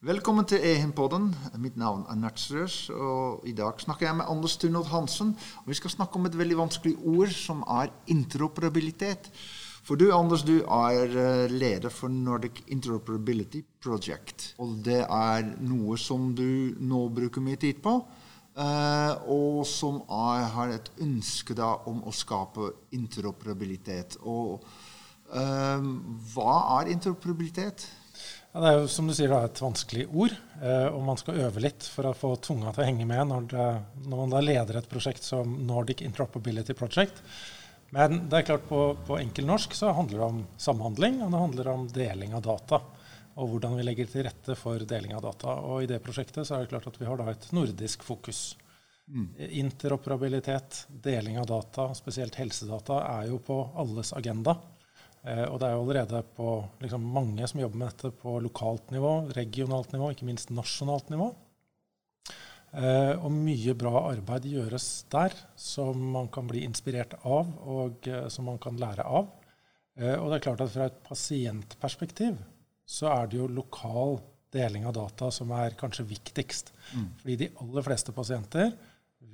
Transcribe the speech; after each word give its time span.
Velkommen 0.00 0.46
til 0.48 0.62
Ehimpodden. 0.64 1.26
Mitt 1.60 1.74
navn 1.76 2.06
er 2.08 2.16
Nertsrøs, 2.16 2.88
og 2.88 3.42
i 3.44 3.52
dag 3.52 3.82
snakker 3.82 4.06
jeg 4.06 4.16
med 4.16 4.30
Anders 4.32 4.54
Tunnold 4.56 4.86
Hansen. 4.88 5.34
Og 5.60 5.66
vi 5.68 5.76
skal 5.76 5.92
snakke 5.92 6.16
om 6.16 6.24
et 6.24 6.38
veldig 6.40 6.56
vanskelig 6.56 6.94
ord, 7.04 7.28
som 7.36 7.60
er 7.68 7.92
interoperabilitet. 8.08 9.28
For 9.84 10.00
du, 10.00 10.06
Anders, 10.16 10.46
du 10.48 10.62
er 10.62 11.04
eh, 11.04 11.52
leder 11.52 11.92
for 11.92 12.08
Nordic 12.08 12.62
Interoperability 12.72 13.60
Project. 13.84 14.54
Og 14.56 14.80
det 14.88 15.02
er 15.04 15.52
noe 15.68 16.00
som 16.00 16.32
du 16.32 16.72
nå 16.80 17.04
bruker 17.20 17.44
mye 17.44 17.60
tid 17.60 17.84
på, 17.84 17.98
eh, 18.56 19.12
og 19.28 19.66
som 19.68 20.00
har 20.08 20.78
et 20.80 20.92
ønske 20.96 21.52
da 21.52 21.74
om 21.92 22.00
å 22.08 22.16
skape 22.24 22.72
interoperabilitet. 22.96 24.16
Og 24.24 24.64
um, 25.28 25.96
hva 26.32 26.60
er 26.80 26.96
interoperabilitet? 26.96 27.90
Ja, 28.50 28.60
det 28.64 28.70
er 28.70 28.80
jo 28.80 28.86
som 28.90 29.06
du 29.06 29.14
sier, 29.14 29.30
et 29.30 29.62
vanskelig 29.62 30.08
ord. 30.10 30.32
Eh, 30.58 30.86
og 30.90 31.04
man 31.06 31.18
skal 31.20 31.38
øve 31.44 31.62
litt 31.62 31.86
for 31.86 32.08
å 32.08 32.16
få 32.16 32.32
tunga 32.42 32.72
til 32.74 32.82
å 32.82 32.86
henge 32.88 33.06
med 33.06 33.28
når, 33.30 33.44
det, 33.52 33.66
når 34.08 34.22
man 34.24 34.32
da 34.34 34.40
leder 34.42 34.80
et 34.80 34.88
prosjekt 34.90 35.22
som 35.26 35.52
Nordic 35.68 36.02
Interoperability 36.02 36.74
Project. 36.74 37.22
Men 37.94 38.24
det 38.30 38.40
er 38.40 38.48
klart 38.48 38.66
på, 38.66 38.80
på 39.06 39.18
enkel 39.18 39.46
norsk 39.46 39.74
så 39.78 39.92
handler 39.94 40.18
det 40.18 40.26
om 40.26 40.40
samhandling, 40.58 41.20
og 41.22 41.30
det 41.30 41.44
handler 41.44 41.70
om 41.72 41.86
deling 41.94 42.34
av 42.38 42.42
data. 42.46 42.80
Og 43.38 43.52
hvordan 43.52 43.78
vi 43.78 43.86
legger 43.86 44.10
til 44.10 44.26
rette 44.26 44.58
for 44.58 44.82
deling 44.82 45.14
av 45.14 45.22
data. 45.28 45.54
Og 45.70 45.84
i 45.84 45.90
det 45.90 46.00
prosjektet 46.02 46.42
så 46.46 46.56
er 46.56 46.66
det 46.66 46.72
klart 46.74 46.90
at 46.90 46.98
vi 46.98 47.06
har 47.06 47.22
da 47.22 47.30
et 47.30 47.46
nordisk 47.54 48.02
fokus. 48.02 48.42
Mm. 49.10 49.30
Interoperabilitet, 49.62 50.84
deling 50.90 51.38
av 51.38 51.46
data, 51.46 51.86
spesielt 51.94 52.34
helsedata, 52.38 52.98
er 53.14 53.30
jo 53.30 53.38
på 53.46 53.62
alles 53.78 54.10
agenda. 54.18 54.58
Eh, 55.26 55.44
og 55.44 55.58
det 55.60 55.68
er 55.68 55.76
jo 55.76 55.84
allerede 55.84 56.22
på 56.36 56.54
liksom, 56.80 57.04
mange 57.14 57.48
som 57.50 57.60
jobber 57.60 57.82
med 57.82 57.92
dette 57.92 58.12
på 58.22 58.38
lokalt 58.40 58.92
nivå, 58.94 59.14
regionalt 59.36 59.92
nivå, 59.92 60.12
ikke 60.14 60.28
minst 60.28 60.52
nasjonalt 60.54 61.12
nivå. 61.12 61.30
Eh, 62.70 63.16
og 63.18 63.32
mye 63.34 63.74
bra 63.74 64.04
arbeid 64.12 64.46
gjøres 64.46 64.86
der 65.10 65.34
som 65.58 65.98
man 66.14 66.28
kan 66.30 66.46
bli 66.46 66.62
inspirert 66.62 67.16
av, 67.26 67.50
og 67.66 68.06
eh, 68.06 68.28
som 68.30 68.46
man 68.46 68.60
kan 68.62 68.78
lære 68.78 69.06
av. 69.06 69.32
Eh, 69.98 70.14
og 70.14 70.30
det 70.30 70.38
er 70.38 70.44
klart 70.46 70.62
at 70.64 70.72
fra 70.72 70.86
et 70.86 71.00
pasientperspektiv 71.06 72.38
så 72.90 73.10
er 73.10 73.30
det 73.30 73.40
jo 73.40 73.50
lokal 73.50 74.20
deling 74.54 74.86
av 74.86 74.94
data 74.96 75.30
som 75.34 75.50
er 75.54 75.76
kanskje 75.78 76.06
viktigst. 76.10 76.72
Mm. 76.94 77.10
Fordi 77.20 77.36
de 77.42 77.50
aller 77.62 77.86
fleste 77.86 78.14
pasienter 78.14 78.72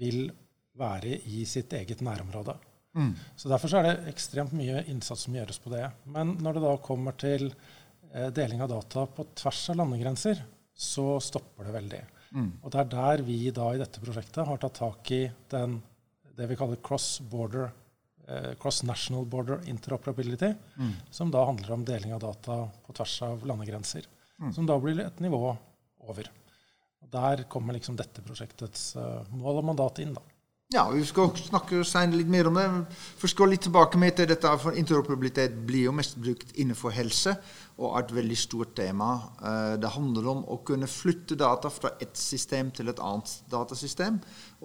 vil 0.00 0.26
være 0.76 1.20
i 1.32 1.44
sitt 1.48 1.72
eget 1.76 2.02
nærområde. 2.04 2.56
Mm. 2.96 3.12
Så 3.36 3.50
Derfor 3.52 3.70
så 3.70 3.80
er 3.80 3.88
det 3.88 4.12
ekstremt 4.12 4.54
mye 4.56 4.82
innsats 4.90 5.26
som 5.26 5.36
gjøres 5.36 5.60
på 5.62 5.72
det. 5.74 5.84
Men 6.12 6.34
når 6.42 6.56
det 6.56 6.66
da 6.66 6.74
kommer 6.82 7.16
til 7.20 7.48
eh, 7.50 8.28
deling 8.34 8.62
av 8.64 8.72
data 8.72 9.06
på 9.06 9.26
tvers 9.36 9.62
av 9.72 9.80
landegrenser, 9.82 10.42
så 10.76 11.16
stopper 11.24 11.68
det 11.68 11.76
veldig. 11.76 12.02
Mm. 12.36 12.48
Og 12.62 12.72
det 12.72 12.80
er 12.82 12.92
der 12.96 13.24
vi 13.26 13.38
da 13.54 13.70
i 13.72 13.80
dette 13.80 14.02
prosjektet 14.02 14.48
har 14.48 14.60
tatt 14.60 14.80
tak 14.80 15.12
i 15.14 15.22
den, 15.52 15.78
det 16.36 16.48
vi 16.50 16.56
kaller 16.58 16.80
cross-border 16.84 17.68
eh, 18.28 18.52
cross-national 18.60 19.28
border 19.30 19.62
interoperability, 19.70 20.52
mm. 20.76 20.92
som 21.10 21.30
da 21.30 21.44
handler 21.44 21.72
om 21.72 21.84
deling 21.84 22.14
av 22.16 22.20
data 22.20 22.58
på 22.86 22.96
tvers 22.96 23.20
av 23.28 23.46
landegrenser. 23.46 24.08
Mm. 24.40 24.52
Som 24.52 24.66
da 24.68 24.76
blir 24.80 25.00
et 25.00 25.20
nivå 25.24 25.56
over. 26.08 26.28
Og 27.02 27.12
Der 27.12 27.44
kommer 27.48 27.76
liksom 27.76 27.96
dette 27.96 28.24
prosjektets 28.24 28.96
uh, 28.98 29.22
mål 29.32 29.62
og 29.62 29.68
mandat 29.70 30.00
inn. 30.02 30.12
da. 30.16 30.22
Ja, 30.74 30.88
vi 30.90 31.04
skal 31.06 31.28
snakke 31.38 31.84
senere 31.86 32.18
litt 32.18 32.30
mer 32.32 32.48
om 32.50 32.56
det. 32.58 32.64
Først 33.20 33.36
gå 33.38 33.46
litt 33.46 33.62
tilbake 33.62 34.00
med 34.02 34.16
til 34.18 34.26
dette, 34.26 34.50
for 34.58 34.74
Interoperabilitet 34.74 35.52
blir 35.62 35.84
jo 35.84 35.92
mest 35.94 36.16
brukt 36.18 36.48
innenfor 36.58 36.90
helse 36.90 37.36
og 37.76 37.92
er 37.92 38.00
et 38.02 38.14
veldig 38.16 38.38
stort 38.40 38.72
tema. 38.74 39.12
Eh, 39.46 39.76
det 39.78 39.92
handler 39.94 40.26
om 40.32 40.40
å 40.50 40.56
kunne 40.66 40.88
flytte 40.90 41.36
data 41.38 41.70
fra 41.70 41.92
et 42.02 42.18
system 42.18 42.72
til 42.74 42.90
et 42.90 42.98
annet 42.98 43.30
datasystem. 43.52 44.16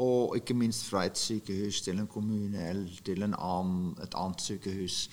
Og 0.02 0.34
ikke 0.40 0.56
minst 0.58 0.88
fra 0.90 1.04
et 1.06 1.22
sykehus 1.22 1.84
til 1.86 2.02
en 2.02 2.10
kommune 2.10 2.64
eller 2.72 3.04
til 3.06 3.22
annen, 3.28 3.92
et 4.02 4.18
annet 4.18 4.42
sykehus. 4.42 5.04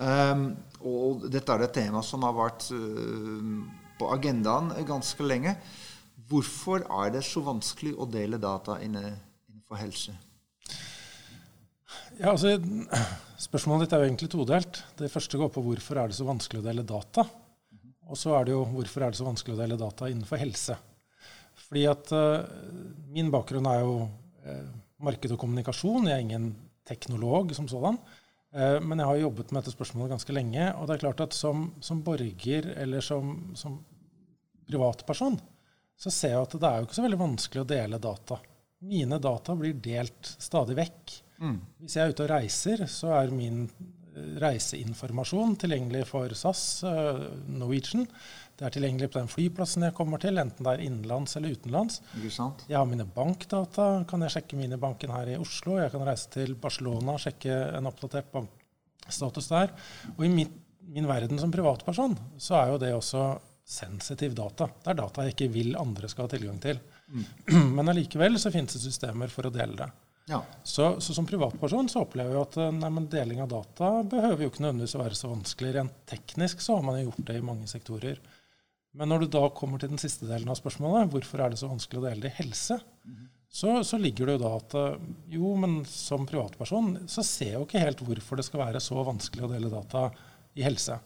Um, 0.00 0.46
og 0.80 1.26
dette 1.28 1.58
er 1.58 1.66
et 1.66 1.74
tema 1.76 2.00
som 2.00 2.24
har 2.24 2.32
vært 2.38 2.70
uh, 2.72 3.52
på 4.00 4.08
agendaen 4.14 4.72
ganske 4.88 5.28
lenge. 5.28 5.58
Hvorfor 6.32 6.88
er 7.02 7.12
det 7.18 7.22
så 7.28 7.44
vanskelig 7.44 7.92
å 8.00 8.08
dele 8.08 8.40
data 8.40 8.78
innenfor 8.80 9.82
helse? 9.82 10.16
Ja, 12.16 12.32
altså, 12.32 12.56
Spørsmålet 13.48 13.86
ditt 13.86 13.94
er 13.94 14.02
jo 14.02 14.08
egentlig 14.08 14.30
todelt. 14.32 14.80
Det 14.98 15.10
første 15.12 15.38
går 15.38 15.50
på 15.54 15.62
hvorfor 15.62 16.00
er 16.00 16.10
det 16.10 16.16
så 16.18 16.26
vanskelig 16.26 16.62
å 16.62 16.66
dele 16.66 16.84
data. 16.86 17.22
Og 18.08 18.18
så 18.18 18.32
er 18.34 18.48
det 18.48 18.54
jo 18.56 18.64
hvorfor 18.72 19.04
er 19.04 19.12
det 19.12 19.20
så 19.20 19.26
vanskelig 19.28 19.54
å 19.54 19.60
dele 19.60 19.78
data 19.78 20.08
innenfor 20.10 20.40
helse. 20.40 20.74
Fordi 21.68 21.84
at 21.90 22.10
uh, 22.16 22.48
Min 23.14 23.30
bakgrunn 23.30 23.68
er 23.70 23.82
jo 23.84 23.92
uh, 24.08 24.64
marked 25.04 25.34
og 25.34 25.38
kommunikasjon. 25.38 26.08
Jeg 26.08 26.16
er 26.16 26.24
ingen 26.24 26.48
teknolog 26.88 27.54
som 27.54 27.68
sådan. 27.70 28.00
Uh, 28.50 28.80
men 28.82 28.98
jeg 28.98 29.10
har 29.12 29.22
jobbet 29.22 29.52
med 29.52 29.62
dette 29.62 29.76
spørsmålet 29.76 30.16
ganske 30.16 30.34
lenge. 30.34 30.66
Og 30.80 30.88
det 30.88 30.96
er 30.96 31.04
klart 31.04 31.22
at 31.28 31.36
som, 31.36 31.68
som 31.84 32.02
borger 32.02 32.72
eller 32.74 33.04
som, 33.04 33.36
som 33.58 33.78
privatperson 34.66 35.38
så 35.98 36.12
ser 36.14 36.34
jeg 36.34 36.44
at 36.46 36.58
det 36.58 36.68
er 36.68 36.78
jo 36.78 36.86
ikke 36.86 36.96
så 36.98 37.04
veldig 37.04 37.20
vanskelig 37.22 37.62
å 37.64 37.68
dele 37.68 37.98
data. 38.02 38.38
Mine 38.78 39.18
data 39.18 39.56
blir 39.58 39.78
delt 39.82 40.34
stadig 40.38 40.76
vekk. 40.78 41.14
Mm. 41.42 41.56
Hvis 41.82 41.96
jeg 41.96 42.04
er 42.04 42.12
ute 42.12 42.26
og 42.26 42.30
reiser, 42.30 42.84
så 42.90 43.10
er 43.16 43.32
min 43.34 43.64
eh, 43.64 44.36
reiseinformasjon 44.42 45.56
tilgjengelig 45.58 46.04
for 46.10 46.34
SAS, 46.38 46.62
uh, 46.86 47.24
Norwegian. 47.50 48.06
Det 48.58 48.66
er 48.66 48.74
tilgjengelig 48.74 49.10
på 49.10 49.20
den 49.20 49.30
flyplassen 49.30 49.86
jeg 49.86 49.94
kommer 49.98 50.22
til, 50.22 50.38
enten 50.38 50.66
det 50.66 50.76
er 50.76 50.84
innenlands 50.86 51.34
eller 51.38 51.54
utenlands. 51.54 52.00
Jeg 52.70 52.78
har 52.78 52.86
mine 52.90 53.06
bankdata. 53.14 53.88
Kan 54.10 54.22
jeg 54.26 54.34
sjekke 54.34 54.58
mine 54.58 54.78
banken 54.82 55.14
her 55.14 55.30
i 55.30 55.38
Oslo? 55.38 55.76
Jeg 55.78 55.92
kan 55.94 56.06
reise 56.06 56.30
til 56.34 56.54
Barcelona 56.58 57.14
og 57.14 57.22
sjekke 57.22 57.54
en 57.78 57.90
oppdatert 57.90 58.30
bankstatus 58.34 59.50
der. 59.54 59.74
Og 60.16 60.24
i 60.26 60.32
min, 60.32 60.50
min 60.90 61.06
verden 61.10 61.38
som 61.38 61.54
privatperson 61.54 62.18
så 62.38 62.58
er 62.62 62.72
jo 62.74 62.82
det 62.82 62.94
også 62.94 63.28
sensitiv 63.68 64.34
data. 64.38 64.70
Det 64.70 64.94
er 64.94 65.02
data 65.02 65.26
jeg 65.26 65.36
ikke 65.36 65.50
vil 65.54 65.78
andre 65.78 66.10
skal 66.10 66.26
ha 66.26 66.34
tilgang 66.34 66.58
til. 66.62 66.82
Mm. 67.08 67.72
Men 67.76 67.88
allikevel 67.94 68.38
så 68.40 68.52
finnes 68.54 68.76
det 68.76 68.82
systemer 68.84 69.32
for 69.32 69.48
å 69.48 69.54
dele 69.54 69.76
det. 69.78 69.88
Ja. 70.28 70.42
Så, 70.62 71.00
så, 71.00 71.14
som 71.14 71.26
privatperson 71.26 71.88
så 71.88 72.02
opplever 72.04 72.34
jeg 72.34 72.44
at 72.44 72.56
eh, 72.60 72.74
nei, 72.76 72.90
deling 73.08 73.40
av 73.40 73.48
data 73.52 73.92
behøver 74.04 74.44
jo 74.44 74.50
ikke 74.52 74.64
nødvendigvis 74.66 74.96
å 74.98 75.00
være 75.00 75.16
så 75.16 75.30
vanskelig. 75.30 75.72
Rent 75.78 75.94
teknisk 76.10 76.60
så 76.60 76.76
har 76.76 76.84
man 76.84 76.98
jo 76.98 77.06
gjort 77.08 77.24
det 77.30 77.38
i 77.38 77.46
mange 77.48 77.68
sektorer. 77.70 78.20
Men 78.98 79.08
når 79.12 79.24
du 79.24 79.32
da 79.32 79.46
kommer 79.56 79.80
til 79.80 79.92
den 79.92 80.00
siste 80.00 80.28
delen 80.28 80.50
av 80.52 80.58
spørsmålet, 80.58 81.08
hvorfor 81.12 81.40
er 81.44 81.52
det 81.52 81.60
så 81.60 81.70
vanskelig 81.70 82.00
å 82.00 82.04
dele 82.04 82.24
det 82.26 82.32
i 82.32 82.38
helse, 82.42 82.76
mm. 83.08 83.24
så, 83.60 83.78
så, 83.88 84.00
ligger 84.00 84.28
det 84.28 84.36
jo 84.36 84.42
da 84.44 84.52
at 84.58 84.76
eh, 84.82 85.08
jo, 85.38 85.54
men 85.64 85.78
som 85.88 86.28
privatperson 86.28 86.94
så 87.08 87.24
ser 87.24 87.54
jeg 87.54 87.60
jo 87.60 87.68
ikke 87.68 87.86
helt 87.86 88.04
hvorfor 88.10 88.40
det 88.40 88.48
skal 88.50 88.66
være 88.66 88.84
så 88.84 89.00
vanskelig 89.08 89.48
å 89.48 89.52
dele 89.54 89.72
data 89.72 90.10
i 90.58 90.66
helse. 90.66 91.00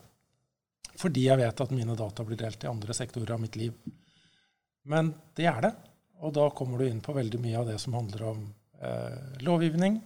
Fordi 0.99 1.29
jeg 1.29 1.39
vet 1.39 1.63
at 1.63 1.73
mine 1.79 1.95
data 1.99 2.27
blir 2.27 2.43
delt 2.43 2.67
i 2.67 2.71
andre 2.71 2.95
sektorer 2.97 3.37
av 3.37 3.43
mitt 3.43 3.55
liv. 3.61 3.79
Men 4.91 5.15
det 5.39 5.47
er 5.47 5.63
det. 5.63 5.75
Og 6.23 6.35
da 6.35 6.49
kommer 6.55 6.79
du 6.79 6.87
inn 6.87 7.03
på 7.03 7.15
veldig 7.17 7.41
mye 7.43 7.61
av 7.61 7.71
det 7.71 7.79
som 7.83 7.97
handler 7.99 8.29
om 8.31 8.43
Eh, 8.83 9.43
lovgivning, 9.43 10.01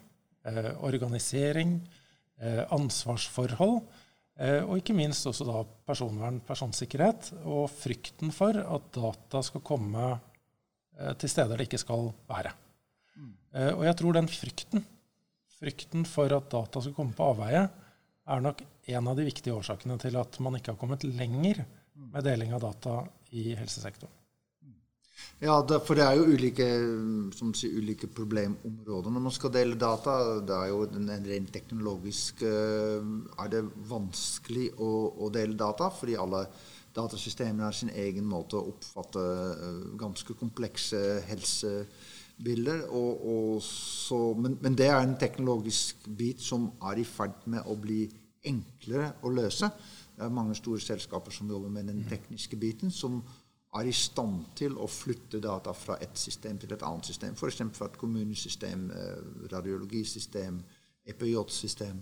eh, 0.44 0.84
organisering, 0.84 1.88
eh, 2.41 2.72
ansvarsforhold. 2.72 3.81
Og 4.37 4.75
ikke 4.76 4.93
minst 4.93 5.25
også 5.25 5.47
da 5.49 5.62
personvern, 5.88 6.43
personsikkerhet, 6.44 7.31
og 7.49 7.71
frykten 7.72 8.28
for 8.37 8.53
at 8.53 8.91
data 8.93 9.41
skal 9.43 9.62
komme 9.65 10.10
til 11.16 11.31
steder 11.32 11.56
det 11.56 11.71
ikke 11.71 11.81
skal 11.81 12.12
være. 12.28 12.53
Mm. 13.16 13.32
Og 13.78 13.84
jeg 13.87 13.97
tror 13.97 14.12
den 14.12 14.28
frykten, 14.28 14.84
frykten 15.56 16.05
for 16.05 16.37
at 16.37 16.50
data 16.53 16.82
skal 16.84 16.93
komme 16.93 17.16
på 17.16 17.31
avveie, 17.32 17.65
er 18.28 18.44
nok 18.44 18.60
en 18.93 19.09
av 19.09 19.16
de 19.16 19.25
viktige 19.25 19.56
årsakene 19.56 19.97
til 20.05 20.21
at 20.21 20.38
man 20.44 20.60
ikke 20.60 20.75
har 20.75 20.82
kommet 20.84 21.09
lenger 21.09 21.65
med 21.97 22.28
deling 22.28 22.53
av 22.53 22.60
data 22.60 23.06
i 23.32 23.55
helsesektoren. 23.56 24.12
Ja, 25.41 25.59
det, 25.69 25.83
for 25.85 25.99
det 25.99 26.05
er 26.05 26.17
jo 26.17 26.31
ulike, 26.33 26.67
sier, 27.37 27.77
ulike, 27.77 28.09
problemområder 28.13 29.13
når 29.13 29.25
man 29.27 29.35
skal 29.35 29.53
dele 29.53 29.77
data. 29.81 30.15
Det 30.41 30.57
er 30.57 30.71
jo 30.73 30.83
en, 30.87 31.11
rent 31.29 31.53
teknologisk 31.53 32.41
uh, 32.45 33.05
er 33.45 33.53
det 33.53 33.63
vanskelig 33.91 34.71
å, 34.81 34.91
å, 35.27 35.31
dele 35.33 35.59
data, 35.61 35.91
fordi 35.93 36.17
alle 36.21 36.47
datasystemer 36.97 37.69
har 37.69 37.77
sin 37.77 37.93
egen 37.93 38.25
måte 38.29 38.57
å 38.57 38.71
oppfatte 38.73 39.25
uh, 39.61 39.83
ganske 40.01 40.37
komplekse 40.41 41.03
helsebilder. 41.29 42.87
Og, 42.89 43.27
og 43.33 43.65
så, 43.65 44.21
men, 44.41 44.57
men, 44.65 44.77
det 44.79 44.89
er 44.89 45.03
en 45.03 45.19
teknologisk 45.21 46.09
bit 46.17 46.45
som 46.45 46.71
er 46.93 47.05
i 47.05 47.09
ferd 47.09 47.45
med 47.53 47.69
å 47.69 47.77
bli 47.77 48.07
enklere 48.49 49.15
å 49.21 49.33
løse. 49.37 49.69
Det 50.17 50.25
er 50.25 50.33
mange 50.33 50.57
store 50.57 50.81
selskaper 50.81 51.35
som 51.35 51.49
jobber 51.53 51.73
med 51.73 51.93
den 51.93 52.07
tekniske 52.09 52.57
biten. 52.57 52.89
som 52.89 53.21
er 53.78 53.88
i 53.88 53.94
stand 53.94 54.52
til 54.58 54.76
å 54.78 54.88
flytte 54.90 55.40
data 55.43 55.73
fra 55.76 55.99
et 56.02 56.19
system 56.19 56.58
til 56.61 56.75
et 56.75 56.84
annet 56.87 57.08
system. 57.08 57.34
F.eks. 57.37 57.62
fra 57.76 57.88
et 57.90 57.99
kommunesystem, 58.00 58.87
eh, 58.90 59.19
radiologisystem, 59.52 60.61
EPJ-system. 61.06 61.99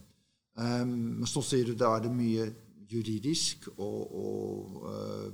Um, 0.55 0.93
men 1.19 1.27
så 1.27 1.43
sier 1.43 1.67
du 1.67 1.75
da 1.79 1.97
er 1.97 2.05
det 2.05 2.13
mye 2.15 2.45
juridisk 2.87 3.67
og, 3.75 4.03
og 4.15 4.77
uh, 4.87 5.33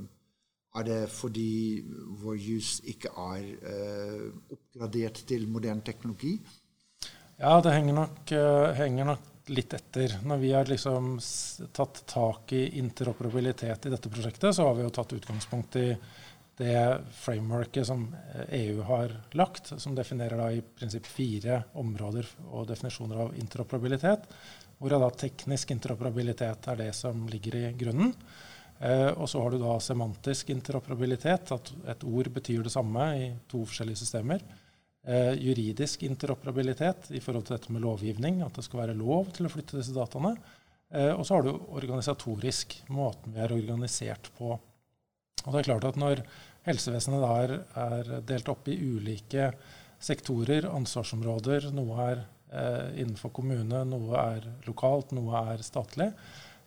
Er 0.81 0.85
det 0.87 1.11
fordi 1.11 1.83
vår 2.23 2.37
jus 2.39 2.79
ikke 2.89 3.11
er 3.19 3.49
uh, 3.59 4.29
oppgradert 4.55 5.25
til 5.27 5.49
moderne 5.51 5.83
teknologi? 5.83 6.37
Ja, 7.41 7.59
det 7.61 7.73
henger 7.75 7.97
nok, 7.97 8.33
henger 8.79 9.09
nok, 9.09 9.31
litt 9.51 9.75
etter. 9.75 10.19
Når 10.23 10.39
vi 10.39 10.53
har 10.53 10.69
liksom 10.69 11.15
tatt 11.75 12.03
tak 12.07 12.53
i 12.53 12.79
interoperabilitet 12.79 13.87
i 13.87 13.93
dette 13.93 14.13
prosjektet, 14.13 14.55
så 14.55 14.69
har 14.69 14.77
vi 14.77 14.85
jo 14.85 14.93
tatt 14.95 15.15
utgangspunkt 15.17 15.79
i 15.81 15.87
det 16.61 17.01
frameworket 17.17 17.89
som 17.89 18.05
EU 18.53 18.83
har 18.85 19.15
lagt, 19.39 19.73
som 19.81 19.97
definerer 19.97 20.37
da 20.37 20.51
i 20.53 20.63
prinsipp 20.63 21.09
fire 21.09 21.63
områder 21.81 22.29
og 22.51 22.69
definisjoner 22.69 23.25
av 23.25 23.35
interoperabilitet. 23.41 24.29
Hvorav 24.81 25.03
da 25.05 25.11
teknisk 25.25 25.73
interoperabilitet 25.75 26.69
er 26.73 26.81
det 26.81 26.93
som 26.97 27.27
ligger 27.33 27.57
i 27.59 27.67
grunnen. 27.81 28.15
Eh, 28.81 29.11
og 29.13 29.29
så 29.29 29.43
har 29.43 29.53
du 29.53 29.61
da 29.61 29.75
semantisk 29.83 30.53
interoperabilitet, 30.55 31.53
at 31.53 31.73
et 31.93 32.05
ord 32.09 32.31
betyr 32.33 32.65
det 32.65 32.73
samme 32.73 33.09
i 33.19 33.27
to 33.51 33.67
forskjellige 33.69 34.01
systemer. 34.01 34.45
Eh, 35.05 35.35
juridisk 35.37 36.07
interoperabilitet 36.09 37.11
i 37.17 37.21
forhold 37.21 37.45
til 37.49 37.59
dette 37.59 37.73
med 37.73 37.85
lovgivning, 37.85 38.41
at 38.45 38.57
det 38.57 38.65
skal 38.65 38.87
være 38.87 38.97
lov 38.97 39.33
til 39.37 39.49
å 39.49 39.53
flytte 39.53 39.77
disse 39.81 39.97
dataene. 39.97 40.33
Eh, 40.93 41.13
og 41.13 41.27
så 41.27 41.37
har 41.37 41.45
du 41.45 41.53
organisatorisk, 41.77 42.81
måten 42.89 43.37
vi 43.37 43.45
er 43.45 43.53
organisert 43.53 44.33
på. 44.39 44.57
Og 45.45 45.53
det 45.53 45.61
er 45.61 45.69
klart 45.71 45.89
at 45.89 46.01
når 46.01 46.25
helsevesenet 46.67 47.25
er, 47.31 47.57
er 47.81 48.13
delt 48.29 48.51
opp 48.53 48.69
i 48.69 48.77
ulike 48.77 49.51
sektorer, 50.01 50.69
ansvarsområder, 50.71 51.71
noe 51.77 52.05
er 52.07 52.23
eh, 52.23 53.01
innenfor 53.03 53.33
kommune, 53.37 53.85
noe 53.89 54.23
er 54.23 54.47
lokalt, 54.69 55.13
noe 55.17 55.45
er 55.53 55.65
statlig, 55.65 56.13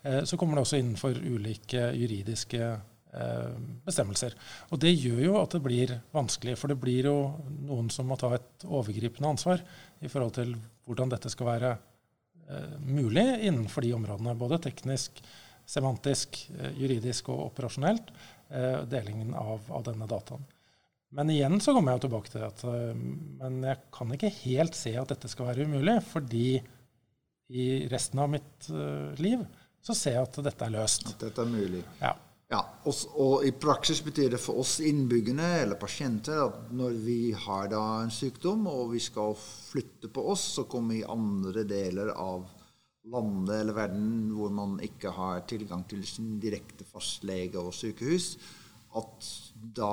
Eh, 0.03 0.23
så 0.23 0.37
kommer 0.37 0.57
det 0.57 0.65
også 0.65 0.79
innenfor 0.79 1.15
ulike 1.15 1.85
juridiske 1.95 2.61
eh, 2.63 3.55
bestemmelser. 3.85 4.35
Og 4.71 4.81
det 4.83 4.91
gjør 4.97 5.21
jo 5.23 5.37
at 5.39 5.55
det 5.55 5.63
blir 5.63 5.95
vanskelig, 6.15 6.57
for 6.59 6.71
det 6.71 6.79
blir 6.81 7.07
jo 7.09 7.17
noen 7.63 7.89
som 7.93 8.09
må 8.11 8.19
ta 8.19 8.33
et 8.35 8.67
overgripende 8.67 9.31
ansvar 9.31 9.63
i 10.03 10.11
forhold 10.11 10.35
til 10.39 10.53
hvordan 10.83 11.15
dette 11.15 11.31
skal 11.31 11.49
være 11.53 11.71
eh, 11.71 12.75
mulig 12.83 13.25
innenfor 13.47 13.87
de 13.87 13.95
områdene. 13.95 14.35
Både 14.39 14.59
teknisk, 14.67 15.23
semantisk, 15.63 16.41
juridisk 16.75 17.31
og 17.31 17.45
operasjonelt. 17.47 18.11
Delingen 18.89 19.33
av, 19.33 19.65
av, 19.73 19.83
denne 19.87 20.05
dataen. 20.09 20.43
Men 21.13 21.29
igjen 21.29 21.59
så 21.61 21.73
kommer 21.75 21.93
jeg 21.93 22.03
tilbake 22.05 22.31
til 22.33 22.43
at 22.45 22.61
men 22.65 23.59
jeg 23.65 23.81
kan 23.93 24.13
ikke 24.15 24.31
helt 24.43 24.77
se 24.77 24.95
at 24.97 25.11
dette 25.13 25.29
skal 25.29 25.51
være 25.51 25.67
umulig, 25.69 25.99
fordi 26.09 26.47
i 27.53 27.65
resten 27.91 28.21
av 28.23 28.31
mitt 28.33 28.69
liv 29.21 29.43
så 29.83 29.95
ser 29.97 30.17
jeg 30.17 30.27
at 30.29 30.39
dette 30.45 30.67
er 30.67 30.73
løst. 30.73 31.09
At 31.11 31.25
dette 31.25 31.43
er 31.43 31.51
mulig. 31.51 31.83
Ja. 31.99 32.13
ja 32.53 32.61
og, 32.87 33.03
og, 33.13 33.35
i 33.45 33.51
praksis 33.51 33.99
betyr 34.05 34.33
det 34.33 34.41
for 34.41 34.63
oss 34.63 34.77
innbyggerne 34.83 35.49
eller 35.59 35.79
pasienter 35.79 36.39
at 36.45 36.71
når 36.73 36.97
vi 37.03 37.19
har 37.45 37.69
da 37.73 37.83
en 38.01 38.13
sykdom 38.13 38.65
og 38.71 38.93
vi 38.95 39.03
skal 39.03 39.35
flytte 39.37 40.11
på 40.13 40.25
oss, 40.33 40.45
så 40.57 40.65
kommer 40.71 40.95
vi 40.95 41.03
i 41.03 41.09
andre 41.17 41.65
deler 41.67 42.13
av 42.15 42.47
landet 43.11 43.55
eller 43.59 43.75
verden 43.75 44.31
hvor 44.35 44.51
man 44.53 44.77
ikke 44.83 45.11
har 45.11 45.43
tilgang 45.49 45.83
til 45.89 46.05
sin 46.07 46.37
direkte 46.41 46.85
fastlege 46.87 47.59
og 47.59 47.73
sykehus, 47.75 48.37
at 48.95 49.27
da 49.75 49.91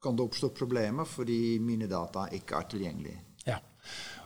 kan 0.00 0.16
det 0.16 0.24
oppstå 0.24 0.48
problemer 0.56 1.08
fordi 1.08 1.58
mine 1.62 1.88
data 1.90 2.28
ikke 2.36 2.56
er 2.56 2.68
tilgjengelige. 2.74 3.18
Ja. 3.48 3.58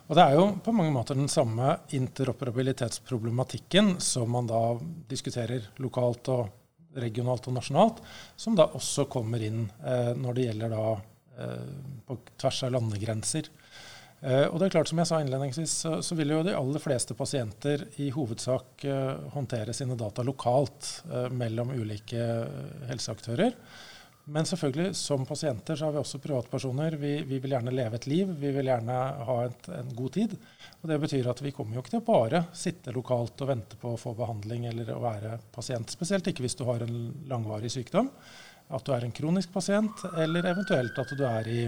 Og 0.06 0.16
Det 0.16 0.24
er 0.24 0.34
jo 0.36 0.44
på 0.64 0.72
mange 0.76 0.92
måter 0.92 1.14
den 1.16 1.32
samme 1.32 1.78
interoperabilitetsproblematikken 1.96 3.96
som 4.00 4.30
man 4.30 4.46
da 4.50 4.62
diskuterer 5.08 5.70
lokalt 5.80 6.28
og 6.34 6.48
regionalt 7.00 7.48
og 7.48 7.56
nasjonalt, 7.56 8.02
som 8.36 8.54
da 8.54 8.68
også 8.76 9.08
kommer 9.10 9.42
inn 9.42 9.64
eh, 9.82 10.12
når 10.14 10.36
det 10.36 10.46
gjelder 10.48 10.74
da 10.74 10.84
eh, 11.42 11.72
på 12.06 12.18
tvers 12.38 12.62
av 12.68 12.74
landegrenser. 12.76 13.48
Eh, 14.24 14.46
og 14.48 14.56
det 14.56 14.68
er 14.68 14.76
klart, 14.78 14.88
som 14.88 15.00
jeg 15.02 15.08
sa 15.10 15.18
innledningsvis, 15.20 15.72
så, 15.84 15.96
så, 16.04 16.16
vil 16.16 16.32
jo 16.32 16.44
de 16.46 16.54
aller 16.56 16.80
fleste 16.80 17.16
pasienter 17.16 17.82
i 18.00 18.08
hovedsak 18.14 18.86
uh, 18.88 19.26
håndtere 19.34 19.74
sine 19.76 19.98
data 20.00 20.24
lokalt 20.24 20.88
uh, 21.10 21.26
mellom 21.28 21.74
ulike 21.76 22.22
helseaktører. 22.88 23.52
Men 24.24 24.48
selvfølgelig, 24.48 24.94
som 24.96 25.26
pasienter 25.28 25.76
så 25.76 25.84
har 25.84 25.92
vi 25.92 26.00
også 26.00 26.22
privatpersoner. 26.24 26.96
Vi, 26.96 27.18
vi 27.28 27.42
vil 27.44 27.52
gjerne 27.52 27.74
leve 27.76 27.98
et 28.00 28.06
liv. 28.08 28.30
Vi 28.40 28.54
vil 28.56 28.70
gjerne 28.70 28.96
ha 29.28 29.36
et, 29.44 29.68
en 29.68 29.92
god 29.98 30.14
tid. 30.16 30.32
Og 30.80 30.88
Det 30.88 30.96
betyr 31.02 31.28
at 31.28 31.44
vi 31.44 31.52
kommer 31.52 31.76
jo 31.76 31.84
ikke 31.84 31.92
til 31.98 32.00
å 32.00 32.06
bare 32.08 32.46
sitte 32.56 32.94
lokalt 32.96 33.44
og 33.44 33.50
vente 33.52 33.76
på 33.76 33.92
å 33.92 34.00
få 34.00 34.14
behandling 34.16 34.64
eller 34.70 34.94
å 34.94 35.02
være 35.04 35.36
pasient. 35.52 35.92
Spesielt 35.92 36.32
ikke 36.32 36.46
hvis 36.46 36.56
du 36.56 36.64
har 36.64 36.86
en 36.86 36.96
langvarig 37.28 37.68
sykdom. 37.76 38.08
At 38.72 38.88
du 38.88 38.94
er 38.96 39.04
en 39.04 39.12
kronisk 39.12 39.52
pasient, 39.52 40.06
eller 40.16 40.48
eventuelt 40.48 40.96
at 40.96 41.12
du 41.12 41.26
er 41.28 41.50
i 41.52 41.60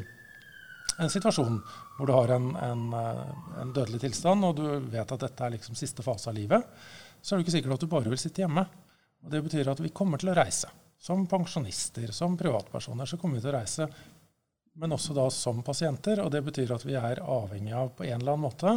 en 0.99 1.13
situasjon 1.13 1.59
hvor 1.97 2.09
du 2.09 2.15
har 2.15 2.33
en, 2.37 2.49
en, 2.57 2.85
en 3.63 3.73
dødelig 3.77 4.01
tilstand, 4.07 4.45
og 4.49 4.57
du 4.59 4.67
vet 4.93 5.13
at 5.13 5.23
dette 5.27 5.45
er 5.45 5.55
liksom 5.57 5.77
siste 5.79 6.05
fase 6.05 6.31
av 6.31 6.37
livet, 6.37 6.65
så 7.21 7.35
er 7.35 7.39
det 7.39 7.47
ikke 7.47 7.57
sikkert 7.59 7.77
at 7.77 7.85
du 7.85 7.91
bare 7.91 8.13
vil 8.13 8.21
sitte 8.21 8.45
hjemme. 8.45 8.65
Og 9.25 9.33
Det 9.33 9.43
betyr 9.43 9.73
at 9.73 9.83
vi 9.83 9.95
kommer 9.95 10.21
til 10.23 10.31
å 10.33 10.37
reise. 10.37 10.71
Som 11.03 11.27
pensjonister, 11.29 12.13
som 12.15 12.37
privatpersoner, 12.39 13.09
så 13.09 13.19
kommer 13.21 13.39
vi 13.39 13.45
til 13.45 13.53
å 13.53 13.59
reise. 13.59 13.89
Men 14.77 14.95
også 14.97 15.17
da 15.17 15.27
som 15.33 15.63
pasienter. 15.67 16.23
Og 16.25 16.31
det 16.33 16.45
betyr 16.47 16.75
at 16.77 16.85
vi 16.87 16.97
er 16.99 17.23
avhengig 17.25 17.75
av 17.77 17.93
på 17.97 18.07
en 18.07 18.21
eller 18.21 18.37
annen 18.37 18.47
måte 18.47 18.73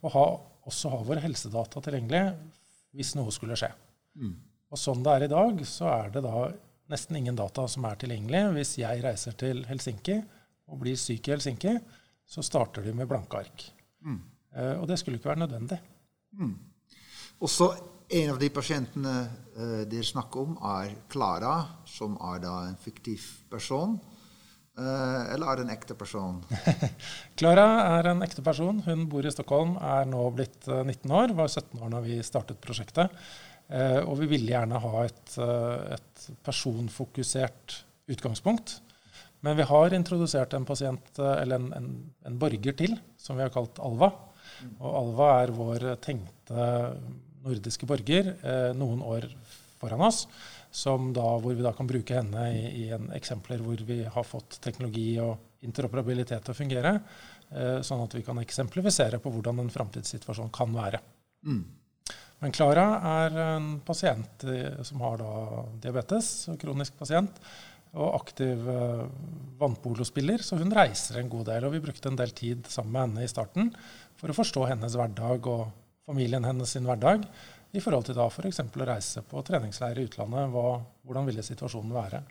å 0.00 0.12
ha, 0.14 0.26
også 0.70 0.92
ha 0.94 1.02
våre 1.04 1.24
helsedata 1.24 1.82
tilgjengelig 1.84 2.24
hvis 2.96 3.14
noe 3.18 3.32
skulle 3.34 3.58
skje. 3.58 3.70
Mm. 4.18 4.34
Og 4.70 4.78
sånn 4.78 5.02
det 5.04 5.16
er 5.16 5.26
i 5.26 5.30
dag, 5.30 5.62
så 5.66 5.88
er 5.92 6.12
det 6.14 6.22
da 6.24 6.48
nesten 6.90 7.18
ingen 7.18 7.38
data 7.38 7.66
som 7.70 7.86
er 7.86 7.98
tilgjengelig. 8.00 8.44
Hvis 8.56 8.76
jeg 8.80 9.02
reiser 9.04 9.36
til 9.38 9.64
Helsinki 9.68 10.20
og 10.70 10.80
blir 10.82 10.98
syk 10.98 11.28
i 11.28 11.34
Helsinki, 11.34 11.76
så 12.30 12.44
starter 12.46 12.86
de 12.86 12.94
med 12.96 13.08
blanke 13.10 13.42
ark. 13.42 13.64
Mm. 14.06 14.20
Eh, 14.54 14.74
og 14.78 14.86
det 14.90 15.00
skulle 15.00 15.18
ikke 15.18 15.32
være 15.32 15.44
nødvendig. 15.44 15.80
Mm. 16.38 16.54
Og 17.40 17.50
så 17.50 17.72
en 18.10 18.32
av 18.32 18.38
de 18.40 18.48
pasientene 18.54 19.16
eh, 19.54 19.82
dere 19.90 20.06
snakker 20.06 20.46
om, 20.46 20.56
er 20.78 20.96
Klara, 21.10 21.56
som 21.86 22.16
er 22.32 22.40
da 22.42 22.54
en 22.68 22.78
fiktiv 22.80 23.26
person. 23.50 23.98
Uh, 24.80 25.26
eller 25.34 25.50
er 25.50 25.58
det 25.58 25.64
en 25.66 25.72
ekte 25.74 25.94
person? 25.98 26.38
Klara 27.38 27.66
er 27.98 28.08
en 28.12 28.22
ekte 28.24 28.40
person. 28.44 28.78
Hun 28.86 29.02
bor 29.12 29.26
i 29.26 29.32
Stockholm, 29.32 29.74
er 29.76 30.06
nå 30.08 30.22
blitt 30.32 30.62
19 30.64 30.94
eh, 30.94 31.16
år. 31.18 31.34
Var 31.36 31.50
17 31.50 31.82
år 31.82 31.90
da 31.92 32.00
vi 32.04 32.16
startet 32.24 32.62
prosjektet. 32.64 33.12
Uh, 33.70 34.00
og 34.06 34.16
vi 34.22 34.30
ville 34.30 34.54
gjerne 34.54 34.80
ha 34.82 35.02
et, 35.04 35.34
et, 35.98 36.24
personfokusert 36.46 37.76
utgangspunkt. 38.10 38.78
Men 39.40 39.56
vi 39.56 39.64
har 39.68 39.94
introdusert 39.96 40.52
en 40.54 40.66
pasient, 40.68 41.18
eller 41.18 41.56
en, 41.56 41.70
en, 41.76 41.90
en 42.28 42.38
borger 42.40 42.76
til, 42.76 42.98
som 43.16 43.38
vi 43.38 43.44
har 43.46 43.52
kalt 43.54 43.80
Alva. 43.80 44.10
Og 44.78 44.90
Alva 44.90 45.30
er 45.40 45.54
vår 45.56 45.86
tenkte 46.04 46.68
nordiske 47.44 47.88
borger 47.88 48.34
eh, 48.36 48.70
noen 48.76 49.02
år 49.06 49.26
foran 49.80 50.04
oss, 50.04 50.26
da, 50.70 51.26
hvor 51.40 51.54
vi 51.56 51.64
da 51.64 51.72
kan 51.74 51.88
bruke 51.88 52.18
henne 52.18 52.44
i, 52.52 52.64
i 52.84 52.88
en 52.94 53.08
eksempler 53.16 53.62
hvor 53.64 53.80
vi 53.88 54.02
har 54.04 54.26
fått 54.26 54.60
teknologi 54.62 55.14
og 55.22 55.64
interoperabilitet 55.66 56.44
til 56.44 56.54
å 56.54 56.58
fungere, 56.58 56.92
eh, 57.50 57.78
sånn 57.86 58.04
at 58.04 58.16
vi 58.16 58.24
kan 58.26 58.38
eksemplifisere 58.42 59.20
på 59.22 59.32
hvordan 59.32 59.64
en 59.64 59.72
framtidssituasjon 59.72 60.52
kan 60.54 60.76
være. 60.76 61.00
Mm. 61.48 61.64
Men 62.40 62.54
Klara 62.56 62.86
er 63.24 63.40
en 63.56 63.72
pasient 63.84 64.44
eh, 64.48 64.84
som 64.86 65.02
har 65.04 65.24
diabetes, 65.80 66.50
kronisk 66.60 67.00
pasient, 67.00 67.40
og 67.98 68.14
aktiv 68.20 68.68
uh, 68.70 69.06
vannpolospiller, 69.58 70.44
så 70.46 70.58
hun 70.60 70.72
reiser 70.74 71.18
en 71.20 71.30
god 71.32 71.48
del. 71.50 71.66
Og 71.66 71.74
vi 71.74 71.82
brukte 71.82 72.10
en 72.10 72.18
del 72.18 72.34
tid 72.36 72.68
sammen 72.70 72.92
med 72.94 73.02
henne 73.06 73.26
i 73.26 73.30
starten 73.30 73.72
for 74.20 74.30
å 74.30 74.36
forstå 74.36 74.68
hennes 74.70 74.94
hverdag 74.98 75.48
og 75.50 75.64
familien 76.06 76.46
hennes 76.46 76.70
sin 76.76 76.86
hverdag 76.86 77.26
i 77.70 77.82
forhold 77.82 78.08
til 78.08 78.18
da 78.18 78.26
f.eks. 78.30 78.62
å 78.62 78.86
reise 78.88 79.22
på 79.26 79.42
treningsleir 79.46 80.00
i 80.00 80.06
utlandet. 80.08 80.50
Hva, 80.54 80.80
hvordan 81.06 81.28
ville 81.28 81.44
situasjonen 81.46 81.94
være? 81.94 82.22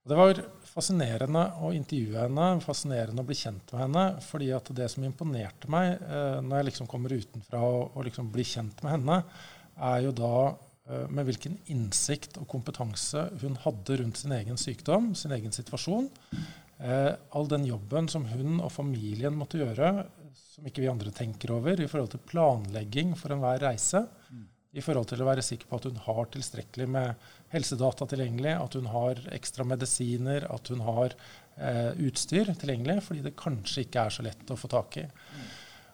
Og 0.00 0.12
det 0.12 0.16
var 0.16 0.40
fascinerende 0.64 1.42
å 1.60 1.72
intervjue 1.76 2.22
henne, 2.22 2.46
fascinerende 2.64 3.20
å 3.20 3.28
bli 3.28 3.36
kjent 3.36 3.72
med 3.74 3.82
henne. 3.84 4.04
fordi 4.24 4.50
at 4.56 4.68
det 4.76 4.88
som 4.92 5.04
imponerte 5.04 5.68
meg 5.68 6.00
eh, 6.00 6.40
når 6.40 6.56
jeg 6.56 6.68
liksom 6.70 6.88
kommer 6.88 7.12
utenfra 7.12 7.60
og, 7.60 7.96
og 7.96 8.06
liksom 8.08 8.30
blir 8.32 8.48
kjent 8.48 8.80
med 8.84 8.96
henne, 8.96 9.18
er 9.90 10.00
jo 10.06 10.12
da 10.16 10.34
eh, 10.48 10.69
med 11.12 11.28
hvilken 11.28 11.58
innsikt 11.72 12.38
og 12.40 12.48
kompetanse 12.50 13.28
hun 13.42 13.58
hadde 13.64 14.00
rundt 14.00 14.22
sin 14.22 14.34
egen 14.34 14.58
sykdom, 14.60 15.12
sin 15.18 15.34
egen 15.36 15.54
situasjon. 15.54 16.08
Eh, 16.80 17.12
all 17.36 17.48
den 17.48 17.66
jobben 17.68 18.08
som 18.08 18.24
hun 18.30 18.60
og 18.60 18.72
familien 18.72 19.36
måtte 19.36 19.60
gjøre 19.60 19.92
som 20.60 20.68
ikke 20.68 20.84
vi 20.84 20.88
andre 20.92 21.12
tenker 21.14 21.52
over, 21.54 21.80
i 21.80 21.88
forhold 21.88 22.14
til 22.14 22.24
planlegging 22.30 23.12
for 23.18 23.34
enhver 23.34 23.60
reise. 23.64 24.02
Mm. 24.30 24.46
I 24.70 24.82
forhold 24.84 25.08
til 25.10 25.22
å 25.22 25.26
være 25.26 25.42
sikker 25.42 25.66
på 25.66 25.80
at 25.80 25.86
hun 25.88 25.96
har 26.04 26.28
tilstrekkelig 26.30 26.86
med 26.94 27.30
helsedata 27.50 28.06
tilgjengelig, 28.10 28.52
at 28.54 28.76
hun 28.78 28.86
har 28.92 29.22
ekstra 29.34 29.66
medisiner, 29.66 30.46
at 30.46 30.70
hun 30.70 30.84
har 30.86 31.16
eh, 31.56 31.90
utstyr 32.06 32.52
tilgjengelig, 32.54 33.00
fordi 33.08 33.24
det 33.26 33.38
kanskje 33.40 33.86
ikke 33.86 34.04
er 34.06 34.14
så 34.14 34.26
lett 34.26 34.52
å 34.52 34.58
få 34.60 34.70
tak 34.70 35.00
i. 35.02 35.06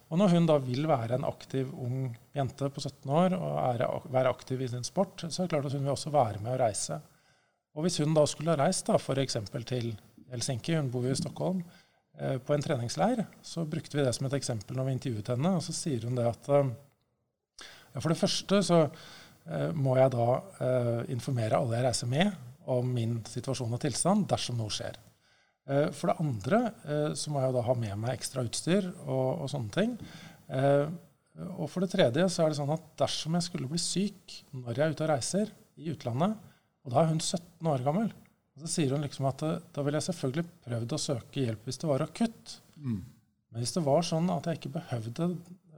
Og 0.06 0.20
når 0.20 0.36
hun 0.36 0.46
da 0.46 0.56
vil 0.62 0.86
være 0.86 1.16
en 1.18 1.26
aktiv 1.26 1.70
ung 1.82 2.12
jente 2.36 2.68
på 2.70 2.82
17 2.82 3.10
år 3.10 3.34
og 3.40 3.56
er, 3.64 3.82
være 4.14 4.30
aktiv 4.30 4.62
i 4.62 4.68
sin 4.70 4.86
sport, 4.86 5.24
så 5.26 5.42
er 5.42 5.48
det 5.48 5.54
klart 5.56 5.66
at 5.66 5.74
hun 5.74 5.82
vil 5.82 5.94
også 5.96 6.12
være 6.14 6.42
med 6.44 6.54
å 6.54 6.60
reise. 6.60 7.00
Og 7.74 7.84
hvis 7.84 7.98
hun 8.00 8.14
da 8.14 8.22
skulle 8.30 8.54
ha 8.54 8.60
reist 8.60 8.88
f.eks. 8.94 9.36
til 9.66 9.90
Helsinki, 10.30 10.76
hun 10.78 10.92
bor 10.94 11.04
jo 11.06 11.12
i 11.12 11.18
Stockholm, 11.18 11.64
eh, 12.18 12.38
på 12.38 12.54
en 12.54 12.62
treningsleir, 12.62 13.24
så 13.42 13.66
brukte 13.66 13.98
vi 13.98 14.06
det 14.06 14.14
som 14.14 14.28
et 14.28 14.38
eksempel 14.38 14.78
når 14.78 14.88
vi 14.88 14.96
intervjuet 14.96 15.32
henne. 15.34 15.56
Og 15.58 15.66
så 15.66 15.74
sier 15.74 16.06
hun 16.06 16.18
det 16.18 16.28
at 16.30 16.52
eh, 16.54 16.70
for 17.98 18.12
det 18.12 18.20
første 18.20 18.62
så 18.64 18.80
eh, 18.86 19.72
må 19.74 19.96
jeg 19.98 20.14
da 20.14 20.28
eh, 20.62 21.02
informere 21.16 21.58
alle 21.58 21.80
jeg 21.80 21.88
reiser 21.88 22.12
med, 22.12 22.30
om 22.70 22.88
min 22.94 23.18
situasjon 23.26 23.74
og 23.74 23.82
tilstand 23.82 24.26
dersom 24.30 24.58
noe 24.58 24.72
skjer. 24.74 24.98
Eh, 25.66 25.88
for 25.96 26.12
det 26.12 26.18
andre 26.22 26.62
eh, 26.86 27.10
så 27.18 27.32
må 27.32 27.42
jeg 27.42 27.56
da 27.56 27.64
ha 27.66 27.76
med 27.78 27.98
meg 28.04 28.14
ekstra 28.14 28.44
utstyr 28.46 28.88
og, 29.06 29.44
og 29.44 29.50
sånne 29.52 29.74
ting. 29.74 29.98
og 31.58 31.66
for 31.68 31.82
det 31.82 31.90
tredje 31.90 32.28
så 32.30 32.44
er 32.44 32.52
det 32.52 32.58
sånn 32.60 32.70
at 32.70 32.84
dersom 33.02 33.34
jeg 33.34 33.44
skulle 33.48 33.68
bli 33.68 33.80
syk 33.82 34.36
når 34.54 34.78
jeg 34.78 34.84
er 34.84 34.94
ute 34.94 35.04
og 35.04 35.10
reiser 35.10 35.50
i 35.76 35.90
utlandet, 35.92 36.36
og 36.86 36.94
da 36.94 37.02
er 37.02 37.10
hun 37.10 37.20
17 37.20 37.68
år 37.72 37.84
gammel. 37.84 38.08
Og 38.56 38.64
så 38.64 38.72
sier 38.72 38.94
hun 38.94 39.04
liksom 39.04 39.28
at 39.28 39.44
eh, 39.44 39.60
da 39.74 39.84
ville 39.84 40.00
jeg 40.00 40.08
selvfølgelig 40.08 40.46
prøvd 40.64 40.96
å 40.96 41.02
søke 41.02 41.44
hjelp 41.44 41.68
hvis 41.68 41.80
det 41.82 41.90
var 41.90 42.04
akutt. 42.06 42.56
Mm. 42.76 43.00
Men 43.50 43.62
hvis 43.62 43.74
det 43.76 43.84
var 43.84 44.06
sånn 44.06 44.30
at 44.32 44.48
jeg 44.48 44.60
ikke 44.60 44.76
behøvde 44.78 45.30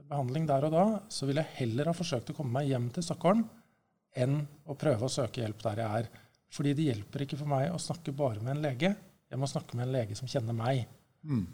behandling 0.09 0.47
der 0.49 0.65
og 0.65 0.73
da, 0.73 0.85
så 1.11 1.27
ville 1.27 1.43
jeg 1.43 1.57
heller 1.59 1.91
ha 1.91 1.95
forsøkt 1.97 2.31
å 2.31 2.37
komme 2.37 2.55
meg 2.55 2.71
hjem 2.71 2.87
til 2.95 3.05
Stockholm 3.05 3.43
enn 4.17 4.39
å 4.65 4.75
prøve 4.79 5.05
å 5.05 5.11
søke 5.11 5.43
hjelp 5.43 5.59
der 5.67 5.83
jeg 5.83 6.03
er. 6.03 6.09
Fordi 6.49 6.73
det 6.77 6.87
hjelper 6.87 7.25
ikke 7.25 7.37
for 7.37 7.51
meg 7.51 7.67
å 7.69 7.81
snakke 7.81 8.15
bare 8.15 8.41
med 8.41 8.55
en 8.55 8.63
lege. 8.63 8.93
Jeg 9.29 9.41
må 9.41 9.49
snakke 9.49 9.77
med 9.77 9.87
en 9.87 9.93
lege 9.93 10.17
som 10.17 10.29
kjenner 10.29 10.55
meg. 10.57 10.87
Mm. 11.21 11.45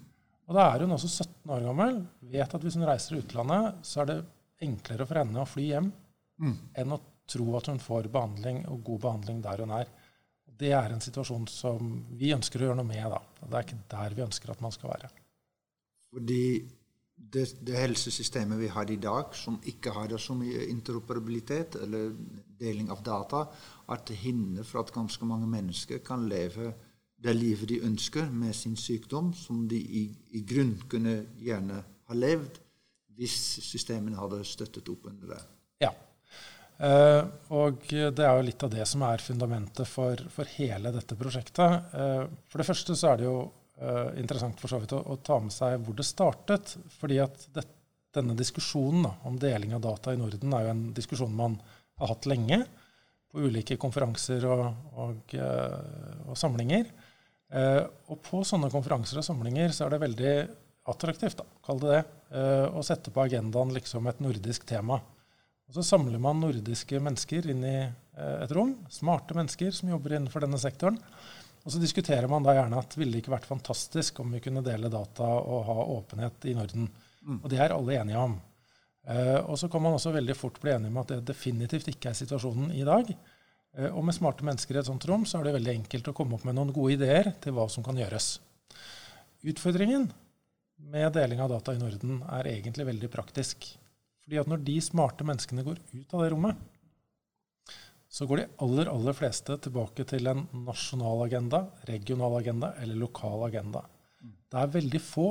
Og 0.46 0.56
da 0.56 0.68
er 0.70 0.84
hun 0.84 0.94
også 0.94 1.10
17 1.10 1.52
år 1.56 1.66
gammel, 1.66 2.00
vet 2.32 2.54
at 2.56 2.64
hvis 2.64 2.78
hun 2.78 2.86
reiser 2.86 3.12
til 3.12 3.24
utlandet, 3.24 3.82
så 3.86 4.02
er 4.02 4.10
det 4.10 4.18
enklere 4.66 5.06
for 5.08 5.20
henne 5.20 5.42
å 5.42 5.48
fly 5.48 5.66
hjem 5.72 5.90
mm. 5.90 6.56
enn 6.80 6.94
å 6.96 7.02
tro 7.26 7.46
at 7.58 7.68
hun 7.72 7.82
får 7.82 8.08
behandling 8.14 8.62
og 8.70 8.84
god 8.86 9.02
behandling 9.08 9.42
der 9.44 9.62
hun 9.64 9.74
er. 9.76 9.90
Det 10.56 10.72
er 10.72 10.94
en 10.94 11.02
situasjon 11.04 11.44
som 11.50 11.92
vi 12.16 12.32
ønsker 12.32 12.62
å 12.62 12.70
gjøre 12.70 12.78
noe 12.80 12.88
med. 12.88 13.04
da. 13.12 13.20
Det 13.42 13.58
er 13.58 13.66
ikke 13.66 13.82
der 13.92 14.16
vi 14.16 14.24
ønsker 14.24 14.54
at 14.54 14.62
man 14.64 14.72
skal 14.72 14.94
være. 14.94 15.10
Fordi 16.14 16.44
det, 17.16 17.44
det 17.66 17.76
helsesystemet 17.80 18.60
vi 18.60 18.70
har 18.72 18.90
i 18.90 18.98
dag, 19.02 19.34
som 19.36 19.58
ikke 19.68 19.92
har 19.92 20.14
så 20.22 20.36
mye 20.38 20.68
interoperabilitet 20.70 21.78
eller 21.82 22.14
deling 22.60 22.90
av 22.94 23.02
data, 23.04 23.42
at 23.92 24.06
det 24.08 24.20
hindrer 24.22 24.64
for 24.64 24.84
at 24.84 24.94
ganske 24.94 25.28
mange 25.28 25.48
mennesker 25.50 26.00
kan 26.06 26.28
leve 26.30 26.70
det 27.26 27.34
livet 27.36 27.70
de 27.72 27.82
ønsker 27.86 28.30
med 28.30 28.54
sin 28.56 28.76
sykdom, 28.78 29.32
som 29.34 29.66
de 29.68 29.78
i, 29.78 30.06
i 30.38 30.44
grunn 30.46 30.76
kunne 30.90 31.18
gjerne 31.42 31.82
ha 32.06 32.16
levd 32.16 32.62
hvis 33.16 33.36
systemene 33.64 34.18
hadde 34.20 34.42
støttet 34.44 34.88
opp 34.92 35.08
under 35.08 35.34
det. 35.34 35.42
Ja, 35.86 35.92
Uh, 36.76 37.24
og 37.56 37.86
det 37.88 38.20
er 38.20 38.34
jo 38.36 38.44
litt 38.44 38.60
av 38.66 38.72
det 38.74 38.84
som 38.88 39.00
er 39.06 39.22
fundamentet 39.24 39.88
for, 39.88 40.20
for 40.32 40.48
hele 40.58 40.92
dette 40.92 41.16
prosjektet. 41.16 41.86
Uh, 41.94 42.26
for 42.50 42.60
det 42.60 42.66
første 42.68 42.96
så 42.98 43.14
er 43.14 43.20
det 43.20 43.24
jo 43.24 43.38
uh, 43.80 44.10
interessant 44.20 44.60
for 44.60 44.68
så 44.68 44.82
vidt 44.82 44.92
å, 44.92 45.00
å, 45.00 45.16
ta 45.24 45.38
med 45.40 45.54
seg 45.54 45.78
hvor 45.86 45.96
det 45.96 46.04
startet. 46.04 46.74
fordi 46.98 47.22
at 47.24 47.48
det, 47.56 47.64
denne 48.16 48.36
diskusjonen 48.36 49.08
da, 49.08 49.14
om 49.28 49.40
deling 49.40 49.72
av 49.76 49.86
data 49.88 50.12
i 50.12 50.20
Norden 50.20 50.52
er 50.52 50.66
jo 50.66 50.74
en 50.74 50.84
diskusjon 50.96 51.32
man 51.36 51.56
har 51.96 52.12
hatt 52.12 52.28
lenge 52.28 52.60
på 53.32 53.48
ulike 53.48 53.80
konferanser 53.80 54.44
og, 54.48 54.66
og, 55.00 55.34
og 56.28 56.36
samlinger. 56.36 56.88
Og 57.46 58.16
på 58.26 58.40
sånne 58.42 58.66
konferanser 58.72 59.20
og 59.20 59.24
samlinger 59.26 59.70
så 59.70 59.84
er 59.86 59.92
det 59.94 60.00
veldig 60.02 60.32
attraktivt, 60.90 61.38
da, 61.38 61.46
kall 61.66 61.78
det 61.82 61.92
det, 61.92 62.02
å 62.74 62.82
sette 62.86 63.12
på 63.14 63.22
agendaen 63.22 63.74
liksom 63.74 64.06
et 64.10 64.22
nordisk 64.22 64.66
tema. 64.68 65.00
Og 65.66 65.74
Så 65.74 65.82
samler 65.86 66.20
man 66.22 66.40
nordiske 66.42 67.00
mennesker 67.02 67.48
inn 67.50 67.64
i 67.66 67.78
eh, 67.82 68.36
et 68.44 68.52
rom, 68.54 68.76
smarte 68.90 69.34
mennesker 69.34 69.74
som 69.74 69.90
jobber 69.90 70.16
innenfor 70.16 70.46
denne 70.46 70.60
sektoren. 70.62 70.98
Og 71.66 71.74
så 71.74 71.82
diskuterer 71.82 72.28
man 72.30 72.46
da 72.46 72.54
gjerne 72.54 72.78
at 72.78 72.94
ville 72.94 73.16
det 73.16 73.24
ikke 73.24 73.34
vært 73.34 73.48
fantastisk 73.48 74.20
om 74.22 74.30
vi 74.36 74.42
kunne 74.44 74.62
dele 74.66 74.90
data 74.92 75.26
og 75.26 75.64
ha 75.66 75.86
åpenhet 75.96 76.46
i 76.46 76.54
Norden. 76.54 76.86
Mm. 77.26 77.40
Og 77.40 77.48
det 77.50 77.58
er 77.58 77.74
alle 77.74 77.96
enige 77.98 78.20
om. 78.22 78.36
Og 79.50 79.56
så 79.58 79.66
kan 79.70 79.82
man 79.82 79.96
også 79.96 80.12
veldig 80.14 80.36
fort 80.38 80.60
bli 80.62 80.70
enige 80.70 80.92
om 80.92 81.00
at 81.02 81.10
det 81.10 81.24
definitivt 81.26 81.90
ikke 81.90 82.12
er 82.12 82.18
situasjonen 82.20 82.70
i 82.70 82.84
dag. 82.86 83.10
Uh, 83.76 83.90
og 83.92 84.02
med 84.08 84.16
smarte 84.16 84.46
mennesker 84.46 84.76
i 84.76 84.82
et 84.82 84.88
sånt 84.88 85.06
rom 85.08 85.26
så 85.28 85.40
er 85.40 85.48
det 85.48 85.56
veldig 85.58 85.74
enkelt 85.82 86.12
å 86.12 86.16
komme 86.16 86.38
opp 86.38 86.46
med 86.48 86.56
noen 86.58 86.74
gode 86.74 86.96
ideer 86.96 87.32
til 87.42 87.56
hva 87.56 87.68
som 87.72 87.84
kan 87.86 87.98
gjøres. 88.00 88.36
Utfordringen 89.46 90.08
med 90.92 91.12
deling 91.16 91.40
av 91.40 91.52
data 91.52 91.74
i 91.74 91.80
Norden 91.80 92.20
er 92.36 92.48
egentlig 92.50 92.86
veldig 92.88 93.10
praktisk. 93.12 93.68
Fordi 94.26 94.40
at 94.40 94.48
når 94.50 94.64
de 94.66 94.80
smarte 94.82 95.24
menneskene 95.26 95.64
går 95.66 95.78
ut 95.94 96.14
av 96.16 96.24
det 96.24 96.32
rommet, 96.32 96.56
så 98.16 98.26
går 98.26 98.40
de 98.40 98.46
aller, 98.64 98.88
aller 98.90 99.16
fleste 99.16 99.56
tilbake 99.62 100.06
til 100.08 100.28
en 100.30 100.46
nasjonal 100.66 101.24
agenda, 101.26 101.66
regional 101.88 102.38
agenda 102.38 102.72
eller 102.80 102.98
lokal 102.98 103.44
agenda. 103.48 103.82
Det 104.22 104.60
er 104.60 104.72
veldig 104.72 105.00
få 105.04 105.28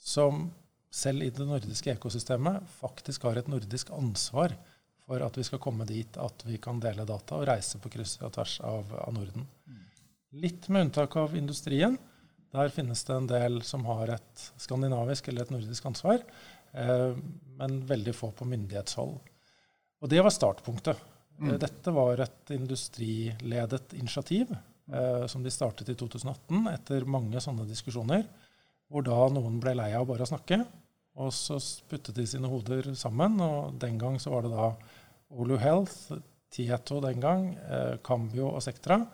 som 0.00 0.46
selv 0.92 1.26
i 1.26 1.32
det 1.34 1.44
nordiske 1.44 1.92
ekosystemet 1.92 2.64
faktisk 2.78 3.26
har 3.28 3.38
et 3.38 3.50
nordisk 3.50 3.90
ansvar 3.94 4.54
for 5.06 5.22
at 5.22 5.38
vi 5.38 5.44
skal 5.46 5.62
komme 5.62 5.86
dit 5.88 6.18
at 6.18 6.42
vi 6.46 6.58
kan 6.62 6.80
dele 6.82 7.06
data 7.06 7.38
og 7.38 7.46
reise 7.48 7.78
på 7.82 7.90
kryss 7.92 8.18
og 8.26 8.34
tvers 8.34 8.58
av, 8.66 8.90
av 9.06 9.14
Norden. 9.14 9.46
Litt 10.36 10.68
med 10.68 10.88
unntak 10.88 11.16
av 11.16 11.36
industrien. 11.38 11.96
Der 12.52 12.68
finnes 12.72 13.04
det 13.04 13.14
en 13.14 13.28
del 13.30 13.60
som 13.66 13.86
har 13.88 14.10
et 14.16 14.46
skandinavisk 14.60 15.28
eller 15.28 15.46
et 15.46 15.52
nordisk 15.54 15.86
ansvar. 15.88 16.22
Eh, 16.76 17.16
men 17.56 17.78
veldig 17.86 18.14
få 18.14 18.32
på 18.36 18.48
myndighetshold. 18.48 19.14
Og 20.02 20.10
det 20.12 20.22
var 20.22 20.34
startpunktet. 20.34 20.98
Mm. 21.38 21.50
Eh, 21.50 21.58
dette 21.62 21.94
var 21.94 22.20
et 22.20 22.52
industriledet 22.56 23.94
initiativ 23.96 24.52
eh, 24.52 25.26
som 25.26 25.44
de 25.44 25.52
startet 25.52 25.88
i 25.92 25.96
2018 25.96 26.68
etter 26.72 27.08
mange 27.08 27.40
sånne 27.42 27.68
diskusjoner, 27.68 28.26
hvor 28.90 29.06
da 29.06 29.26
noen 29.32 29.60
ble 29.62 29.76
lei 29.78 29.92
av 29.96 30.06
bare 30.10 30.26
å 30.26 30.30
snakke. 30.30 30.60
Og 31.16 31.32
så 31.32 31.56
puttet 31.88 32.16
de 32.18 32.26
sine 32.28 32.48
hoder 32.50 32.90
sammen, 32.98 33.40
og 33.40 33.78
den 33.80 33.96
gang 34.00 34.18
så 34.20 34.34
var 34.34 34.44
det 34.44 34.52
da 34.52 34.68
Olu 35.30 35.58
Health, 35.58 36.12
Tieto 36.52 37.00
den 37.02 37.20
gang, 37.20 37.56
eh, 37.56 37.96
Cambio 38.04 38.54
og 38.54 38.62
Sectra 38.62 39.06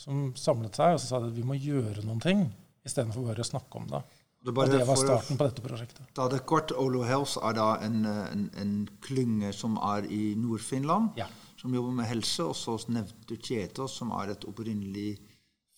som 0.00 0.30
samlet 0.36 0.76
seg 0.76 0.94
og 0.94 1.00
så 1.00 1.06
sa 1.08 1.16
at 1.22 1.34
vi 1.34 1.42
må 1.46 1.54
gjøre 1.58 2.02
noen 2.06 2.20
ting 2.22 2.54
istedenfor 2.86 3.22
bare 3.30 3.40
å 3.42 3.44
snakke 3.48 3.76
om 3.80 3.86
det. 3.90 4.02
Det 4.46 4.52
og 4.54 4.70
det 4.70 4.86
var 4.86 4.96
starten 5.00 5.36
på 5.40 5.46
dette 5.48 5.62
prosjektet. 5.64 6.04
Da 6.14 6.28
det 6.30 6.46
kort, 6.46 6.70
Olo 6.78 7.02
Health 7.02 7.34
er 7.42 7.52
da 7.58 7.68
en, 7.82 8.06
en, 8.06 8.50
en 8.54 8.88
klynge 9.02 9.50
som 9.56 9.74
er 9.82 10.06
i 10.12 10.34
Nord-Finland, 10.38 11.10
ja. 11.18 11.26
som 11.58 11.74
jobber 11.74 11.90
med 11.98 12.06
helse. 12.06 12.42
Og 12.46 12.54
så 12.54 12.78
nevnte 12.86 13.26
du 13.26 13.36
Tietos, 13.42 13.98
som 13.98 14.14
er 14.14 14.30
et 14.36 14.46
opprinnelig 14.46 15.18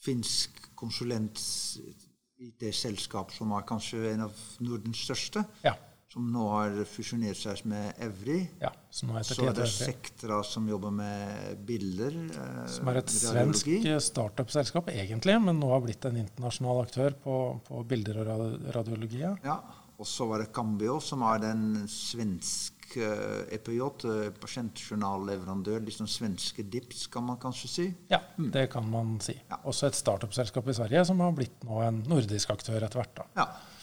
finsk 0.05 0.69
konsulent-IT-selskap, 0.77 3.33
som 3.33 3.57
er 3.57 3.65
kanskje 3.73 4.13
en 4.13 4.29
av 4.29 4.37
Nordens 4.61 5.01
største. 5.07 5.41
Ja 5.65 5.73
som 6.09 6.29
nå 6.33 6.45
har 6.49 6.77
fusjonert 6.89 7.37
seg 7.37 7.67
med 7.69 7.99
Evry. 8.01 8.39
Ja, 8.63 8.71
så 8.91 9.09
er 9.13 9.53
det 9.57 9.67
Sektra 9.69 10.41
som 10.47 10.69
jobber 10.71 10.95
med 10.95 11.59
bilder. 11.69 12.17
Eh, 12.33 12.63
som 12.73 12.89
er 12.89 13.03
et 13.03 13.13
svensk 13.13 13.69
startup-selskap 14.07 14.89
egentlig, 14.95 15.37
men 15.45 15.61
nå 15.61 15.69
har 15.75 15.85
blitt 15.85 16.09
en 16.09 16.17
internasjonal 16.23 16.81
aktør 16.87 17.19
på, 17.25 17.37
på 17.69 17.85
bilder 17.91 18.23
og 18.25 18.73
radiologi. 18.79 19.21
Ja, 19.45 19.61
og 19.99 20.09
så 20.09 20.31
var 20.31 20.41
det 20.41 20.53
Cambio, 20.55 20.97
som 21.05 21.27
er 21.27 21.45
den 21.45 21.63
svenske 21.93 23.13
EPJ, 23.53 23.81
eh, 24.09 24.29
pasientjournalleverandør. 24.41 25.83
Liksom 25.91 26.09
svenske 26.09 26.65
DIPS, 26.65 27.09
kan 27.13 27.29
man 27.29 27.37
kanskje 27.43 27.75
si? 27.75 27.89
Ja, 28.09 28.23
mm. 28.39 28.53
det 28.55 28.71
kan 28.73 28.89
man 28.89 29.19
si. 29.21 29.37
Ja. 29.51 29.61
Også 29.69 29.91
et 29.91 29.99
startup-selskap 29.99 30.73
i 30.73 30.81
Sverige 30.81 31.05
som 31.11 31.21
har 31.21 31.37
blitt 31.37 31.69
nå 31.69 31.83
en 31.85 32.01
nordisk 32.09 32.57
aktør 32.57 32.81
etter 32.81 33.03
hvert. 33.03 33.19
da. 33.21 33.35
Ja. 33.43 33.77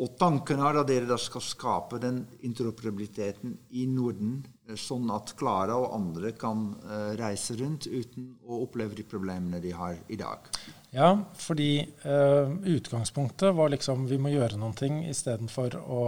Og 0.00 0.14
tanken 0.16 0.62
er 0.64 0.78
at 0.80 0.88
dere 0.88 1.16
skal 1.20 1.42
skape 1.44 1.98
den 2.00 2.22
interoperabiliteten 2.46 3.52
i 3.76 3.84
Norden, 3.90 4.38
eh, 4.64 4.78
sånn 4.80 5.10
at 5.12 5.34
Klara 5.36 5.76
og 5.76 5.92
andre 5.96 6.32
kan 6.40 6.70
uh, 6.86 7.12
reise 7.20 7.58
rundt 7.60 7.84
uten 7.84 8.30
å 8.48 8.62
oppleve 8.64 8.96
de 8.96 9.04
problemene 9.04 9.60
de 9.60 9.74
har 9.76 9.98
i 10.08 10.16
dag. 10.20 10.48
Ja, 10.96 11.12
fordi 11.36 11.84
uh, 12.06 12.48
utgangspunktet 12.72 13.52
var 13.56 13.74
liksom 13.74 14.08
vi 14.08 14.18
må 14.18 14.32
gjøre 14.32 14.56
noen 14.60 14.78
ting 14.78 15.02
istedenfor 15.04 15.76
å 15.84 16.02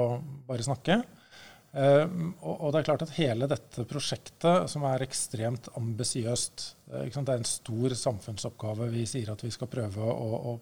bare 0.49 0.65
snakke. 0.65 1.03
Uh, 1.77 2.33
og, 2.41 2.57
og, 2.57 2.67
det 2.73 2.81
er 2.81 2.89
klart 2.89 3.05
at 3.05 3.17
hele 3.19 3.49
dette 3.49 3.85
prosjektet, 3.89 4.73
som 4.73 4.89
er 4.89 5.05
ekstremt 5.05 5.71
ambisiøst 5.77 6.65
Det 6.93 7.13
er 7.23 7.39
en 7.39 7.49
stor 7.49 7.95
samfunnsoppgave 7.97 8.91
vi 8.93 9.07
sier 9.09 9.33
at 9.33 9.45
vi 9.45 9.53
skal 9.53 9.71
prøve 9.73 10.05
å, 10.05 10.41
å 10.53 10.59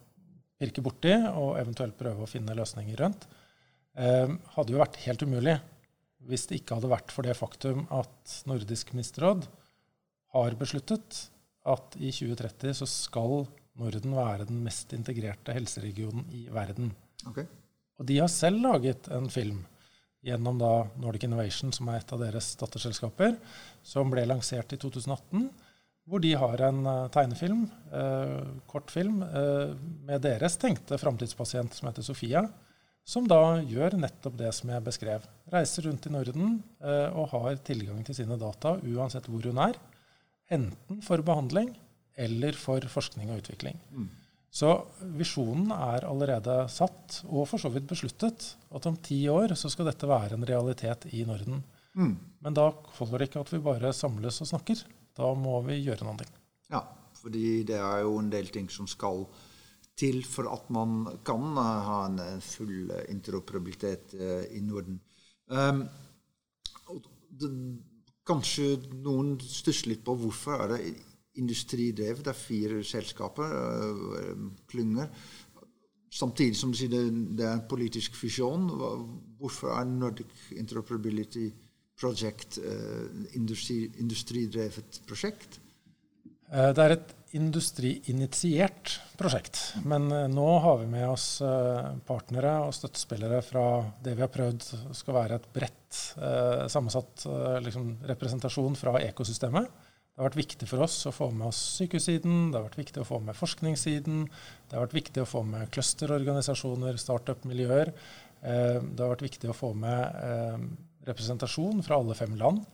pirke 0.60 0.84
borti 0.84 1.14
og 1.30 1.56
eventuelt 1.60 1.96
prøve 1.98 2.24
å 2.24 2.30
finne 2.30 2.56
løsninger 2.56 3.00
rundt, 3.00 3.26
eh, 3.96 4.28
hadde 4.56 4.74
jo 4.74 4.82
vært 4.82 5.00
helt 5.06 5.24
umulig 5.24 5.56
hvis 6.28 6.46
det 6.48 6.60
ikke 6.60 6.76
hadde 6.76 6.92
vært 6.92 7.12
for 7.14 7.24
det 7.24 7.36
faktum 7.38 7.86
at 7.96 8.34
Nordisk 8.48 8.92
ministerråd 8.92 9.46
har 10.34 10.56
besluttet 10.60 11.24
at 11.70 11.96
i 11.96 12.12
2030 12.12 12.76
så 12.80 12.88
skal 12.88 13.46
Norden 13.80 14.14
være 14.16 14.46
den 14.48 14.60
mest 14.64 14.92
integrerte 14.96 15.54
helseregionen 15.56 16.26
i 16.36 16.44
verden. 16.52 16.92
Okay. 17.30 17.46
Og 18.00 18.08
de 18.08 18.18
har 18.20 18.30
selv 18.32 18.60
laget 18.64 19.08
en 19.12 19.28
film 19.32 19.62
gjennom 20.24 20.58
da 20.60 20.72
Nordic 21.00 21.24
Innovation, 21.24 21.72
som 21.72 21.88
er 21.88 22.00
et 22.00 22.12
av 22.12 22.20
deres 22.20 22.52
datterselskaper, 22.60 23.38
som 23.82 24.10
ble 24.12 24.26
lansert 24.28 24.74
i 24.76 24.80
2018 24.80 25.48
hvor 26.10 26.22
de 26.22 26.32
har 26.34 26.62
en 26.66 26.80
tegnefilm, 27.14 27.68
kortfilm, 28.66 29.20
med 30.08 30.24
deres 30.24 30.56
tenkte 30.58 30.98
framtidspasient 30.98 31.76
som 31.76 31.86
heter 31.86 32.02
Sofia 32.02 32.42
som 33.10 33.26
da 33.28 33.60
gjør 33.66 33.96
nettopp 33.98 34.36
det 34.38 34.50
som 34.56 34.70
jeg 34.72 34.86
beskrev. 34.86 35.24
Reiser 35.50 35.88
rundt 35.88 36.06
i 36.06 36.12
Norden 36.14 36.60
eh, 36.82 37.08
og 37.10 37.32
har 37.34 37.60
tilgang 37.66 38.02
til 38.06 38.20
sine 38.20 38.38
data 38.40 38.76
uansett 38.86 39.26
hvor 39.30 39.46
hun 39.48 39.60
er. 39.64 39.78
Enten 40.50 41.00
for 41.06 41.22
behandling 41.26 41.72
eller 42.20 42.56
for 42.58 42.84
forskning 42.92 43.30
og 43.32 43.42
utvikling. 43.42 43.78
Mm. 43.90 44.08
Så 44.50 44.72
visjonen 45.14 45.70
er 45.74 46.04
allerede 46.08 46.56
satt, 46.74 47.20
og 47.30 47.46
for 47.46 47.62
så 47.62 47.70
vidt 47.70 47.86
besluttet, 47.88 48.48
at 48.74 48.86
om 48.88 48.96
ti 48.98 49.20
år 49.30 49.54
så 49.58 49.70
skal 49.70 49.86
dette 49.86 50.08
være 50.10 50.34
en 50.34 50.46
realitet 50.46 51.06
i 51.14 51.22
Norden. 51.26 51.62
Mm. 51.94 52.16
Men 52.42 52.56
da 52.58 52.66
holder 52.98 53.22
det 53.22 53.30
ikke 53.30 53.44
at 53.44 53.52
vi 53.54 53.62
bare 53.62 53.92
samles 53.94 54.42
og 54.42 54.50
snakker. 54.50 54.82
Da 55.16 55.30
må 55.34 55.60
vi 55.66 55.80
gjøre 55.82 56.06
noe. 56.06 56.26
Ja, 56.70 56.82
fordi 57.20 57.62
det 57.68 57.78
er 57.80 58.04
jo 58.04 58.18
en 58.20 58.30
del 58.32 58.50
ting 58.54 58.70
som 58.72 58.88
skal 58.90 59.24
til 60.00 60.22
for 60.24 60.48
at 60.52 60.70
man 60.72 61.04
kan 61.26 61.44
eh, 61.60 61.84
ha 61.88 62.00
en 62.08 62.18
eh, 62.24 62.40
full 62.44 62.90
eh, 62.94 63.04
interoperabilitet 63.12 64.16
i 64.56 64.62
Norden. 64.64 65.00
Um, 65.50 65.84
det, 67.40 67.50
kanskje 68.26 68.76
noen 69.02 69.34
stusser 69.42 69.90
litt 69.90 70.04
på 70.06 70.14
hvorfor 70.18 70.64
er 70.64 70.74
det 70.74 70.80
industridrevet. 71.40 72.22
Det 72.24 72.32
er 72.32 72.38
fire 72.38 72.82
selskaper, 72.86 73.54
klynger. 74.70 75.08
Samtidig 76.10 76.58
som 76.58 76.72
det, 76.74 77.00
det 77.38 77.46
er 77.46 77.64
politisk 77.70 78.14
fusjon. 78.18 78.68
Hvorfor 79.38 79.74
er 79.74 79.88
Nordic 79.88 80.50
Interoperability 80.58 81.48
Project 82.00 82.58
uh, 82.64 83.06
industri, 83.36 83.82
industridrevet 84.00 85.02
prosjekt? 85.08 85.60
Det 86.50 86.82
er 86.82 86.96
et 86.96 87.12
industriinitiert 87.36 88.96
prosjekt. 89.18 89.60
Men 89.86 90.10
eh, 90.12 90.26
nå 90.30 90.46
har 90.64 90.80
vi 90.80 90.88
med 90.90 91.06
oss 91.10 91.40
eh, 91.44 91.92
partnere 92.06 92.56
og 92.64 92.74
støttespillere 92.74 93.38
fra 93.46 93.66
det 94.02 94.16
vi 94.16 94.24
har 94.24 94.32
prøvd 94.32 94.66
skal 94.96 95.16
være 95.16 95.38
et 95.38 95.46
bredt 95.54 96.00
eh, 96.18 96.66
sammensatt 96.72 97.26
liksom, 97.62 97.92
representasjon 98.10 98.78
fra 98.78 98.98
ekosystemet. 99.04 99.70
Det 99.70 100.18
har 100.18 100.26
vært 100.26 100.40
viktig 100.40 100.68
for 100.68 100.84
oss 100.84 100.98
å 101.06 101.14
få 101.14 101.30
med 101.32 101.46
oss 101.48 101.60
sykehussiden, 101.78 102.50
det 102.50 102.58
har 102.58 102.66
vært 102.66 102.80
viktig 102.80 103.00
å 103.00 103.08
få 103.08 103.20
med 103.24 103.38
forskningssiden, 103.38 104.24
det 104.68 104.76
har 104.76 104.84
vært 104.84 104.98
viktig 104.98 105.22
å 105.22 105.28
få 105.30 105.44
med 105.48 105.70
clusterorganisasjoner, 105.72 106.98
startup-miljøer. 107.00 107.92
Det 108.42 109.00
har 109.00 109.12
vært 109.14 109.24
viktig 109.24 109.48
å 109.48 109.56
få 109.56 109.70
med 109.78 110.74
representasjon 111.10 111.82
fra 111.86 111.98
alle 112.00 112.16
fem 112.18 112.34
land. 112.40 112.64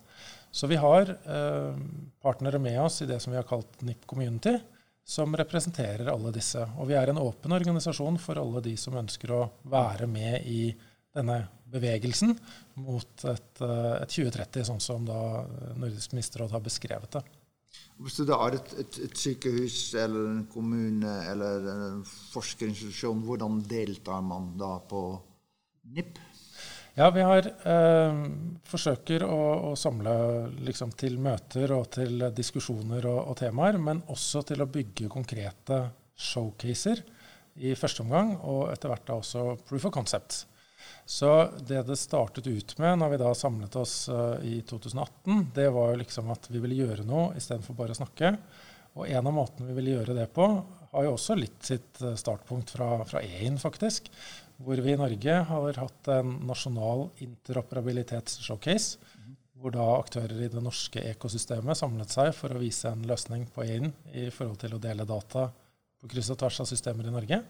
Så 0.51 0.69
vi 0.71 0.79
har 0.81 1.11
eh, 1.11 1.77
partnere 2.23 2.61
med 2.63 2.81
oss 2.81 3.03
i 3.03 3.09
det 3.11 3.21
som 3.21 3.35
vi 3.35 3.41
har 3.41 3.49
kalt 3.49 3.81
NIP 3.85 4.07
Community, 4.09 4.55
som 5.07 5.37
representerer 5.37 6.09
alle 6.11 6.33
disse. 6.35 6.63
Og 6.81 6.89
vi 6.91 6.97
er 6.99 7.13
en 7.13 7.21
åpen 7.23 7.53
organisasjon 7.55 8.17
for 8.23 8.41
alle 8.41 8.63
de 8.65 8.73
som 8.81 8.97
ønsker 8.99 9.35
å 9.37 9.43
være 9.71 10.09
med 10.11 10.47
i 10.49 10.71
denne 11.17 11.43
bevegelsen 11.73 12.35
mot 12.83 13.25
et, 13.25 13.61
eh, 13.61 13.93
et 14.03 14.15
2030, 14.17 14.65
sånn 14.71 14.83
som 14.83 15.05
da 15.07 15.19
Nordisk 15.77 16.15
ministerråd 16.15 16.55
har 16.57 16.65
beskrevet 16.65 17.19
det. 17.19 17.25
Hvis 18.01 18.19
det 18.29 18.37
er 18.37 18.57
et, 18.57 18.73
et, 18.83 18.99
et, 19.07 19.17
sykehus 19.17 19.79
eller 19.97 20.31
en 20.31 20.43
kommune 20.53 21.13
eller 21.31 21.69
en 21.73 22.03
forskerinstitusjon, 22.33 23.23
hvordan 23.25 23.63
deltar 23.69 24.25
man 24.25 24.51
da 24.61 24.77
på 24.89 25.03
NIP? 25.97 26.21
Ja, 26.99 27.11
vi 27.11 27.21
har 27.21 27.45
eh, 27.45 28.19
forsøker 28.65 29.27
å, 29.29 29.41
å 29.69 29.73
samle 29.77 30.13
liksom, 30.65 30.95
til 30.97 31.19
møter 31.21 31.75
og 31.77 31.91
til 31.93 32.23
diskusjoner 32.33 33.05
og, 33.11 33.19
og, 33.21 33.35
temaer, 33.37 33.77
men 33.77 34.01
også 34.09 34.41
til 34.49 34.65
å 34.65 34.69
bygge 34.73 35.11
konkrete 35.13 35.83
showcaser 36.17 37.03
i 37.61 37.75
første 37.77 38.01
omgang, 38.01 38.39
og 38.41 38.71
etter 38.73 38.89
hvert 38.89 39.05
da 39.11 39.19
også 39.21 39.45
proof 39.69 39.91
of 39.91 39.93
concept. 39.93 40.39
Så 41.05 41.35
det 41.69 41.83
det 41.85 41.99
startet 42.01 42.49
ut 42.49 42.75
med 42.81 42.97
når 43.03 43.13
vi 43.13 43.21
da 43.27 43.35
samlet 43.37 43.77
oss 43.77 43.99
uh, 44.09 44.41
i 44.41 44.63
2018, 44.65 45.51
det 45.53 45.69
var 45.77 45.93
jo 45.93 46.01
liksom 46.01 46.33
at 46.33 46.49
vi 46.49 46.65
ville 46.65 46.81
gjøre 46.81 47.05
noe 47.05 47.37
istedenfor 47.37 47.77
bare 47.77 47.93
å 47.93 48.01
snakke. 48.01 48.33
Og 48.97 49.05
en 49.13 49.29
av 49.29 49.37
måtene 49.37 49.69
vi 49.69 49.77
ville 49.77 49.99
gjøre 49.99 50.17
det 50.17 50.31
på, 50.33 50.49
har 50.97 51.05
jo 51.05 51.13
også 51.13 51.37
litt 51.37 51.61
sitt 51.67 52.01
eh, 52.01 52.15
startpunkt 52.17 52.71
fra, 52.73 53.03
fra 53.05 53.21
EIN, 53.21 53.59
faktisk 53.61 54.09
hvor 54.63 54.81
vi 54.81 54.95
i 54.95 54.99
Norge 54.99 55.37
har 55.51 55.81
hatt 55.83 56.09
en 56.15 56.39
nasjonal 56.49 57.09
interoperabilitets-showcase. 57.25 59.15
Hvor 59.57 59.73
da 59.73 59.85
aktører 59.97 60.37
i 60.45 60.51
det 60.53 60.61
norske 60.61 61.01
ekosystemet 61.13 61.79
samlet 61.79 62.13
seg 62.13 62.33
for 62.37 62.53
å 62.53 62.61
vise 62.61 62.91
en 62.93 63.07
løsning 63.09 63.47
på 63.53 63.65
EIN 63.65 63.89
i 64.13 64.27
forhold 64.33 64.61
til 64.61 64.77
å 64.77 64.81
dele 64.83 65.09
data 65.09 65.47
på 65.97 66.11
kryss 66.13 66.29
og 66.35 66.41
tvers 66.43 66.61
av 66.65 66.69
systemer 66.69 67.09
i 67.09 67.15
Norge. 67.15 67.41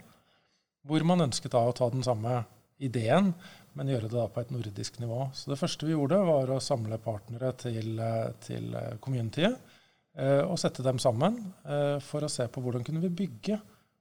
Hvor 0.87 1.03
man 1.09 1.25
ønsket 1.27 1.55
da 1.55 1.65
å 1.67 1.75
ta 1.75 1.89
den 1.91 2.07
samme 2.07 2.45
ideen, 2.79 3.33
men 3.75 3.91
gjøre 3.91 4.07
det 4.07 4.15
da 4.15 4.27
på 4.31 4.43
et 4.43 4.53
nordisk 4.55 5.01
nivå. 5.03 5.27
Så 5.35 5.51
det 5.51 5.59
første 5.59 5.89
vi 5.89 5.97
gjorde, 5.97 6.21
var 6.29 6.53
å 6.53 6.63
samle 6.63 6.99
partnere 7.03 7.51
til, 7.59 7.99
til 8.45 8.71
communityet. 9.03 9.75
Eh, 10.17 10.43
og 10.47 10.57
sette 10.61 10.85
dem 10.85 11.01
sammen 11.03 11.43
eh, 11.69 11.99
for 12.01 12.25
å 12.25 12.31
se 12.33 12.47
på 12.49 12.63
hvordan 12.65 12.87
kunne 12.87 13.03
vi 13.03 13.13
bygge 13.25 13.59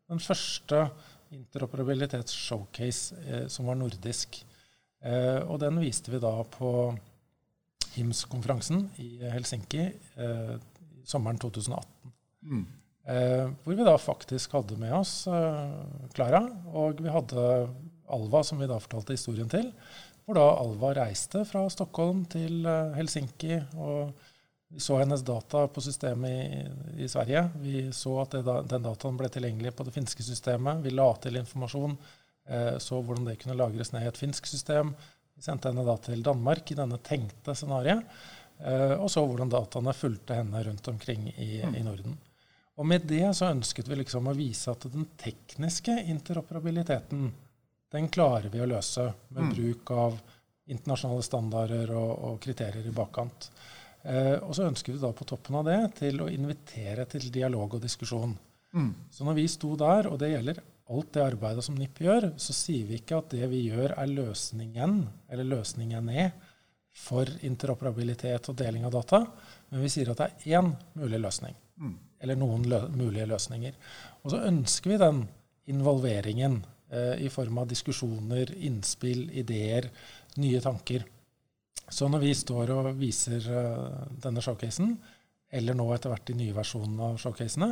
den 0.07 0.21
første 0.23 0.85
interoperabilitets-showcase 1.33 3.17
eh, 3.25 3.47
som 3.51 3.69
var 3.69 3.79
nordisk. 3.79 4.41
Eh, 5.05 5.41
og 5.45 5.59
den 5.63 5.79
viste 5.81 6.13
vi 6.13 6.21
da 6.23 6.33
på 6.55 6.69
HIMS-konferansen 7.95 8.89
i 9.01 9.09
Helsinki 9.31 9.85
eh, 9.85 10.55
sommeren 11.07 11.39
2018. 11.41 12.13
Mm. 12.45 12.65
Eh, 13.05 13.51
hvor 13.63 13.77
vi 13.77 13.85
da 13.85 13.95
faktisk 14.01 14.55
hadde 14.57 14.77
med 14.81 14.93
oss 14.97 15.27
Klara, 16.15 16.41
eh, 16.41 16.71
og 16.73 17.01
vi 17.05 17.11
hadde 17.13 17.43
Alva, 18.15 18.41
som 18.45 18.61
vi 18.61 18.69
da 18.69 18.79
fortalte 18.81 19.17
historien 19.17 19.49
til. 19.49 19.69
Hvor 20.25 20.37
da 20.39 20.45
Alva 20.57 20.93
reiste 20.97 21.43
fra 21.45 21.67
Stockholm 21.69 22.23
til 22.29 22.65
eh, 22.65 22.95
Helsinki. 22.97 23.59
og 23.77 24.13
så 24.77 24.97
hennes 24.99 25.21
data 25.25 25.67
på 25.67 25.81
systemet 25.81 26.31
i, 26.31 27.03
i 27.03 27.07
Sverige. 27.09 27.49
Vi 27.61 27.91
så 27.93 28.19
at 28.21 28.37
det, 28.37 28.55
den 28.69 28.85
dataen 28.85 29.17
ble 29.19 29.29
tilgjengelig 29.31 29.75
på 29.75 29.85
det 29.87 29.93
finske 29.95 30.23
systemet. 30.25 30.83
Vi 30.85 30.93
la 30.93 31.07
til 31.21 31.39
informasjon. 31.39 31.97
Eh, 32.49 32.77
så 32.77 33.01
hvordan 33.01 33.25
det 33.27 33.37
kunne 33.41 33.57
lagres 33.57 33.91
ned 33.93 34.05
i 34.05 34.09
et 34.11 34.19
finsk 34.19 34.47
system. 34.47 34.93
Vi 35.35 35.43
sendte 35.43 35.71
henne 35.71 35.85
da 35.87 35.97
til 35.99 36.23
Danmark 36.23 36.71
i 36.71 36.77
denne 36.77 36.99
tenkte 37.03 37.55
scenarioet. 37.55 38.05
Eh, 38.59 38.93
og 38.95 39.09
så 39.11 39.25
hvordan 39.25 39.51
dataene 39.51 39.93
fulgte 39.93 40.37
henne 40.37 40.63
rundt 40.63 40.87
omkring 40.87 41.27
i, 41.35 41.61
mm. 41.63 41.75
i, 41.75 41.83
Norden. 41.83 42.17
Og 42.75 42.87
med 42.87 43.07
det 43.07 43.27
så 43.35 43.49
ønsket 43.51 43.87
vi 43.87 43.99
liksom 43.99 44.27
å 44.27 44.35
vise 44.35 44.71
at 44.71 44.87
den 44.91 45.07
tekniske 45.19 45.95
interoperabiliteten 46.11 47.31
den 47.95 48.07
klarer 48.11 48.49
vi 48.51 48.59
å 48.59 48.67
løse 48.67 49.05
med 49.29 49.47
mm. 49.47 49.51
bruk 49.55 49.91
av 49.95 50.17
internasjonale 50.71 51.23
standarder 51.23 51.91
og, 51.95 52.11
og 52.27 52.39
kriterier 52.43 52.87
i 52.87 52.95
bakkant. 52.95 53.49
Eh, 54.05 54.37
og 54.37 54.53
så 54.55 54.67
ønsker 54.69 54.93
vi 54.93 55.01
da 55.01 55.11
på 55.15 55.25
toppen 55.27 55.57
av 55.59 55.65
det 55.65 55.79
til 56.01 56.21
å 56.21 56.29
invitere 56.29 57.07
til 57.09 57.27
dialog 57.33 57.77
og 57.77 57.83
diskusjon. 57.83 58.35
Mm. 58.75 58.91
Så 59.11 59.25
når 59.25 59.37
vi 59.39 59.45
sto 59.49 59.71
der, 59.79 60.09
og 60.11 60.19
det 60.21 60.33
gjelder 60.33 60.61
alt 60.93 61.13
det 61.15 61.23
arbeidet 61.25 61.63
som 61.65 61.77
NIP 61.79 62.03
gjør, 62.05 62.27
så 62.37 62.53
sier 62.53 62.85
vi 62.89 62.99
ikke 62.99 63.17
at 63.21 63.31
det 63.33 63.47
vi 63.49 63.63
gjør, 63.71 63.95
er 63.97 64.11
løsningen, 64.11 64.99
eller 65.33 65.49
løsningen 65.55 66.11
er, 66.13 66.35
for 66.95 67.27
interoperabilitet 67.43 68.51
og 68.51 68.55
deling 68.59 68.85
av 68.87 68.93
data, 68.95 69.25
men 69.71 69.81
vi 69.83 69.89
sier 69.91 70.13
at 70.13 70.21
det 70.21 70.27
er 70.29 70.59
én 70.59 70.69
mulig 70.95 71.19
løsning. 71.19 71.57
Mm. 71.81 71.95
Eller 72.23 72.39
noen 72.39 72.63
lø 72.71 72.85
mulige 72.93 73.25
løsninger. 73.27 73.75
Og 74.23 74.31
så 74.31 74.45
ønsker 74.47 74.93
vi 74.93 75.01
den 75.01 75.25
involveringen 75.73 76.61
eh, 76.93 77.25
i 77.25 77.31
form 77.33 77.59
av 77.59 77.67
diskusjoner, 77.67 78.53
innspill, 78.69 79.25
ideer, 79.35 79.89
nye 80.39 80.61
tanker. 80.63 81.03
Så 81.91 82.07
når 82.09 82.23
vi 82.23 82.31
står 82.37 82.71
og 82.73 82.89
viser 82.97 83.45
uh, 83.51 84.07
denne 84.21 84.41
showcasen, 84.43 84.95
eller 85.55 85.77
nå 85.77 85.85
etter 85.93 86.11
hvert 86.11 86.25
de 86.27 86.37
nye 86.39 86.55
versjonene 86.55 87.11
av 87.11 87.19
showcasene, 87.21 87.69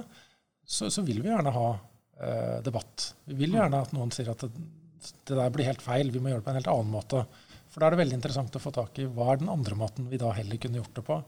så, 0.63 0.89
så 0.93 1.04
vil 1.04 1.23
vi 1.23 1.32
gjerne 1.32 1.54
ha 1.56 1.69
uh, 1.73 2.60
debatt. 2.65 3.10
Vi 3.26 3.39
vil 3.41 3.58
gjerne 3.58 3.82
at 3.84 3.95
noen 3.95 4.13
sier 4.13 4.32
at 4.32 4.45
det, 4.45 4.52
det, 4.54 5.34
der 5.34 5.49
blir 5.54 5.67
helt 5.67 5.84
feil, 5.84 6.13
vi 6.13 6.21
må 6.21 6.32
gjøre 6.32 6.43
det 6.43 6.47
på 6.47 6.54
en 6.54 6.60
helt 6.62 6.71
annen 6.76 6.93
måte. 6.93 7.26
For 7.73 7.82
da 7.82 7.89
er 7.89 7.95
det 7.95 8.04
veldig 8.04 8.19
interessant 8.19 8.56
å 8.56 8.62
få 8.62 8.71
tak 8.76 9.02
i 9.02 9.10
hva 9.10 9.32
er 9.34 9.41
den 9.41 9.52
andre 9.52 9.76
måten 9.80 10.06
vi 10.12 10.21
da 10.21 10.30
heller 10.38 10.62
kunne 10.62 10.80
gjort 10.80 11.02
det 11.02 11.06
på. 11.10 11.19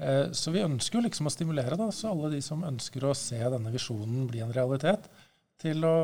Uh, 0.00 0.30
så 0.36 0.54
vi 0.54 0.64
ønsker 0.64 1.00
jo 1.00 1.04
liksom 1.08 1.28
å 1.28 1.34
stimulere 1.34 1.78
da, 1.80 1.90
så 1.92 2.14
alle 2.14 2.32
de 2.36 2.40
som 2.46 2.64
ønsker 2.64 3.04
å 3.04 3.16
se 3.18 3.42
denne 3.42 3.74
visjonen 3.74 4.30
bli 4.30 4.44
en 4.46 4.54
realitet, 4.54 5.10
til 5.60 5.84
å 5.84 5.96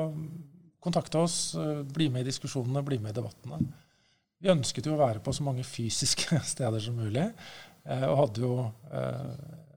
kontakte 0.85 1.23
oss, 1.23 1.57
bli 1.89 2.11
med 2.13 2.23
i 2.23 2.29
diskusjonene, 2.29 2.83
bli 2.85 2.99
med 3.01 3.15
i 3.15 3.17
debattene. 3.17 3.57
Vi 4.43 4.53
ønsket 4.53 4.89
jo 4.89 4.97
å 4.97 5.01
være 5.01 5.23
på 5.25 5.33
så 5.33 5.47
mange 5.47 5.65
fysiske 5.67 6.41
steder 6.55 6.83
som 6.83 6.99
mulig, 6.99 7.29
eh, 7.87 8.05
og 8.09 8.19
hadde 8.25 8.45
jo 8.45 8.57
eh, 8.93 9.31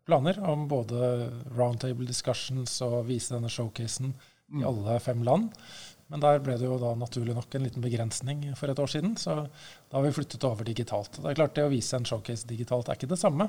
planer 0.09 0.41
om 0.49 0.67
både 0.69 1.29
roundtable 1.53 2.07
discussions 2.07 2.79
og 2.85 3.05
vise 3.07 3.35
denne 3.35 3.51
showcasen 3.51 4.11
i 4.11 4.59
mm. 4.59 4.67
alle 4.67 4.97
fem 5.03 5.23
land. 5.23 5.53
Men 6.09 6.23
der 6.23 6.41
ble 6.41 6.55
det 6.57 6.65
jo 6.65 6.79
da 6.81 6.95
naturlig 6.97 7.35
nok 7.37 7.53
en 7.53 7.67
liten 7.67 7.83
begrensning 7.85 8.47
for 8.57 8.71
et 8.71 8.79
år 8.81 8.89
siden, 8.89 9.13
så 9.21 9.43
da 9.45 9.99
har 9.99 10.07
vi 10.07 10.15
flyttet 10.15 10.47
over 10.47 10.65
digitalt. 10.65 11.19
Det 11.21 11.29
er 11.29 11.37
klart 11.37 11.53
det 11.57 11.67
å 11.67 11.71
vise 11.71 11.99
en 11.99 12.07
showcase 12.09 12.49
digitalt 12.49 12.89
er 12.89 12.97
ikke 12.97 13.11
det 13.11 13.19
samme. 13.21 13.45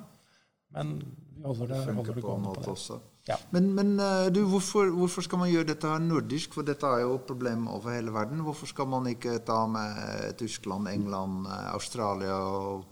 Men 0.77 0.93
vi 1.37 1.47
holder 1.47 1.73
det, 1.73 1.81
holder 1.89 2.19
det 2.19 2.25
gående 2.25 2.55
på 2.55 2.65
det. 2.65 2.75
Også. 2.75 2.99
Ja. 3.29 3.37
Men, 3.55 3.69
men 3.77 3.95
du, 4.33 4.41
hvorfor, 4.49 4.91
hvorfor, 4.97 5.25
skal 5.27 5.43
man 5.43 5.51
gjøre 5.51 5.69
dette 5.73 5.89
her 5.91 6.03
nordisk? 6.03 6.55
For 6.57 6.67
dette 6.67 6.89
er 6.89 7.05
jo 7.05 7.17
et 7.19 7.27
problem 7.29 7.67
over 7.71 7.95
hele 7.95 8.15
verden. 8.15 8.43
Hvorfor 8.47 8.71
skal 8.71 8.89
man 8.91 9.09
ikke 9.11 9.39
ta 9.47 9.63
med 9.71 10.37
Tyskland, 10.41 10.89
England, 10.91 11.49
Australia 11.75 12.39
og, 12.39 12.87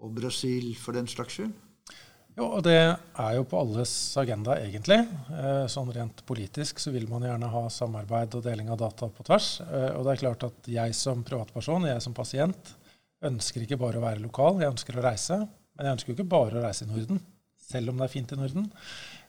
og 0.00 0.14
Brasil 0.16 0.72
for 0.80 0.96
den 0.96 1.10
slags 1.10 1.38
skyld? 1.38 1.54
Jo, 2.34 2.48
og 2.56 2.64
det 2.66 2.74
er 2.74 3.34
jo 3.36 3.44
på 3.46 3.58
alles 3.62 3.92
agenda, 4.18 4.56
egentlig. 4.58 4.98
Eh, 5.30 5.66
sånn 5.70 5.90
rent 5.94 6.24
politisk 6.26 6.80
så 6.82 6.90
vil 6.90 7.06
man 7.06 7.22
gjerne 7.22 7.50
ha 7.52 7.60
samarbeid 7.70 8.34
og 8.34 8.42
deling 8.42 8.72
av 8.74 8.80
data 8.80 9.06
på 9.06 9.26
tvers. 9.28 9.60
Eh, 9.62 9.92
og 9.94 10.02
det 10.02 10.14
er 10.14 10.22
klart 10.24 10.46
at 10.48 10.70
jeg 10.70 10.96
som 10.98 11.22
privatperson, 11.26 11.86
jeg 11.86 12.02
som 12.02 12.16
pasient, 12.16 12.72
ønsker 13.24 13.62
ikke 13.62 13.78
bare 13.78 14.00
å 14.00 14.04
være 14.04 14.24
lokal, 14.24 14.58
jeg 14.64 14.74
ønsker 14.74 14.98
å 14.98 15.04
reise. 15.06 15.38
Men 15.74 15.88
jeg 15.88 15.98
ønsker 15.98 16.12
jo 16.12 16.16
ikke 16.18 16.32
bare 16.36 16.60
å 16.60 16.64
reise 16.64 16.86
i 16.86 16.90
Norden, 16.90 17.20
selv 17.64 17.92
om 17.92 18.00
det 18.00 18.06
er 18.06 18.14
fint 18.14 18.32
i 18.34 18.38
Norden. 18.38 18.70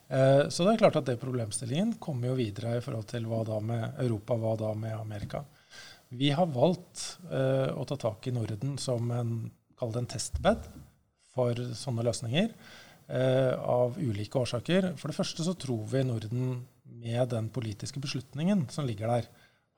Eh, 0.06 0.42
så 0.52 0.64
det 0.64 0.72
er 0.74 0.82
klart 0.84 0.98
at 1.00 1.10
det 1.10 1.18
problemstillingen 1.22 1.96
kommer 2.02 2.30
jo 2.30 2.38
videre 2.38 2.76
i 2.78 2.84
forhold 2.84 3.08
til 3.10 3.26
hva 3.30 3.42
da 3.48 3.60
med 3.60 4.00
Europa, 4.06 4.38
hva 4.38 4.54
da 4.60 4.72
med 4.78 4.96
Amerika. 4.98 5.42
Vi 6.14 6.30
har 6.30 6.46
valgt 6.54 7.16
å 7.26 7.82
ta 7.90 7.96
tak 7.98 8.28
i 8.30 8.32
Norden 8.32 8.76
som 8.78 9.08
en, 9.10 9.30
kall 9.74 9.90
det 9.90 10.04
en 10.04 10.12
testbed 10.12 10.68
for 11.34 11.58
sånne 11.74 12.04
løsninger. 12.06 12.52
Eh, 13.08 13.54
av 13.54 13.98
ulike 13.98 14.38
årsaker. 14.38 14.88
For 14.98 15.10
det 15.10 15.14
første 15.14 15.44
så 15.46 15.52
tror 15.54 15.84
vi 15.86 16.02
Norden 16.02 16.64
med 16.82 17.28
den 17.30 17.48
politiske 17.54 18.00
beslutningen 18.02 18.64
som 18.70 18.86
ligger 18.86 19.12
der, 19.12 19.28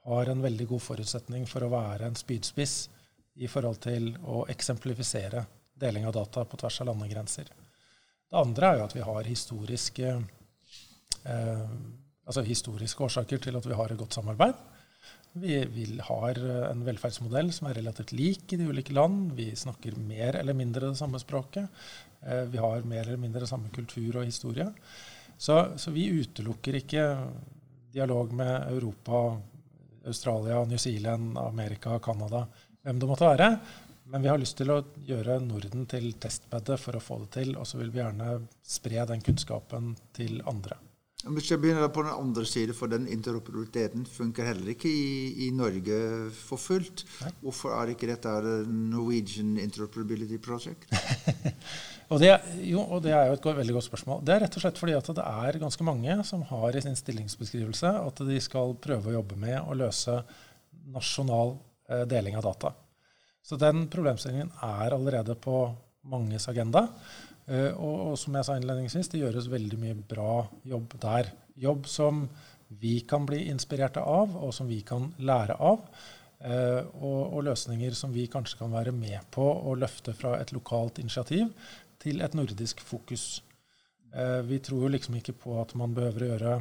har 0.08 0.30
en 0.32 0.40
veldig 0.40 0.64
god 0.70 0.80
forutsetning 0.80 1.44
for 1.44 1.66
å 1.66 1.68
være 1.68 2.08
en 2.08 2.16
spydspiss 2.16 2.88
i 3.36 3.50
forhold 3.50 3.82
til 3.84 4.14
å 4.24 4.46
eksemplifisere 4.48 5.42
deling 5.80 6.06
av 6.08 6.16
data 6.16 6.44
på 6.44 6.58
tvers 6.60 6.80
av 6.82 6.90
landegrenser. 6.90 7.50
Det 8.28 8.36
andre 8.36 8.68
er 8.68 8.80
jo 8.80 8.88
at 8.88 8.96
vi 8.96 9.04
har 9.06 9.30
historiske, 9.30 10.16
eh, 11.24 11.70
altså 12.28 12.44
historiske 12.44 13.04
årsaker 13.06 13.40
til 13.44 13.56
at 13.56 13.68
vi 13.68 13.78
har 13.78 13.92
et 13.92 14.00
godt 14.00 14.18
samarbeid. 14.18 14.58
Vi, 15.38 15.58
vi, 15.70 15.84
har 16.02 16.38
en 16.70 16.82
velferdsmodell 16.86 17.52
som 17.54 17.68
er 17.68 17.78
relativt 17.78 18.14
lik 18.16 18.52
i 18.52 18.58
de 18.58 18.66
ulike 18.68 18.94
land. 18.96 19.32
Vi 19.38 19.52
snakker 19.56 19.98
mer 20.00 20.40
eller 20.40 20.56
mindre 20.56 20.88
det 20.88 20.98
samme 20.98 21.20
språket. 21.22 21.68
Eh, 22.20 22.44
vi 22.52 22.58
har 22.58 22.82
mer 22.82 23.06
eller 23.06 23.20
mindre 23.20 23.46
samme 23.46 23.70
kultur 23.74 24.18
og 24.18 24.26
historie. 24.26 24.66
Så, 25.38 25.78
så, 25.78 25.92
vi 25.94 26.08
utelukker 26.10 26.80
ikke 26.80 27.04
dialog 27.94 28.32
med 28.34 28.72
Europa, 28.72 29.38
Australia, 30.06 30.64
New 30.64 30.78
Zealand, 30.78 31.38
Amerika, 31.38 31.98
Canada, 31.98 32.46
hvem 32.82 32.98
det 32.98 33.08
måtte 33.08 33.28
være. 33.28 33.52
Men 34.08 34.24
vi 34.24 34.30
har 34.30 34.40
lyst 34.40 34.56
til 34.56 34.70
å 34.72 34.82
gjøre 35.04 35.36
Norden 35.44 35.84
til 35.90 36.12
testbedet 36.20 36.78
for 36.80 36.96
å 36.96 37.02
få 37.02 37.18
det 37.26 37.32
til. 37.40 37.56
Og 37.60 37.68
så 37.68 37.80
vil 37.80 37.90
vi 37.92 38.00
gjerne 38.00 38.38
spre 38.64 39.04
den 39.10 39.24
kunnskapen 39.24 39.92
til 40.16 40.40
andre. 40.48 40.78
Hvis 41.26 41.50
jeg 41.50 41.60
begynner 41.60 41.90
på 41.90 42.04
den 42.06 42.14
andre 42.14 42.44
siden, 42.46 42.76
for 42.78 42.88
den 42.88 43.08
interoperabiliteten 43.10 44.06
funker 44.06 44.46
heller 44.48 44.70
ikke 44.70 44.88
i, 44.88 45.08
i 45.44 45.50
Norge 45.52 45.98
for 46.38 46.62
fullt. 46.62 47.02
Nei. 47.24 47.32
Hvorfor 47.42 47.74
er 47.74 47.92
ikke 47.92 48.08
dette 48.08 48.32
Norwegian 48.70 49.56
Interoperability 49.60 50.38
Project? 50.40 50.86
og, 52.10 52.22
det, 52.22 52.32
jo, 52.62 52.80
og 52.80 53.02
det 53.04 53.12
er 53.18 53.28
jo 53.28 53.36
et 53.36 53.50
veldig 53.60 53.76
godt 53.76 53.90
spørsmål. 53.90 54.24
Det 54.24 54.36
er 54.36 54.44
rett 54.46 54.56
og 54.56 54.64
slett 54.64 54.80
fordi 54.80 54.96
at 54.96 55.12
det 55.18 55.26
er 55.26 55.62
ganske 55.66 55.90
mange 55.90 56.20
som 56.30 56.46
har 56.54 56.78
i 56.78 56.86
sin 56.86 56.96
stillingsbeskrivelse 56.96 57.92
at 58.06 58.26
de 58.30 58.40
skal 58.40 58.78
prøve 58.78 59.10
å 59.10 59.18
jobbe 59.18 59.42
med 59.42 59.58
å 59.58 59.76
løse 59.76 60.20
nasjonal 60.94 61.58
eh, 61.90 62.06
deling 62.08 62.38
av 62.38 62.46
data. 62.46 62.76
Så 63.44 63.56
den 63.60 63.86
problemstillingen 63.90 64.50
er 64.64 64.94
allerede 64.94 65.36
på 65.40 65.62
manges 66.08 66.48
agenda. 66.50 66.86
Eh, 67.48 67.72
og, 67.72 67.96
og, 68.10 68.14
som 68.20 68.36
jeg 68.36 68.46
sa 68.46 68.58
innledningsvis, 68.58 69.10
det 69.12 69.22
gjøres 69.22 69.48
veldig 69.50 69.80
mye 69.80 69.96
bra 70.10 70.42
jobb 70.68 70.98
der. 71.00 71.32
Jobb 71.58 71.88
som 71.88 72.26
vi 72.80 72.98
kan 73.08 73.24
bli 73.26 73.46
inspirerte 73.48 74.02
av, 74.04 74.36
og 74.36 74.52
som 74.54 74.68
vi 74.68 74.82
kan 74.86 75.10
lære 75.18 75.56
av. 75.56 75.84
Uh, 76.38 76.84
og, 77.02 77.32
og, 77.34 77.40
løsninger 77.48 77.96
som 77.98 78.12
vi 78.14 78.28
kanskje 78.30 78.60
kan 78.60 78.70
være 78.70 78.92
med 78.94 79.24
på 79.34 79.42
å 79.42 79.72
løfte 79.74 80.12
fra 80.14 80.36
et 80.38 80.52
lokalt 80.54 81.00
initiativ 81.02 81.48
til 81.98 82.22
et 82.22 82.36
nordisk 82.38 82.78
fokus. 82.86 83.40
Uh, 84.14 84.44
vi 84.46 84.60
tror 84.62 84.84
jo 84.84 84.92
liksom 84.92 85.16
ikke 85.18 85.34
på 85.34 85.56
at 85.58 85.74
man 85.74 85.96
behøver 85.96 86.24
å 86.24 86.30
gjøre 86.30 86.58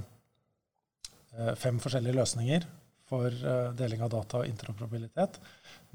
fem 1.61 1.77
forskjellige 1.77 2.17
løsninger 2.17 2.63
for 3.07 3.31
deling 3.79 4.01
av 4.03 4.09
data 4.11 4.41
og 4.41 4.49
interoperabilitet. 4.49 5.37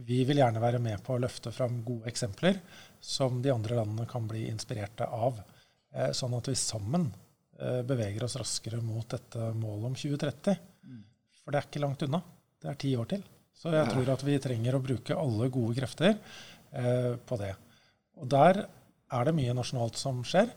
Vi 0.00 0.22
vil 0.24 0.40
gjerne 0.40 0.62
være 0.62 0.80
med 0.80 1.02
på 1.04 1.14
å 1.14 1.20
løfte 1.20 1.52
fram 1.52 1.82
gode 1.84 2.08
eksempler 2.08 2.56
som 3.02 3.42
de 3.42 3.50
andre 3.52 3.76
landene 3.76 4.06
kan 4.08 4.24
bli 4.30 4.46
inspirerte 4.48 5.04
av. 5.04 5.42
Eh, 5.92 6.12
sånn 6.16 6.34
at 6.38 6.48
vi 6.48 6.54
sammen 6.58 7.08
eh, 7.58 7.82
beveger 7.86 8.24
oss 8.24 8.38
raskere 8.40 8.80
mot 8.84 9.08
dette 9.10 9.50
målet 9.58 9.90
om 9.90 9.96
2030. 9.98 10.60
For 11.42 11.52
det 11.52 11.60
er 11.60 11.68
ikke 11.68 11.82
langt 11.82 12.04
unna. 12.06 12.22
Det 12.62 12.70
er 12.70 12.78
ti 12.80 12.92
år 12.96 13.10
til. 13.10 13.24
Så 13.52 13.72
jeg 13.74 13.90
tror 13.90 14.12
at 14.14 14.22
vi 14.26 14.38
trenger 14.42 14.78
å 14.78 14.82
bruke 14.82 15.18
alle 15.18 15.50
gode 15.52 15.76
krefter 15.76 16.14
eh, 16.14 17.12
på 17.18 17.38
det. 17.40 17.52
Og 18.22 18.30
der 18.30 18.64
er 19.12 19.28
det 19.28 19.34
mye 19.36 19.54
nasjonalt 19.56 19.98
som 20.00 20.22
skjer, 20.24 20.48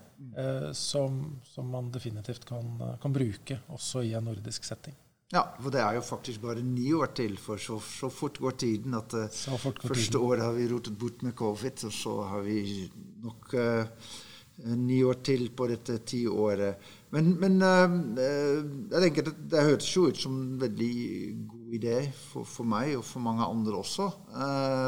som, 0.72 1.16
som, 1.44 1.66
man 1.68 1.90
definitivt 1.92 2.46
kan, 2.48 2.78
kan 3.04 3.12
bruke 3.12 3.58
også 3.76 4.06
i 4.08 4.14
en 4.16 4.24
nordisk 4.30 4.64
setting. 4.64 4.96
Ja, 5.34 5.42
for 5.58 5.74
det 5.74 5.82
er 5.82 5.96
jo 5.98 6.04
faktisk 6.06 6.44
bare 6.44 6.62
ni 6.62 6.92
år 6.94 7.10
til, 7.18 7.34
for 7.42 7.58
så, 7.58 7.80
så 7.82 8.12
fort 8.14 8.38
går 8.38 8.60
tiden 8.62 8.94
at 8.94 9.16
uh, 9.18 9.64
første 9.82 10.22
året 10.22 10.44
har 10.46 10.54
vi 10.54 10.68
rotet 10.70 10.98
bort 11.02 11.24
med 11.26 11.34
covid, 11.34 11.82
og 11.88 11.94
så 11.98 12.14
har 12.30 12.46
vi 12.46 12.60
nok 13.24 13.56
uh, 13.58 14.12
ni 14.78 15.00
år 15.04 15.18
til 15.26 15.48
på 15.58 15.66
dette 15.72 15.98
tiåret. 16.06 16.86
Men, 17.16 17.34
men 17.42 17.58
uh, 17.58 17.98
jeg 18.94 19.02
tenker 19.08 19.26
det, 19.26 19.34
det 19.50 19.66
høres 19.72 19.90
jo 19.96 20.06
ut 20.12 20.22
som 20.22 20.38
en 20.44 20.62
veldig 20.62 20.94
god 21.50 21.74
idé 21.80 21.98
for, 22.20 22.46
for 22.46 22.70
meg 22.76 22.94
og 23.00 23.04
for 23.10 23.26
mange 23.26 23.50
andre 23.50 23.82
også. 23.82 24.12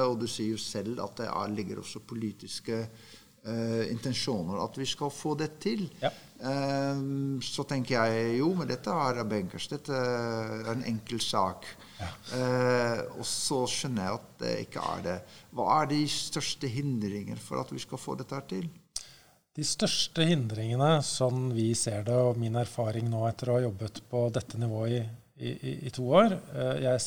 og 0.05 0.19
du 0.21 0.27
sier 0.29 0.53
jo 0.53 0.61
selv 0.61 1.01
at 1.01 1.17
det 1.17 1.31
er, 1.31 1.55
ligger 1.57 1.81
også 1.81 2.05
politiske 2.05 2.85
intensjoner 3.89 4.59
at 4.59 4.75
vi 4.75 4.85
skal 4.85 5.09
få 5.13 5.33
det 5.39 5.53
til. 5.63 5.85
Ja. 6.01 6.11
Um, 6.37 7.39
så 7.41 7.63
tenker 7.65 7.97
jeg 7.97 8.35
jo, 8.37 8.51
men 8.53 8.69
dette 8.69 8.93
er 8.93 9.23
bankers. 9.25 9.65
Dette 9.71 9.93
er 9.97 10.67
en 10.69 10.83
enkel 10.85 11.21
sak. 11.23 11.65
Ja. 11.97 12.09
Uh, 12.29 12.99
og 13.17 13.25
så 13.25 13.63
skjønner 13.71 14.05
jeg 14.05 14.19
at 14.19 14.27
det 14.43 14.51
ikke 14.67 14.83
er 14.93 15.05
det. 15.07 15.15
Hva 15.57 15.69
er 15.79 15.89
de 15.95 16.03
største 16.13 16.69
hindringer 16.69 17.41
for 17.41 17.63
at 17.63 17.73
vi 17.73 17.81
skal 17.81 18.01
få 18.01 18.17
dette 18.19 18.43
til? 18.53 18.69
De 19.57 19.65
største 19.65 20.27
hindringene, 20.29 20.99
sånn 21.01 21.49
vi 21.57 21.71
ser 21.73 22.05
det, 22.05 22.13
og 22.13 22.37
min 22.37 22.59
erfaring 22.61 23.09
nå 23.09 23.23
etter 23.25 23.49
å 23.49 23.57
ha 23.57 23.65
jobbet 23.65 24.03
på 24.11 24.27
dette 24.35 24.61
nivået 24.61 24.99
i, 25.41 25.49
i, 25.49 25.73
i 25.89 25.93
to 25.93 26.05
år 26.17 26.37
uh, 26.53 26.77
Jeg 26.81 27.01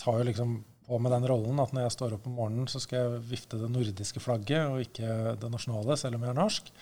tar 0.00 0.22
jo 0.22 0.28
liksom 0.30 0.56
på 0.90 0.98
med 0.98 1.12
den 1.12 1.28
rollen 1.28 1.60
at 1.62 1.70
når 1.76 1.84
jeg 1.84 1.94
står 1.98 2.16
opp 2.16 2.24
om 2.26 2.40
morgenen, 2.40 2.66
så 2.66 2.80
skal 2.82 3.04
jeg 3.04 3.24
vifte 3.28 3.60
det 3.60 3.68
nordiske 3.70 4.22
flagget 4.24 4.72
og 4.72 4.80
ikke 4.82 5.36
det 5.38 5.50
nasjonale, 5.52 5.94
selv 6.00 6.16
om 6.16 6.24
jeg 6.24 6.32
er 6.32 6.40
norsk. 6.40 6.72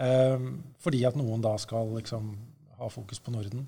Ehm, 0.00 0.62
fordi 0.80 1.04
at 1.08 1.18
noen 1.18 1.42
da 1.44 1.56
skal 1.60 1.92
liksom 1.98 2.32
ha 2.80 2.88
fokus 2.92 3.20
på 3.20 3.34
Norden. 3.34 3.66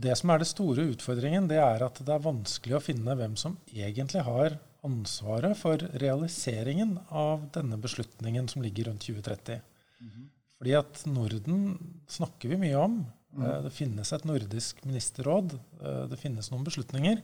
Det 0.00 0.16
som 0.18 0.32
er 0.32 0.40
det 0.40 0.48
store 0.50 0.88
utfordringen, 0.94 1.46
det 1.50 1.60
er 1.62 1.84
at 1.84 2.00
det 2.02 2.14
er 2.14 2.24
vanskelig 2.24 2.78
å 2.78 2.82
finne 2.82 3.14
hvem 3.18 3.36
som 3.38 3.56
egentlig 3.70 4.24
har 4.26 4.58
ansvaret 4.86 5.58
for 5.60 5.82
realiseringen 6.00 6.96
av 7.12 7.44
denne 7.54 7.76
beslutningen 7.80 8.48
som 8.48 8.64
ligger 8.64 8.88
rundt 8.88 9.04
2030. 9.06 9.60
Mm 10.00 10.10
-hmm. 10.10 10.28
Fordi 10.58 10.74
at 10.74 11.06
Norden 11.06 11.78
snakker 12.08 12.48
vi 12.48 12.56
mye 12.56 12.76
om. 12.76 13.06
Mm. 13.32 13.62
Det 13.64 13.70
finnes 13.70 14.12
et 14.12 14.24
nordisk 14.24 14.84
ministerråd. 14.84 15.58
Eh, 15.82 16.04
det 16.10 16.18
finnes 16.18 16.50
noen 16.50 16.64
beslutninger. 16.64 17.22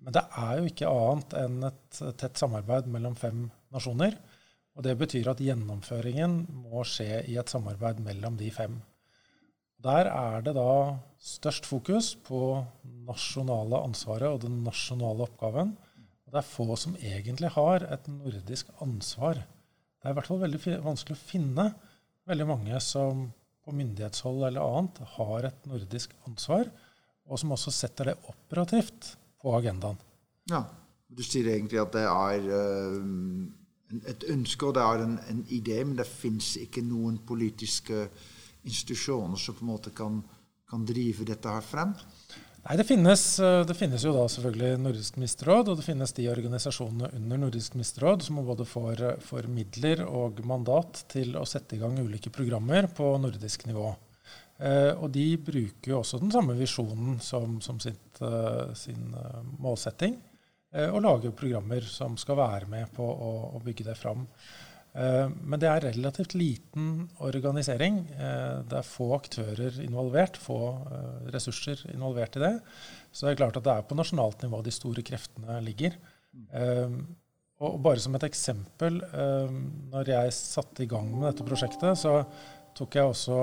Men 0.00 0.12
det 0.12 0.22
er 0.38 0.58
jo 0.58 0.64
ikke 0.64 0.88
annet 0.88 1.34
enn 1.34 1.64
et 1.64 2.00
tett 2.16 2.38
samarbeid 2.38 2.86
mellom 2.86 3.14
fem 3.14 3.50
nasjoner. 3.74 4.16
Og 4.76 4.84
Det 4.84 4.92
betyr 5.00 5.30
at 5.32 5.40
gjennomføringen 5.40 6.42
må 6.52 6.84
skje 6.84 7.22
i 7.24 7.38
et 7.40 7.48
samarbeid 7.48 8.02
mellom 8.04 8.36
de 8.36 8.50
fem. 8.52 8.76
Der 9.80 10.08
er 10.10 10.44
det 10.44 10.52
da 10.56 10.98
størst 11.20 11.68
fokus 11.68 12.12
på 12.26 12.60
nasjonale 13.08 13.80
ansvaret 13.86 14.28
og 14.28 14.42
den 14.44 14.62
nasjonale 14.66 15.24
oppgaven. 15.24 15.72
Og 16.26 16.34
det 16.34 16.42
er 16.42 16.48
få 16.48 16.76
som 16.76 16.96
egentlig 17.00 17.54
har 17.56 17.86
et 17.88 18.08
nordisk 18.10 18.68
ansvar. 18.84 19.40
Det 19.40 20.04
er 20.08 20.12
i 20.12 20.18
hvert 20.18 20.28
fall 20.28 20.42
veldig 20.44 20.78
vanskelig 20.84 21.16
å 21.16 21.24
finne 21.24 21.68
veldig 22.28 22.46
mange 22.50 22.80
som 22.84 23.28
på 23.64 23.74
myndighetshold 23.74 24.44
eller 24.48 24.60
annet 24.62 24.98
har 25.16 25.48
et 25.48 25.68
nordisk 25.70 26.12
ansvar, 26.28 26.68
og 27.26 27.40
som 27.40 27.54
også 27.56 27.72
setter 27.74 28.12
det 28.12 28.18
operativt 28.28 29.14
på 29.40 29.56
agendaen. 29.56 29.96
Ja, 30.50 30.66
Du 31.06 31.22
sier 31.22 31.46
egentlig 31.46 31.78
at 31.78 31.92
det 31.94 32.02
er 32.02 32.48
øh 32.50 33.46
et 34.06 34.26
ønske, 34.32 34.66
og 34.66 34.74
det 34.76 34.82
er 34.82 35.04
en, 35.04 35.18
en 35.30 35.44
idé, 35.54 35.82
men 35.84 35.96
det 35.98 36.08
fins 36.08 36.56
ikke 36.60 36.82
noen 36.84 37.20
politiske 37.26 38.08
institusjoner 38.66 39.38
som 39.38 39.54
på 39.54 39.64
en 39.64 39.70
måte 39.70 39.92
kan, 39.94 40.18
kan 40.70 40.86
drive 40.88 41.26
dette 41.28 41.52
her 41.52 41.64
frem? 41.64 41.94
Nei, 42.66 42.74
det 42.80 42.86
finnes, 42.88 43.20
eh, 43.38 43.60
det 43.62 43.76
finnes, 43.78 44.02
jo 44.02 44.10
da 44.16 44.24
selvfølgelig 44.30 44.80
Nordisk 44.82 45.20
ministerråd, 45.20 45.68
og 45.70 45.78
det 45.78 45.84
finnes 45.86 46.14
de 46.16 46.26
organisasjonene 46.32 47.12
under 47.14 47.38
Nordisk 47.44 47.76
ministerråd 47.78 48.26
som 48.26 48.40
både 48.42 48.66
får, 48.66 49.04
får, 49.22 49.46
midler 49.46 50.02
og 50.06 50.42
mandat 50.48 51.04
til 51.12 51.38
å 51.38 51.44
sette 51.46 51.76
i 51.76 51.82
gang 51.82 52.00
ulike 52.02 52.32
programmer 52.34 52.90
på 52.90 53.12
nordisk 53.22 53.68
nivå. 53.70 53.92
Eh, 54.58 54.92
og 54.96 55.12
de 55.14 55.28
bruker 55.38 55.92
jo 55.92 56.00
også 56.00 56.18
den 56.18 56.32
samme 56.34 56.56
visjonen 56.58 57.20
som, 57.22 57.60
som 57.62 57.78
sitt, 57.82 58.18
uh, 58.24 58.72
sin 58.74 59.14
målsetting, 59.60 60.16
eh, 60.16 60.35
og 60.90 60.98
lager 61.00 61.32
programmer 61.32 61.84
som 61.88 62.18
skal 62.20 62.36
være 62.36 62.66
med 62.68 62.90
på 62.92 63.04
å, 63.04 63.32
å 63.56 63.60
bygge 63.64 63.86
det 63.86 63.94
fram. 63.96 64.26
Eh, 64.96 65.28
men 65.28 65.60
det 65.60 65.68
er 65.68 65.84
relativt 65.90 66.34
liten 66.38 67.04
organisering. 67.24 68.00
Eh, 68.16 68.62
det 68.68 68.78
er 68.80 68.88
få 68.88 69.10
aktører 69.18 69.76
involvert, 69.84 70.38
få 70.40 70.60
eh, 70.88 71.28
ressurser 71.34 71.82
involvert 71.92 72.38
i 72.38 72.44
det. 72.46 72.54
Så 73.12 73.26
det 73.26 73.34
er 73.34 73.42
klart 73.42 73.60
at 73.60 73.66
det 73.66 73.74
er 73.74 73.86
på 73.88 73.98
nasjonalt 73.98 74.44
nivå 74.44 74.62
de 74.64 74.74
store 74.74 75.04
kreftene 75.06 75.60
ligger. 75.64 75.96
Og 77.64 77.78
bare 77.80 78.00
som 78.02 78.12
et 78.18 78.26
eksempel, 78.26 78.98
når 79.88 80.10
jeg 80.10 80.34
satte 80.36 80.84
i 80.84 80.88
gang 80.90 81.06
med 81.14 81.24
dette 81.30 81.46
prosjektet, 81.48 81.96
så 81.96 82.18
tok 82.76 82.98
jeg 82.98 83.08
også 83.08 83.38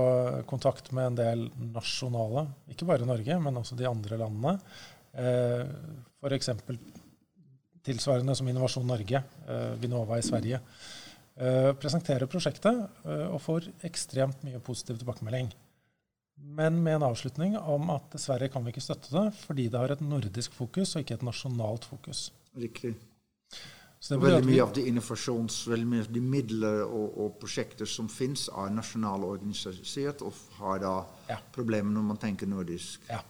kontakt 0.46 0.92
med 0.94 1.08
en 1.10 1.18
del 1.18 1.42
nasjonale, 1.74 2.46
ikke 2.70 2.86
bare 2.86 3.10
Norge, 3.10 3.40
men 3.42 3.58
også 3.58 3.80
de 3.80 3.90
andre 3.90 4.20
landene. 4.22 4.54
F.eks. 6.22 6.54
tilsvarende 7.84 8.36
som 8.36 8.48
Innovasjon 8.48 8.88
Norge, 8.88 9.24
Vinova 9.82 10.18
i 10.20 10.26
Sverige. 10.26 10.60
Uh, 11.34 11.72
presenterer 11.82 12.30
prosjektet 12.30 12.76
uh, 13.08 13.32
og 13.34 13.40
får 13.42 13.66
ekstremt 13.88 14.44
mye 14.46 14.60
positiv 14.62 15.00
tilbakemelding. 15.00 15.48
Men 16.38 16.78
med 16.86 17.00
en 17.00 17.06
avslutning 17.08 17.56
om 17.58 17.90
at 17.90 18.06
dessverre 18.14 18.52
kan 18.54 18.62
vi 18.62 18.70
ikke 18.70 18.84
støtte 18.86 19.10
det 19.10 19.24
fordi 19.40 19.66
det 19.72 19.82
har 19.82 19.96
et 19.96 20.04
nordisk 20.06 20.54
fokus 20.54 20.94
og 20.94 21.02
ikke 21.02 21.18
et 21.18 21.26
nasjonalt 21.26 21.88
fokus. 21.90 22.28
Riktig. 22.54 22.94
veldig 24.12 24.46
mye 24.46 24.62
av 24.62 24.76
de 24.78 24.86
innovasjons, 24.92 25.64
veldig 25.74 25.90
mye 25.90 26.06
av 26.06 26.14
de 26.14 26.22
midler 26.22 26.84
og, 26.86 27.18
og 27.18 27.36
prosjekter 27.42 27.90
som 27.90 28.12
finnes, 28.14 28.46
er 28.54 28.78
nasjonalt 28.78 29.26
organisert 29.26 30.22
og 30.22 30.38
har 30.60 30.86
da 30.86 30.96
ja. 31.32 31.42
problemer 31.56 31.98
når 31.98 32.10
man 32.14 32.22
tenker 32.22 32.52
nordisk. 32.52 33.10
Ja. 33.10 33.24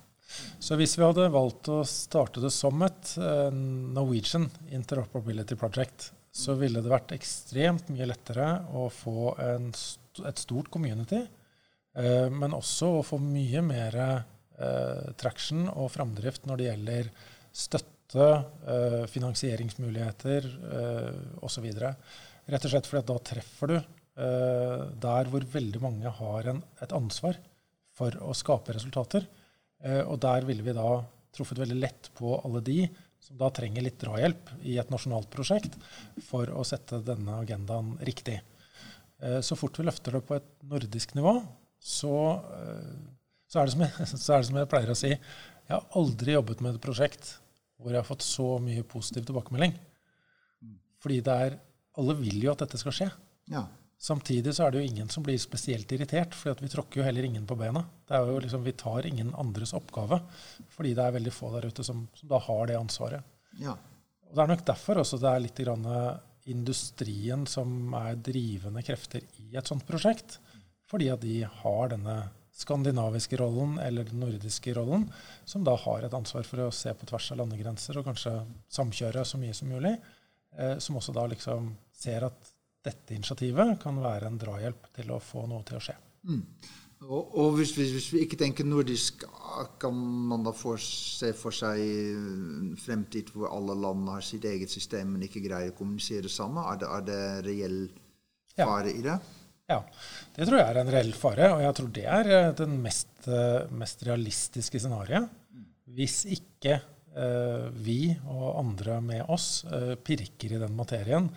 Så 0.63 0.77
hvis 0.79 0.97
vi 0.97 1.05
hadde 1.05 1.29
valgt 1.33 1.69
å 1.69 1.83
starte 1.87 2.41
det 2.41 2.53
som 2.55 2.81
et 2.85 3.15
uh, 3.21 3.51
Norwegian 3.53 4.47
Interoperability 4.73 5.57
Project, 5.59 6.11
så 6.33 6.55
ville 6.57 6.81
det 6.81 6.89
vært 6.89 7.13
ekstremt 7.13 7.91
mye 7.93 8.07
lettere 8.09 8.47
å 8.73 8.87
få 8.89 9.35
en, 9.43 9.69
et 10.25 10.41
stort 10.41 10.71
community, 10.73 11.19
eh, 11.93 12.29
men 12.33 12.55
også 12.57 12.89
å 12.89 13.03
få 13.05 13.19
mye 13.21 13.61
mer 13.65 13.97
eh, 14.01 15.11
traction 15.21 15.67
og 15.69 15.91
framdrift 15.93 16.49
når 16.49 16.59
det 16.59 16.67
gjelder 16.71 17.11
støtte, 17.53 18.29
eh, 18.65 19.03
finansieringsmuligheter 19.13 20.49
eh, 20.79 21.21
osv. 21.45 21.69
Rett 21.69 22.65
og 22.65 22.73
slett 22.73 22.89
fordi 22.89 23.05
da 23.13 23.19
treffer 23.29 23.75
du 23.75 23.77
eh, 23.77 24.89
der 25.05 25.29
hvor 25.29 25.45
veldig 25.53 25.85
mange 25.85 26.17
har 26.17 26.49
en, 26.49 26.65
et 26.81 26.97
ansvar 26.97 27.37
for 27.93 28.17
å 28.25 28.33
skape 28.33 28.73
resultater. 28.73 29.29
Eh, 29.83 30.03
og 30.03 30.19
der 30.23 30.47
ville 30.47 30.65
vi 30.65 30.75
da 30.75 31.01
truffet 31.33 31.59
veldig 31.59 31.79
lett 31.79 32.09
på 32.17 32.37
alle 32.39 32.61
de 32.63 32.85
som 33.23 33.39
da 33.39 33.49
trenger 33.55 33.85
litt 33.85 33.99
drahjelp 34.01 34.51
i 34.67 34.77
et 34.81 34.89
nasjonalt 34.91 35.29
prosjekt 35.31 35.77
for 36.27 36.49
å 36.51 36.65
sette 36.67 36.99
denne 37.07 37.39
agendaen 37.39 37.93
riktig. 38.03 38.41
Eh, 39.23 39.39
så 39.45 39.57
fort 39.59 39.79
vi 39.79 39.87
løfter 39.87 40.17
det 40.17 40.25
på 40.27 40.37
et 40.37 40.49
nordisk 40.67 41.15
nivå, 41.17 41.37
så, 41.79 42.15
eh, 42.59 42.97
så, 43.47 43.61
er 43.61 43.71
jeg, 43.71 43.91
så, 44.11 44.33
er 44.35 44.43
det 44.43 44.49
som 44.49 44.59
jeg 44.59 44.71
pleier 44.71 44.91
å 44.93 44.99
si 44.99 45.11
Jeg 45.13 45.71
har 45.71 45.87
aldri 45.99 46.35
jobbet 46.35 46.63
med 46.63 46.75
et 46.75 46.83
prosjekt 46.83 47.37
hvor 47.79 47.91
jeg 47.91 47.99
har 47.99 48.07
fått 48.07 48.23
så 48.23 48.57
mye 48.63 48.83
positiv 48.87 49.25
tilbakemelding. 49.27 49.73
Fordi 51.03 51.19
det 51.23 51.37
er 51.47 51.55
Alle 51.99 52.15
vil 52.17 52.39
jo 52.41 52.49
at 52.49 52.61
dette 52.63 52.79
skal 52.81 52.95
skje. 52.95 53.07
Ja. 53.53 53.67
Samtidig 54.03 54.51
så 54.55 54.65
er 54.65 54.73
det 54.73 54.81
jo 54.81 54.89
ingen 54.91 55.09
som 55.09 55.23
blir 55.23 55.37
spesielt 55.39 55.91
irritert, 55.95 56.35
for 56.35 56.59
vi 56.59 56.67
tråkker 56.71 56.99
jo 56.99 57.05
heller 57.07 57.23
ingen 57.23 57.45
på 57.47 57.55
bena. 57.55 57.85
Det 58.03 58.17
er 58.17 58.27
jo 58.27 58.41
liksom, 58.43 58.65
Vi 58.65 58.75
tar 58.75 59.05
ingen 59.07 59.31
andres 59.39 59.71
oppgave, 59.77 60.19
fordi 60.75 60.91
det 60.97 61.05
er 61.05 61.15
veldig 61.15 61.31
få 61.31 61.53
der 61.53 61.69
ute 61.71 61.85
som, 61.87 62.01
som 62.19 62.33
da 62.33 62.41
har 62.43 62.67
det 62.67 62.75
ansvaret. 62.75 63.23
Ja. 63.61 63.77
Og 64.27 64.35
Det 64.35 64.43
er 64.43 64.51
nok 64.51 64.65
derfor 64.67 64.99
også 64.99 65.21
det 65.21 65.31
er 65.31 65.43
litt 65.45 65.61
grann 65.63 65.87
industrien 66.51 67.45
som 67.47 67.93
er 67.95 68.19
drivende 68.19 68.83
krefter 68.83 69.23
i 69.39 69.55
et 69.55 69.69
sånt 69.71 69.85
prosjekt. 69.87 70.39
Fordi 70.91 71.07
at 71.13 71.23
de 71.23 71.37
har 71.61 71.93
denne 71.93 72.17
skandinaviske 72.53 73.39
rollen 73.39 73.77
eller 73.81 74.05
den 74.09 74.19
nordiske 74.21 74.75
rollen, 74.75 75.07
som 75.45 75.63
da 75.65 75.77
har 75.79 76.03
et 76.03 76.13
ansvar 76.13 76.43
for 76.45 76.65
å 76.65 76.73
se 76.75 76.91
på 76.93 77.07
tvers 77.09 77.31
av 77.33 77.39
landegrenser 77.39 77.97
og 77.97 78.11
kanskje 78.11 78.35
samkjøre 78.75 79.23
så 79.25 79.39
mye 79.41 79.55
som 79.57 79.71
mulig. 79.71 79.95
Eh, 80.59 80.75
som 80.83 80.99
også 80.99 81.15
da 81.15 81.23
liksom 81.31 81.71
ser 81.97 82.27
at 82.27 82.52
dette 82.83 83.15
initiativet 83.15 83.77
kan 83.81 83.99
være 84.03 84.29
en 84.29 84.39
drahjelp 84.39 84.89
til 84.95 85.11
å 85.15 85.21
få 85.23 85.45
noe 85.49 85.63
til 85.67 85.79
å 85.79 85.83
skje. 85.83 85.95
Mm. 86.29 86.41
Og, 87.03 87.33
og 87.35 87.57
hvis, 87.57 87.73
hvis, 87.75 87.91
hvis, 87.91 88.09
vi 88.15 88.21
ikke 88.23 88.39
tenker 88.39 88.67
nordisk, 88.67 89.25
kan 89.81 89.95
man 90.29 90.45
da 90.45 90.53
for, 90.55 90.79
se 90.79 91.33
for 91.35 91.55
seg 91.55 91.81
en 91.83 92.77
fremtid 92.79 93.33
hvor 93.33 93.51
alle 93.51 93.75
land 93.75 94.07
har 94.13 94.23
sitt 94.23 94.47
eget 94.47 94.71
system, 94.71 95.15
men 95.15 95.25
ikke 95.27 95.43
greier 95.43 95.73
å 95.73 95.77
kommunisere 95.77 96.31
sammen? 96.31 96.63
Er 96.63 96.79
det, 96.79 96.91
er 96.95 97.07
det 97.09 97.21
reell 97.49 97.79
fare 98.55 98.93
ja. 98.93 98.95
i 98.95 99.03
det? 99.03 99.17
Ja, 99.73 99.79
det 100.35 100.47
tror 100.47 100.59
jeg 100.59 100.69
er 100.69 100.79
en 100.79 100.93
reell 100.95 101.13
fare. 101.17 101.51
Og 101.55 101.63
jeg 101.63 101.77
tror 101.79 101.91
det 101.95 102.07
er 102.19 102.31
eh, 102.37 102.49
den 102.59 102.79
mest, 102.83 103.13
eh, 103.27 103.61
mest 103.83 104.03
realistiske 104.07 104.81
scenarioet. 104.81 105.27
Hvis 105.93 106.23
ikke 106.31 106.77
eh, 106.79 107.67
vi 107.83 107.99
og 108.31 108.59
andre 108.61 108.99
med 109.03 109.27
oss 109.33 109.63
eh, 109.67 109.93
pirker 109.99 110.55
i 110.55 110.61
den 110.61 110.75
materien 110.77 111.29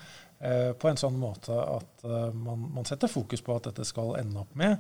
på 0.77 0.89
en 0.91 0.99
sånn 1.01 1.19
måte 1.21 1.55
at 1.57 2.05
eh, 2.05 2.33
man, 2.37 2.67
man, 2.75 2.87
setter 2.89 3.11
fokus 3.11 3.43
på 3.45 3.57
at 3.57 3.71
dette 3.71 3.87
skal 3.89 4.17
ende 4.21 4.43
opp 4.43 4.57
med 4.59 4.75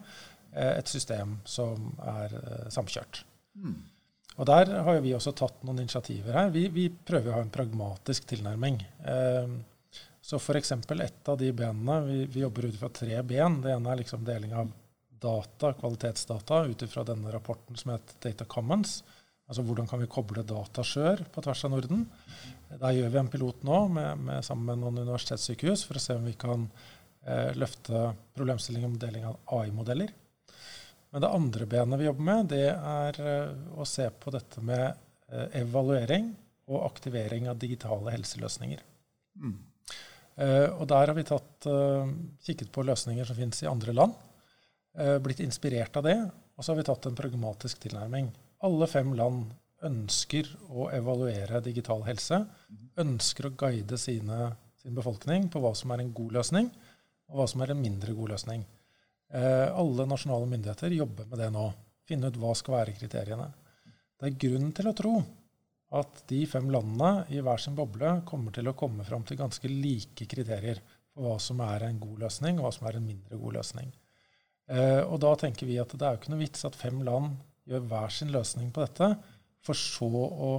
eh, 0.52 0.74
et 0.76 0.88
system 0.90 1.38
som 1.48 1.92
er 2.04 2.34
samkjørt. 2.72 3.22
Mm. 3.56 3.76
Og 4.36 4.48
Der 4.50 4.72
har 4.84 5.00
vi 5.00 5.14
også 5.16 5.32
tatt 5.32 5.62
noen 5.64 5.80
initiativer 5.80 6.36
her. 6.36 6.50
Vi, 6.52 6.66
vi 6.68 6.90
prøver 6.90 7.32
å 7.32 7.38
ha 7.38 7.44
en 7.46 7.52
pragmatisk 7.52 8.26
tilnærming. 8.28 8.82
så 10.20 10.36
f.eks. 10.36 10.72
et 10.76 11.28
av 11.32 11.38
de 11.40 11.48
benene 11.56 11.94
Vi, 12.04 12.18
vi 12.34 12.42
jobber 12.42 12.66
ut 12.68 12.76
fra 12.76 12.90
tre 12.92 13.22
ben. 13.22 13.62
Det 13.64 13.72
ene 13.72 13.94
er 13.94 14.02
liksom 14.02 14.26
deling 14.28 14.52
av 14.52 14.74
data, 15.24 15.72
kvalitetsdata, 15.72 16.66
ut 16.68 16.82
ifra 16.84 17.04
denne 17.04 17.32
rapporten 17.32 17.76
som 17.76 17.94
heter 17.94 18.20
Data 18.28 18.44
Commons. 18.44 18.98
Altså 19.46 19.62
hvordan 19.62 19.86
kan 19.86 20.02
vi 20.02 20.10
koble 20.10 20.42
datasjør 20.46 21.22
på 21.32 21.42
tvers 21.44 21.64
av 21.68 21.72
Norden. 21.72 22.04
Der 22.72 22.96
gjør 22.96 23.12
vi 23.12 23.20
en 23.20 23.30
pilot 23.30 23.66
nå 23.66 23.80
med, 23.94 24.24
med, 24.26 24.44
sammen 24.46 24.66
med 24.72 24.82
noen 24.82 25.04
universitetssykehus 25.04 25.84
for 25.86 26.00
å 26.00 26.02
se 26.02 26.16
om 26.18 26.26
vi 26.26 26.34
kan 26.38 26.64
eh, 26.66 27.52
løfte 27.54 28.08
problemstillingen 28.34 28.90
om 28.90 28.98
deling 28.98 29.28
av 29.28 29.38
AI-modeller. 29.60 30.10
Men 31.14 31.22
det 31.22 31.30
andre 31.30 31.68
benet 31.70 32.00
vi 32.00 32.08
jobber 32.08 32.26
med, 32.26 32.50
det 32.50 32.66
er 32.74 33.20
eh, 33.22 33.54
å 33.78 33.86
se 33.86 34.08
på 34.10 34.34
dette 34.34 34.64
med 34.66 34.84
eh, 35.30 35.62
evaluering 35.62 36.32
og 36.66 36.82
aktivering 36.88 37.46
av 37.48 37.62
digitale 37.62 38.16
helseløsninger. 38.16 38.82
Mm. 39.38 39.56
Eh, 40.36 40.66
og 40.74 40.84
der 40.90 41.12
har 41.12 41.16
vi 41.16 41.24
tatt, 41.24 41.68
eh, 41.70 42.10
kikket 42.44 42.72
på 42.72 42.84
løsninger 42.84 43.24
som 43.24 43.38
finnes 43.38 43.62
i 43.62 43.70
andre 43.70 43.94
land, 43.94 44.12
eh, 44.98 45.18
blitt 45.18 45.40
inspirert 45.40 45.96
av 45.96 46.02
det, 46.02 46.18
og 46.56 46.64
så 46.64 46.72
har 46.72 46.82
vi 46.82 46.88
tatt 46.90 47.06
en 47.06 47.16
pragmatisk 47.16 47.78
tilnærming. 47.80 48.32
Alle 48.64 48.88
fem 48.88 49.12
land 49.18 49.50
ønsker 49.84 50.48
å 50.72 50.88
evaluere 50.94 51.60
digital 51.64 52.04
helse, 52.06 52.38
ønsker 52.96 53.48
å 53.48 53.54
guide 53.58 53.98
sine, 54.00 54.52
sin 54.80 54.96
befolkning 54.96 55.50
på 55.52 55.60
hva 55.60 55.74
som 55.76 55.92
er 55.92 56.02
en 56.02 56.14
god 56.16 56.38
løsning, 56.38 56.70
og 57.28 57.40
hva 57.40 57.46
som 57.50 57.62
er 57.62 57.74
en 57.74 57.82
mindre 57.82 58.14
god 58.16 58.32
løsning. 58.32 58.64
Eh, 59.34 59.68
alle 59.74 60.06
nasjonale 60.08 60.48
myndigheter 60.48 60.94
jobber 60.94 61.28
med 61.28 61.42
det 61.42 61.50
nå. 61.52 61.66
Finne 62.06 62.30
ut 62.30 62.38
hva 62.40 62.52
skal 62.56 62.78
være 62.78 62.94
kriteriene. 62.96 63.48
Det 64.16 64.30
er 64.30 64.38
grunn 64.46 64.70
til 64.72 64.88
å 64.88 64.94
tro 64.96 65.16
at 65.96 66.22
de 66.30 66.40
fem 66.50 66.70
landene 66.72 67.26
i 67.34 67.42
hver 67.44 67.60
sin 67.62 67.76
boble 67.78 68.20
kommer 68.26 68.54
til 68.54 68.70
å 68.70 68.76
komme 68.78 69.04
fram 69.06 69.26
til 69.26 69.38
ganske 69.38 69.70
like 69.70 70.26
kriterier 70.30 70.80
for 71.12 71.26
hva 71.26 71.36
som 71.42 71.60
er 71.64 71.86
en 71.86 72.00
god 72.00 72.24
løsning, 72.24 72.58
og 72.58 72.66
hva 72.66 72.72
som 72.74 72.88
er 72.88 72.98
en 72.98 73.06
mindre 73.06 73.38
god 73.40 73.58
løsning. 73.58 73.92
Eh, 74.66 75.02
og 75.02 75.20
da 75.22 75.34
tenker 75.38 75.68
vi 75.68 75.78
at 75.82 75.92
det 75.94 76.06
er 76.06 76.16
jo 76.16 76.22
ikke 76.22 76.32
noe 76.32 76.42
vits 76.42 76.66
at 76.66 76.78
fem 76.78 77.02
land 77.06 77.36
gjør 77.66 77.86
hver 77.90 78.14
sin 78.14 78.32
løsning 78.34 78.70
på 78.74 78.84
dette, 78.84 79.10
for 79.66 79.78
så 79.78 80.08
å 80.08 80.50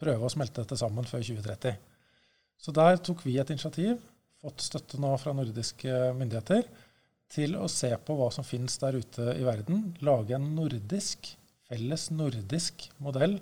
prøve 0.00 0.26
å 0.26 0.32
smelte 0.32 0.62
dette 0.62 0.78
sammen 0.80 1.08
før 1.08 1.24
2030. 1.24 1.76
Så 2.60 2.72
der 2.76 3.00
tok 3.00 3.24
vi 3.24 3.38
et 3.40 3.52
initiativ, 3.52 4.00
fått 4.40 4.64
støtte 4.64 5.00
nå 5.00 5.12
fra 5.20 5.32
nordiske 5.36 6.12
myndigheter, 6.16 6.64
til 7.30 7.54
å 7.60 7.68
se 7.70 7.92
på 8.04 8.16
hva 8.18 8.28
som 8.34 8.46
finnes 8.46 8.74
der 8.82 8.98
ute 8.98 9.34
i 9.36 9.44
verden. 9.46 9.92
Lage 10.04 10.34
en 10.34 10.48
nordisk, 10.56 11.30
felles 11.68 12.08
nordisk 12.10 12.88
modell 12.98 13.38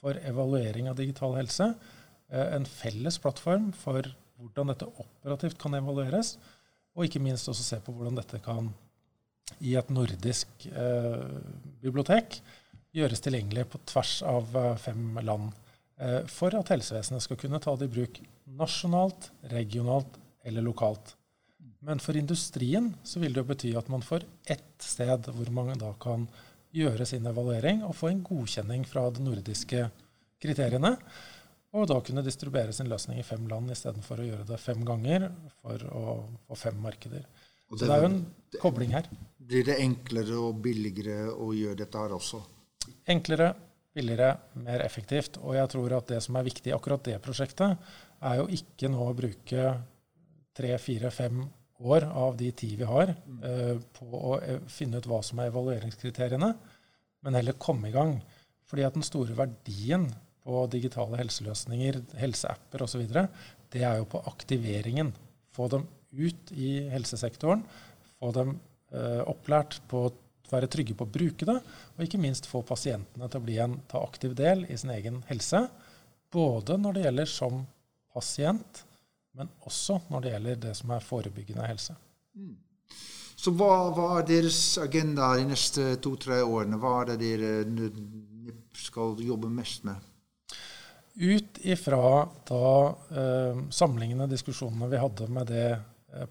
for 0.00 0.18
evaluering 0.28 0.90
av 0.90 0.98
digital 0.98 1.38
helse. 1.38 1.70
Eh, 2.28 2.48
en 2.58 2.68
felles 2.68 3.16
plattform 3.22 3.70
for 3.76 4.04
hvordan 4.40 4.72
dette 4.72 4.88
operativt 5.00 5.58
kan 5.60 5.76
evalueres. 5.78 6.34
Og 6.96 7.06
ikke 7.06 7.22
minst 7.22 7.48
også 7.48 7.64
se 7.64 7.80
på 7.84 7.94
hvordan 7.96 8.18
dette 8.18 8.42
kan 8.44 8.68
i 9.58 9.76
et 9.78 9.90
nordisk 9.92 10.66
eh, 10.70 11.22
bibliotek 11.82 12.40
gjøres 12.96 13.22
tilgjengelig 13.22 13.66
på 13.70 13.80
tvers 13.90 14.20
av 14.26 14.56
eh, 14.56 14.74
fem 14.82 15.20
land. 15.26 15.54
Eh, 16.00 16.20
for 16.30 16.54
at 16.58 16.72
helsevesenet 16.72 17.24
skal 17.24 17.38
kunne 17.40 17.60
ta 17.62 17.74
det 17.78 17.90
i 17.90 17.94
bruk 17.94 18.20
nasjonalt, 18.60 19.30
regionalt 19.52 20.18
eller 20.46 20.64
lokalt. 20.64 21.14
Men 21.80 22.00
for 22.02 22.16
industrien 22.16 22.90
så 23.04 23.22
vil 23.22 23.34
det 23.34 23.42
jo 23.42 23.50
bety 23.50 23.74
at 23.78 23.88
man 23.92 24.04
får 24.04 24.26
ett 24.52 24.84
sted 24.84 25.30
hvor 25.32 25.50
man 25.54 25.72
da 25.80 25.94
kan 26.00 26.26
gjøre 26.76 27.06
sin 27.08 27.26
evaluering 27.26 27.82
og 27.86 27.96
få 27.98 28.10
en 28.10 28.24
godkjenning 28.24 28.84
fra 28.88 29.06
de 29.10 29.24
nordiske 29.24 29.86
kriteriene. 30.42 30.94
Og 31.76 31.86
da 31.86 32.00
kunne 32.02 32.24
distribuere 32.26 32.74
sin 32.74 32.90
løsning 32.90 33.20
i 33.20 33.26
fem 33.26 33.46
land 33.50 33.70
istedenfor 33.70 34.20
å 34.20 34.26
gjøre 34.26 34.48
det 34.48 34.58
fem 34.58 34.82
ganger 34.86 35.28
for 35.60 35.84
å 35.94 36.04
få 36.48 36.58
fem 36.66 36.80
markeder. 36.82 37.26
Det, 37.70 37.78
så 37.78 37.86
det 37.86 37.96
er 37.96 38.04
jo 38.04 38.10
en 38.10 38.20
kobling 38.58 38.94
her. 38.96 39.06
Blir 39.50 39.66
det 39.66 39.78
enklere 39.82 40.38
og 40.38 40.58
billigere 40.62 41.30
å 41.30 41.52
gjøre 41.54 41.78
dette 41.82 42.02
her 42.02 42.14
også? 42.16 42.40
Enklere, 43.10 43.52
billigere, 43.94 44.32
mer 44.62 44.82
effektivt. 44.84 45.38
Og 45.42 45.54
jeg 45.58 45.70
tror 45.72 45.94
at 45.98 46.10
det 46.10 46.20
som 46.24 46.38
er 46.38 46.46
viktig 46.46 46.72
i 46.72 46.74
akkurat 46.76 47.06
det 47.06 47.20
prosjektet, 47.22 47.78
er 48.20 48.40
jo 48.40 48.48
ikke 48.52 48.90
nå 48.92 49.06
å 49.06 49.16
bruke 49.16 49.70
tre, 50.56 50.74
fire, 50.82 51.12
fem 51.14 51.44
år 51.80 52.04
av 52.10 52.36
de 52.36 52.50
ti 52.52 52.74
vi 52.76 52.88
har, 52.88 53.14
uh, 53.14 53.76
på 53.96 54.08
å 54.12 54.34
eh, 54.44 54.58
finne 54.68 55.00
ut 55.00 55.06
hva 55.08 55.22
som 55.24 55.40
er 55.40 55.48
evalueringskriteriene, 55.48 56.50
men 57.24 57.38
heller 57.38 57.56
komme 57.56 57.88
i 57.88 57.94
gang. 57.94 58.18
Fordi 58.68 58.84
at 58.84 58.98
den 58.98 59.06
store 59.06 59.34
verdien 59.38 60.04
på 60.44 60.66
digitale 60.72 61.18
helseløsninger, 61.20 62.02
helseapper 62.20 62.84
osv., 62.84 63.06
det 63.70 63.82
er 63.86 64.00
jo 64.00 64.06
på 64.12 64.20
aktiveringen. 64.28 65.14
Få 65.54 65.70
dem 65.72 65.86
ut 66.10 66.52
i 66.52 66.72
helsesektoren. 66.90 67.62
Få 68.18 68.32
dem 68.36 68.56
eh, 68.92 69.22
opplært 69.28 69.80
på 69.90 70.06
å 70.08 70.12
være 70.50 70.70
trygge 70.70 70.96
på 70.98 71.06
å 71.06 71.12
bruke 71.14 71.46
det, 71.46 71.58
og 71.94 72.04
ikke 72.04 72.20
minst 72.20 72.48
få 72.50 72.62
pasientene 72.66 73.28
til 73.30 73.40
å 73.40 73.46
bli 73.46 73.58
en, 73.62 73.78
ta 73.90 74.02
aktiv 74.02 74.34
del 74.38 74.64
i 74.66 74.78
sin 74.80 74.90
egen 74.94 75.20
helse. 75.28 75.62
Både 76.30 76.78
når 76.78 76.96
det 76.96 77.04
gjelder 77.06 77.30
som 77.30 77.62
pasient, 78.14 78.82
men 79.38 79.50
også 79.66 80.00
når 80.10 80.24
det 80.24 80.34
gjelder 80.34 80.60
det 80.66 80.74
som 80.78 80.92
er 80.94 81.06
forebyggende 81.06 81.68
helse. 81.70 81.94
Mm. 82.34 82.56
Så 83.40 83.54
hva, 83.56 83.72
hva, 83.96 84.08
er 84.18 84.26
deres 84.28 84.60
agenda 84.82 85.30
de 85.38 85.46
neste 85.48 85.94
to-tre 86.04 86.42
årene? 86.44 86.76
Hva 86.80 86.98
er 87.00 87.12
det 87.12 87.18
dere 87.22 87.90
skal 88.76 89.16
jobbe 89.24 89.48
mest 89.52 89.86
med? 89.88 90.08
Ut 91.20 91.58
ifra 91.66 92.26
da 92.48 92.66
eh, 93.10 93.62
samlingene, 93.72 94.28
diskusjonene 94.30 94.90
vi 94.92 95.00
hadde 95.00 95.28
med 95.32 95.48
det 95.50 95.64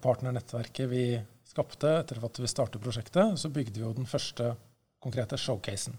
partnernettverket 0.02 0.88
vi 0.90 1.04
skapte 1.50 1.90
etter 2.00 2.20
at 2.24 2.38
vi 2.38 2.48
startet 2.50 2.82
prosjektet, 2.82 3.38
så 3.38 3.50
bygde 3.50 3.80
vi 3.80 3.86
jo 3.86 3.94
den 3.96 4.08
første 4.08 4.52
konkrete 5.02 5.38
showcasen, 5.40 5.96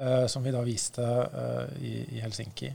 eh, 0.00 0.26
som 0.26 0.44
vi 0.44 0.52
da 0.54 0.62
viste 0.66 1.04
eh, 1.04 1.82
i, 1.82 2.20
Helsinki. 2.20 2.72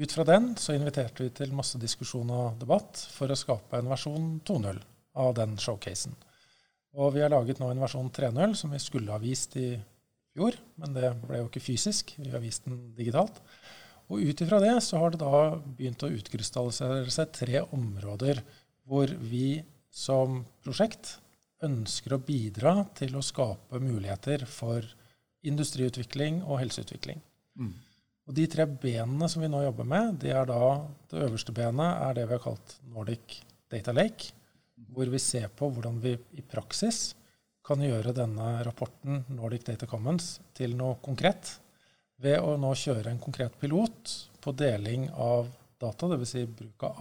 Ut 0.00 0.12
fra 0.14 0.24
den 0.24 0.54
så 0.56 0.76
inviterte 0.76 1.26
vi 1.26 1.32
til 1.34 1.52
masse 1.56 1.78
diskusjon 1.82 2.30
og 2.32 2.60
debatt 2.60 3.02
for 3.12 3.30
å 3.30 3.38
skape 3.38 3.80
en 3.80 3.90
versjon 3.90 4.28
2.0 4.46 4.78
av 5.20 5.34
den 5.36 5.56
showcasen. 5.60 6.14
Og 6.96 7.12
vi 7.14 7.22
har 7.22 7.32
laget 7.32 7.60
nå 7.60 7.68
en 7.70 7.82
versjon 7.82 8.08
3.0 8.14 8.54
som 8.58 8.72
vi 8.72 8.80
skulle 8.82 9.12
ha 9.12 9.20
vist 9.22 9.58
i 9.60 9.74
fjor, 10.32 10.56
men 10.80 10.94
det 10.94 11.10
ble 11.26 11.42
jo 11.42 11.50
ikke 11.50 11.62
fysisk. 11.62 12.14
Vi 12.18 12.30
har 12.32 12.42
vist 12.42 12.64
den 12.66 12.80
digitalt. 12.96 13.42
Og 14.10 14.22
ut 14.26 14.40
ifra 14.42 14.58
det 14.62 14.72
så 14.82 14.98
har 14.98 15.12
det 15.12 15.20
da 15.20 15.58
begynt 15.60 16.02
å 16.02 16.10
utkrystallisere 16.10 17.10
seg 17.14 17.34
tre 17.34 17.60
områder 17.66 18.40
hvor 18.90 19.12
vi 19.22 19.60
som 19.90 20.40
prosjekt 20.64 21.20
ønsker 21.62 22.16
å 22.16 22.22
bidra 22.24 22.80
til 22.98 23.14
å 23.14 23.22
skape 23.22 23.78
muligheter 23.82 24.42
for 24.50 24.82
industriutvikling 25.46 26.40
og 26.42 26.58
helseutvikling. 26.64 27.20
Mm. 27.60 27.72
Og 28.26 28.34
De 28.34 28.46
tre 28.50 28.66
benene 28.66 29.28
som 29.30 29.42
vi 29.42 29.50
nå 29.50 29.62
jobber 29.64 29.86
med, 29.86 30.18
det 30.22 30.34
er 30.34 30.48
da 30.48 30.64
det 31.10 31.22
øverste 31.26 31.54
benet 31.54 32.02
er 32.02 32.18
det 32.18 32.26
vi 32.28 32.36
har 32.36 32.42
kalt 32.44 32.76
Nordic 32.90 33.40
Data 33.70 33.94
Lake, 33.94 34.32
hvor 34.90 35.10
vi 35.12 35.20
ser 35.22 35.48
på 35.54 35.70
hvordan 35.70 35.98
vi 36.02 36.16
i 36.38 36.44
praksis 36.46 37.12
kan 37.66 37.82
gjøre 37.84 38.14
denne 38.16 38.52
rapporten 38.66 39.24
Nordic 39.36 39.66
Data 39.68 39.86
Commons 39.86 40.38
til 40.56 40.74
noe 40.78 40.98
konkret 41.02 41.52
ved 42.20 42.40
å 42.42 42.56
nå 42.60 42.72
kjøre 42.76 43.12
en 43.12 43.22
konkret 43.22 43.54
pilot 43.60 44.14
på 44.42 44.54
deling 44.56 45.08
av 45.14 45.48
data, 45.80 46.08
dvs. 46.10 46.34
Si 46.34 46.44
bruk 46.46 46.84
av 46.86 46.96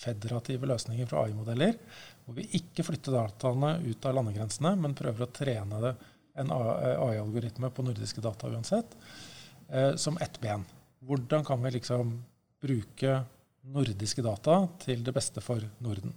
AI-federative 0.00 0.68
løsninger 0.68 1.06
fra 1.08 1.24
AI-modeller, 1.24 1.76
hvor 2.24 2.36
vi 2.36 2.48
ikke 2.56 2.84
flytter 2.84 3.12
dataene 3.12 3.80
ut 3.84 4.06
av 4.06 4.16
landegrensene, 4.16 4.74
men 4.76 4.96
prøver 4.96 5.26
å 5.26 5.32
trene 5.32 5.94
en 6.34 6.50
AI-algoritme 6.50 7.70
på 7.70 7.84
nordiske 7.84 8.20
data 8.20 8.48
uansett, 8.48 8.96
eh, 9.68 9.96
som 9.96 10.16
ett 10.20 10.40
ben. 10.40 10.64
Hvordan 11.00 11.44
kan 11.44 11.62
vi 11.62 11.70
liksom 11.70 12.22
bruke 12.60 13.24
nordiske 13.62 14.22
data 14.22 14.68
til 14.78 15.04
det 15.04 15.12
beste 15.12 15.40
for 15.40 15.60
Norden? 15.80 16.12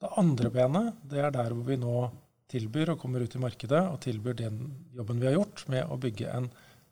Det 0.00 0.12
andre 0.18 0.50
benet 0.50 0.94
det 1.02 1.20
er 1.22 1.30
der 1.30 1.52
hvor 1.54 1.64
vi 1.64 1.76
nå 1.76 2.10
tilbyr 2.50 2.92
og 2.92 3.00
kommer 3.00 3.20
ut 3.20 3.34
i 3.34 3.42
markedet 3.42 3.82
og 3.90 4.00
tilbyr 4.00 4.34
den 4.34 4.58
jobben 4.94 5.20
vi 5.20 5.26
har 5.26 5.38
gjort 5.38 5.64
med 5.68 5.86
å 5.88 5.96
bygge 5.98 6.30
en 6.30 6.50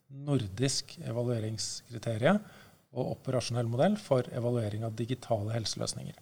nordisk 0.08 0.96
evalueringskriterium 1.04 2.40
og 2.94 3.16
operasjonell 3.16 3.68
modell 3.70 3.98
for 4.00 4.26
evaluering 4.32 4.86
av 4.86 4.96
digitale 4.98 5.54
helseløsninger. 5.56 6.16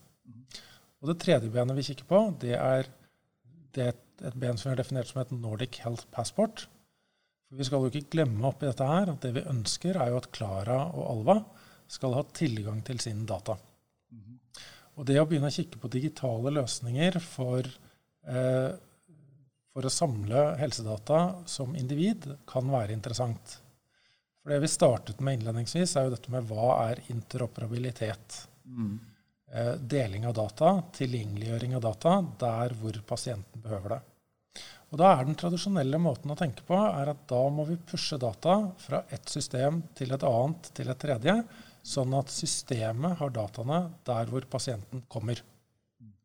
Og 1.02 1.10
Det 1.10 1.18
tredje 1.24 1.50
benet 1.50 1.76
vi 1.76 1.86
kikker 1.88 2.06
på, 2.08 2.20
det 2.40 2.54
er, 2.56 2.86
det 3.74 3.88
et 4.22 4.36
ben 4.38 4.56
som 4.56 4.68
vi 4.68 4.74
har 4.76 4.82
definert 4.82 5.10
som 5.10 5.20
et 5.22 5.34
Nordic 5.34 5.80
Health 5.82 6.06
Passport. 6.14 6.66
For 7.48 7.58
Vi 7.58 7.66
skal 7.66 7.82
jo 7.82 7.90
ikke 7.90 8.14
glemme 8.14 8.46
oppi 8.48 8.68
dette 8.68 8.86
her 8.86 9.10
at 9.10 9.20
det 9.24 9.34
vi 9.34 9.48
ønsker, 9.50 9.98
er 9.98 10.12
jo 10.12 10.20
at 10.22 10.30
Klara 10.32 10.78
og 10.94 11.04
Alva 11.10 11.36
skal 11.90 12.14
ha 12.16 12.22
tilgang 12.32 12.80
til 12.86 13.02
sine 13.02 13.26
data. 13.28 13.58
Og 15.00 15.08
det 15.08 15.18
å 15.20 15.26
begynne 15.28 15.48
å 15.48 15.54
kikke 15.54 15.80
på 15.80 15.90
digitale 15.92 16.52
løsninger 16.52 17.18
for, 17.24 17.66
eh, 18.28 18.70
for 19.72 19.88
å 19.88 19.92
samle 19.92 20.56
helsedata 20.60 21.48
som 21.48 21.74
individ 21.74 22.28
kan 22.46 22.68
være 22.68 22.92
interessant. 22.92 23.61
For 24.42 24.50
det 24.50 24.62
vi 24.64 24.68
startet 24.68 25.20
med 25.22 25.38
innledningsvis, 25.38 25.96
er 25.96 26.08
jo 26.08 26.14
dette 26.16 26.32
med 26.34 26.46
hva 26.50 26.74
er 26.88 27.02
interoperabilitet. 27.14 28.40
Mm. 28.66 28.96
Eh, 29.52 29.74
deling 29.74 30.26
av 30.26 30.34
data, 30.34 30.72
tilgjengeliggjøring 30.96 31.76
av 31.76 31.84
data 31.84 32.16
der 32.40 32.74
hvor 32.80 32.98
pasienten 33.06 33.62
behøver 33.62 33.96
det. 33.96 34.00
Og 34.92 34.98
da 35.00 35.12
er 35.14 35.24
Den 35.24 35.38
tradisjonelle 35.40 35.98
måten 36.02 36.32
å 36.32 36.36
tenke 36.36 36.64
på 36.68 36.76
er 36.76 37.12
at 37.14 37.22
da 37.28 37.40
må 37.48 37.64
vi 37.68 37.78
pushe 37.80 38.18
data 38.20 38.56
fra 38.78 39.04
ett 39.08 39.28
system 39.28 39.82
til 39.96 40.12
et 40.12 40.24
annet 40.28 40.68
til 40.76 40.90
et 40.92 41.00
tredje, 41.00 41.36
sånn 41.82 42.12
at 42.18 42.32
systemet 42.32 43.16
har 43.18 43.32
dataene 43.32 43.78
der 44.04 44.28
hvor 44.28 44.44
pasienten 44.50 45.04
kommer. 45.08 45.40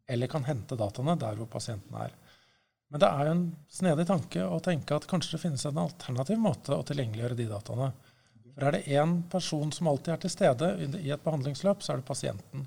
Eller 0.08 0.28
kan 0.28 0.44
hente 0.44 0.76
dataene 0.76 1.16
der 1.20 1.40
hvor 1.40 1.48
pasienten 1.52 1.96
er. 2.02 2.12
Men 2.90 3.04
det 3.04 3.08
er 3.08 3.28
jo 3.28 3.32
en 3.36 3.48
snedig 3.72 4.08
tanke 4.08 4.44
å 4.44 4.60
tenke 4.64 4.96
at 4.96 5.08
kanskje 5.08 5.36
det 5.36 5.44
finnes 5.44 5.66
en 5.68 5.80
alternativ 5.82 6.40
måte 6.40 6.76
å 6.76 6.86
tilgjengeliggjøre 6.88 7.40
de 7.40 7.48
dataene. 7.52 7.90
For 8.58 8.66
er 8.66 8.74
det 8.74 8.90
én 8.90 9.20
person 9.30 9.70
som 9.70 9.88
alltid 9.92 10.16
er 10.16 10.22
til 10.24 10.34
stede 10.34 10.68
i 10.98 11.12
et 11.14 11.22
behandlingsløp, 11.22 11.84
så 11.86 11.94
er 11.94 12.00
det 12.00 12.08
pasienten. 12.08 12.64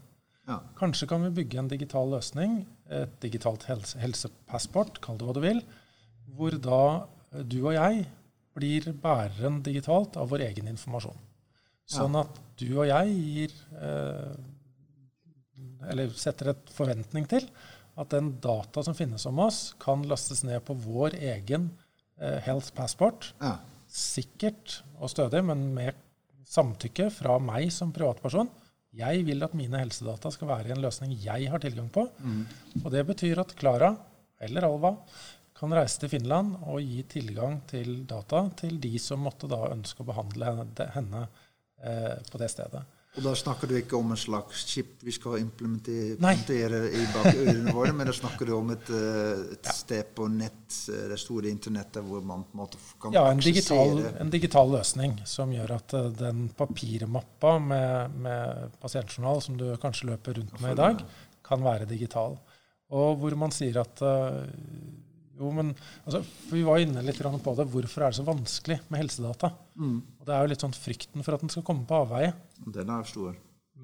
Ja. 0.46 0.61
Kanskje 0.79 1.09
kan 1.11 1.24
vi 1.24 1.33
bygge 1.40 1.59
en 1.59 1.70
digital 1.70 2.12
løsning, 2.14 2.61
et 2.94 3.16
digitalt 3.22 3.66
helse, 3.66 3.98
helsepassport, 3.98 5.00
kall 5.03 5.18
det 5.18 5.26
hva 5.26 5.35
du 5.35 5.40
vil, 5.42 5.59
hvor 6.37 6.55
da 6.62 6.83
eh, 7.33 7.42
du 7.42 7.59
og 7.64 7.74
jeg 7.74 8.05
blir 8.55 8.87
bæreren 9.03 9.59
digitalt 9.66 10.14
av 10.18 10.31
vår 10.31 10.46
egen 10.46 10.70
informasjon. 10.70 11.18
Sånn 11.90 12.14
at 12.20 12.38
du 12.61 12.68
og 12.68 12.87
jeg 12.87 13.14
gir 13.18 13.55
eh, 13.83 14.35
Eller 15.90 16.12
setter 16.14 16.53
et 16.53 16.68
forventning 16.70 17.24
til 17.26 17.48
at 17.98 18.12
den 18.12 18.37
data 18.38 18.85
som 18.87 18.94
finnes 18.94 19.24
om 19.26 19.40
oss, 19.42 19.72
kan 19.83 20.05
lastes 20.07 20.44
ned 20.46 20.62
på 20.62 20.76
vår 20.87 21.18
egen 21.18 21.66
eh, 22.20 22.38
health 22.46 22.70
passport. 22.79 23.33
Ja 23.42 23.57
sikkert 23.90 24.81
og 25.00 25.11
stødig, 25.12 25.42
men 25.46 25.66
med 25.76 25.98
samtykke 26.50 27.09
fra 27.14 27.38
meg 27.42 27.70
som 27.74 27.92
privatperson. 27.94 28.50
Jeg 28.96 29.22
vil 29.26 29.44
at 29.46 29.55
mine 29.55 29.79
helsedata 29.79 30.33
skal 30.35 30.50
være 30.50 30.70
i 30.70 30.74
en 30.74 30.83
løsning 30.83 31.12
jeg 31.14 31.50
har 31.50 31.62
tilgang 31.62 31.90
på. 31.94 32.09
Mm. 32.18 32.40
Og 32.83 32.88
det 32.94 33.05
betyr 33.07 33.42
at 33.42 33.55
Klara 33.59 33.92
eller 34.42 34.67
Alva 34.67 34.94
kan 35.60 35.75
reise 35.77 36.00
til 36.00 36.10
Finland 36.15 36.56
og 36.65 36.81
gi 36.81 37.04
tilgang 37.10 37.60
til 37.71 38.02
data 38.08 38.46
til 38.62 38.81
de 38.83 38.94
som 39.02 39.21
måtte 39.23 39.50
da 39.50 39.60
ønske 39.71 40.02
å 40.02 40.08
behandle 40.08 40.48
henne, 40.48 40.87
henne 40.96 41.23
eh, 41.85 42.17
på 42.31 42.40
det 42.40 42.48
stedet. 42.50 42.83
Og 43.19 43.25
da 43.25 43.33
snakker 43.35 43.67
du 43.67 43.75
ikke 43.75 43.98
om 43.98 44.13
en 44.15 44.19
slags 44.19 44.61
chip 44.71 45.00
vi 45.02 45.11
skal 45.11 45.40
implementere 45.40 46.81
i 46.94 47.00
bak 47.11 47.33
ørene 47.42 47.73
våre, 47.75 47.90
men 47.96 48.06
da 48.06 48.15
snakker 48.15 48.46
du 48.46 48.52
om 48.54 48.71
et, 48.71 48.92
eh, 48.94 49.40
et 49.56 49.67
ja. 49.67 49.75
sted 49.75 50.13
på 50.15 50.29
nett, 50.31 50.77
eh, 50.92 51.08
det 51.11 51.19
store 51.19 51.50
internettet, 51.50 52.04
hvor 52.06 52.23
man 52.23 52.44
på 52.46 52.54
en 52.54 52.63
måte 52.63 52.79
kan 53.02 53.17
Ja, 53.17 53.25
en 53.33 53.42
digital, 53.42 54.04
en 54.15 54.31
digital, 54.31 54.71
løsning 54.71 55.19
som 55.27 55.50
gjør 55.50 55.75
at 55.81 55.96
eh, 55.98 56.06
den 56.21 56.46
papirmappa 56.54 57.56
med, 57.65 58.15
med 58.29 58.79
pasientjournal 58.79 59.42
som 59.42 59.58
du 59.58 59.67
kanskje 59.83 60.13
løper 60.13 60.38
rundt 60.38 60.63
med 60.63 60.77
i 60.77 60.81
dag, 60.85 61.02
kan 61.50 61.67
være 61.67 61.90
digital. 61.90 62.38
Og 62.94 63.19
hvor 63.19 63.35
man 63.38 63.50
sier 63.54 63.83
at 63.83 64.02
Jo, 65.41 65.51
men 65.57 65.71
altså, 66.05 66.21
Vi 66.51 66.63
var 66.67 66.83
inne 66.83 67.03
litt 67.05 67.21
på 67.21 67.55
det. 67.57 67.69
Hvorfor 67.73 68.05
er 68.05 68.13
det 68.13 68.19
så 68.19 68.27
vanskelig 68.27 68.81
med 68.88 69.01
helsedata? 69.01 69.53
Mm. 69.81 69.99
Og 70.21 70.27
Det 70.27 70.35
er 70.35 70.43
jo 70.45 70.51
litt 70.53 70.65
sånn 70.67 70.77
frykten 70.77 71.25
for 71.25 71.37
at 71.37 71.45
den 71.45 71.53
skal 71.53 71.65
komme 71.67 71.87
på 71.88 72.03
avveie. 72.03 72.35
Den 72.67 72.93
er 72.93 73.09
stor. 73.09 73.38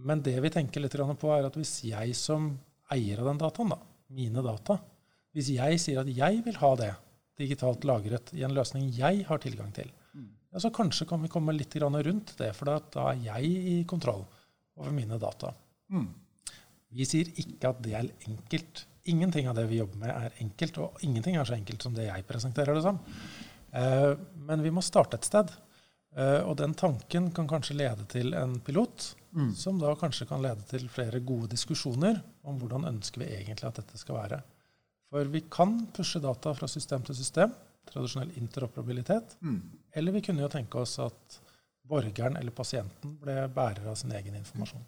Men 0.07 0.21
det 0.23 0.37
vi 0.45 0.53
tenker 0.53 0.85
litt 0.85 0.97
på, 0.97 1.33
er 1.33 1.49
at 1.49 1.57
hvis 1.57 1.79
jeg 1.89 2.15
som 2.19 2.51
eier 2.93 3.23
av 3.23 3.31
den 3.31 3.41
dataen, 3.41 3.73
da, 3.73 3.79
mine 4.13 4.45
data, 4.45 4.79
hvis 5.35 5.51
jeg 5.57 5.81
sier 5.81 6.03
at 6.03 6.11
jeg 6.13 6.43
vil 6.45 6.61
ha 6.61 6.73
det 6.79 6.93
digitalt 7.41 7.85
lagret 7.89 8.33
i 8.37 8.45
en 8.47 8.55
løsning 8.57 8.89
jeg 8.95 9.25
har 9.29 9.41
tilgang 9.41 9.73
til, 9.77 9.89
mm. 10.13 10.29
ja, 10.53 10.61
så 10.63 10.71
kanskje 10.75 11.09
kan 11.09 11.25
vi 11.25 11.33
komme 11.33 11.57
litt 11.57 11.75
rundt 11.81 12.37
det, 12.39 12.53
for 12.57 12.69
da 12.69 13.09
er 13.09 13.25
jeg 13.25 13.57
i 13.73 13.77
kontroll 13.89 14.25
over 14.77 14.93
mine 14.93 15.19
data. 15.21 15.55
Mm. 15.93 16.09
Vi 16.97 17.09
sier 17.09 17.33
ikke 17.41 17.73
at 17.73 17.83
det 17.85 17.97
er 17.97 18.13
enkelt. 18.29 18.85
Ingenting 19.13 19.49
av 19.49 19.57
det 19.59 19.67
vi 19.71 19.81
jobber 19.81 20.01
med, 20.03 20.11
er 20.11 20.41
enkelt, 20.43 20.81
og 20.83 21.05
ingenting 21.07 21.37
er 21.39 21.49
så 21.49 21.57
enkelt 21.57 21.85
som 21.87 21.95
det 21.97 22.09
jeg 22.09 22.27
presenterer 22.29 22.77
det 22.77 22.83
som. 22.87 22.99
Eh, 23.77 24.13
men 24.49 24.65
vi 24.65 24.73
må 24.75 24.85
starte 24.85 25.21
et 25.21 25.29
sted. 25.29 25.53
Eh, 26.17 26.41
og 26.49 26.57
den 26.57 26.75
tanken 26.79 27.31
kan 27.37 27.49
kanskje 27.51 27.77
lede 27.77 28.07
til 28.11 28.35
en 28.35 28.57
pilot, 28.65 29.11
mm. 29.37 29.53
som 29.59 29.79
da 29.81 29.93
kanskje 30.01 30.29
kan 30.31 30.43
lede 30.45 30.65
til 30.71 30.89
flere 30.93 31.21
gode 31.21 31.53
diskusjoner 31.53 32.23
om 32.49 32.59
hvordan 32.61 32.89
ønsker 32.95 33.23
vi 33.23 33.33
egentlig 33.37 33.69
at 33.69 33.83
dette 33.83 34.01
skal 34.01 34.21
være. 34.23 34.41
For 35.13 35.29
vi 35.31 35.45
kan 35.53 35.79
pushe 35.95 36.21
data 36.25 36.55
fra 36.57 36.69
system 36.71 37.05
til 37.07 37.19
system, 37.19 37.53
tradisjonell 37.87 38.33
interoperabilitet. 38.41 39.37
Mm. 39.41 39.61
Eller 39.95 40.17
vi 40.17 40.25
kunne 40.25 40.43
jo 40.43 40.51
tenke 40.51 40.81
oss 40.83 40.97
at 41.05 41.41
borgeren 41.87 42.37
eller 42.41 42.51
pasienten 42.51 43.15
ble 43.23 43.45
bærer 43.55 43.87
av 43.87 43.99
sin 44.01 44.15
egen 44.17 44.35
informasjon. 44.41 44.83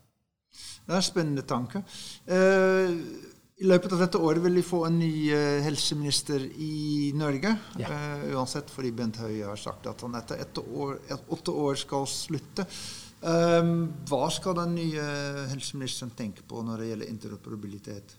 Det 0.87 0.95
er 0.95 0.99
en 0.99 1.05
spennende 1.05 1.45
tanke. 1.47 1.85
Eh, 2.25 2.95
I 3.59 3.66
løpet 3.66 3.94
av 3.96 4.02
dette 4.04 4.20
året 4.22 4.42
vil 4.44 4.54
vi 4.61 4.62
få 4.62 4.84
en 4.86 5.00
ny 5.00 5.12
eh, 5.34 5.59
helseminister 5.64 6.44
i 6.62 7.11
Norge. 7.18 7.56
Ja. 7.80 7.90
Uh, 7.90 8.28
uansett, 8.36 8.70
fordi 8.70 8.92
Bent 8.94 9.18
Høie 9.18 9.48
har 9.48 9.59
sagt 9.59 9.88
at 9.90 10.04
han 10.06 10.14
etter 10.14 10.62
år, 10.62 11.00
åtte 11.26 11.54
år 11.66 11.78
skal 11.80 12.06
slutte. 12.06 12.66
hva 13.18 14.28
skal 14.30 14.54
den 14.61 14.76
nye 14.76 15.04
helseministeren 15.50 16.12
tenke 16.14 16.44
på 16.46 16.62
når 16.62 16.78
det 16.78 16.90
gjelder 16.92 17.09
interoperabilitet? 17.11 18.14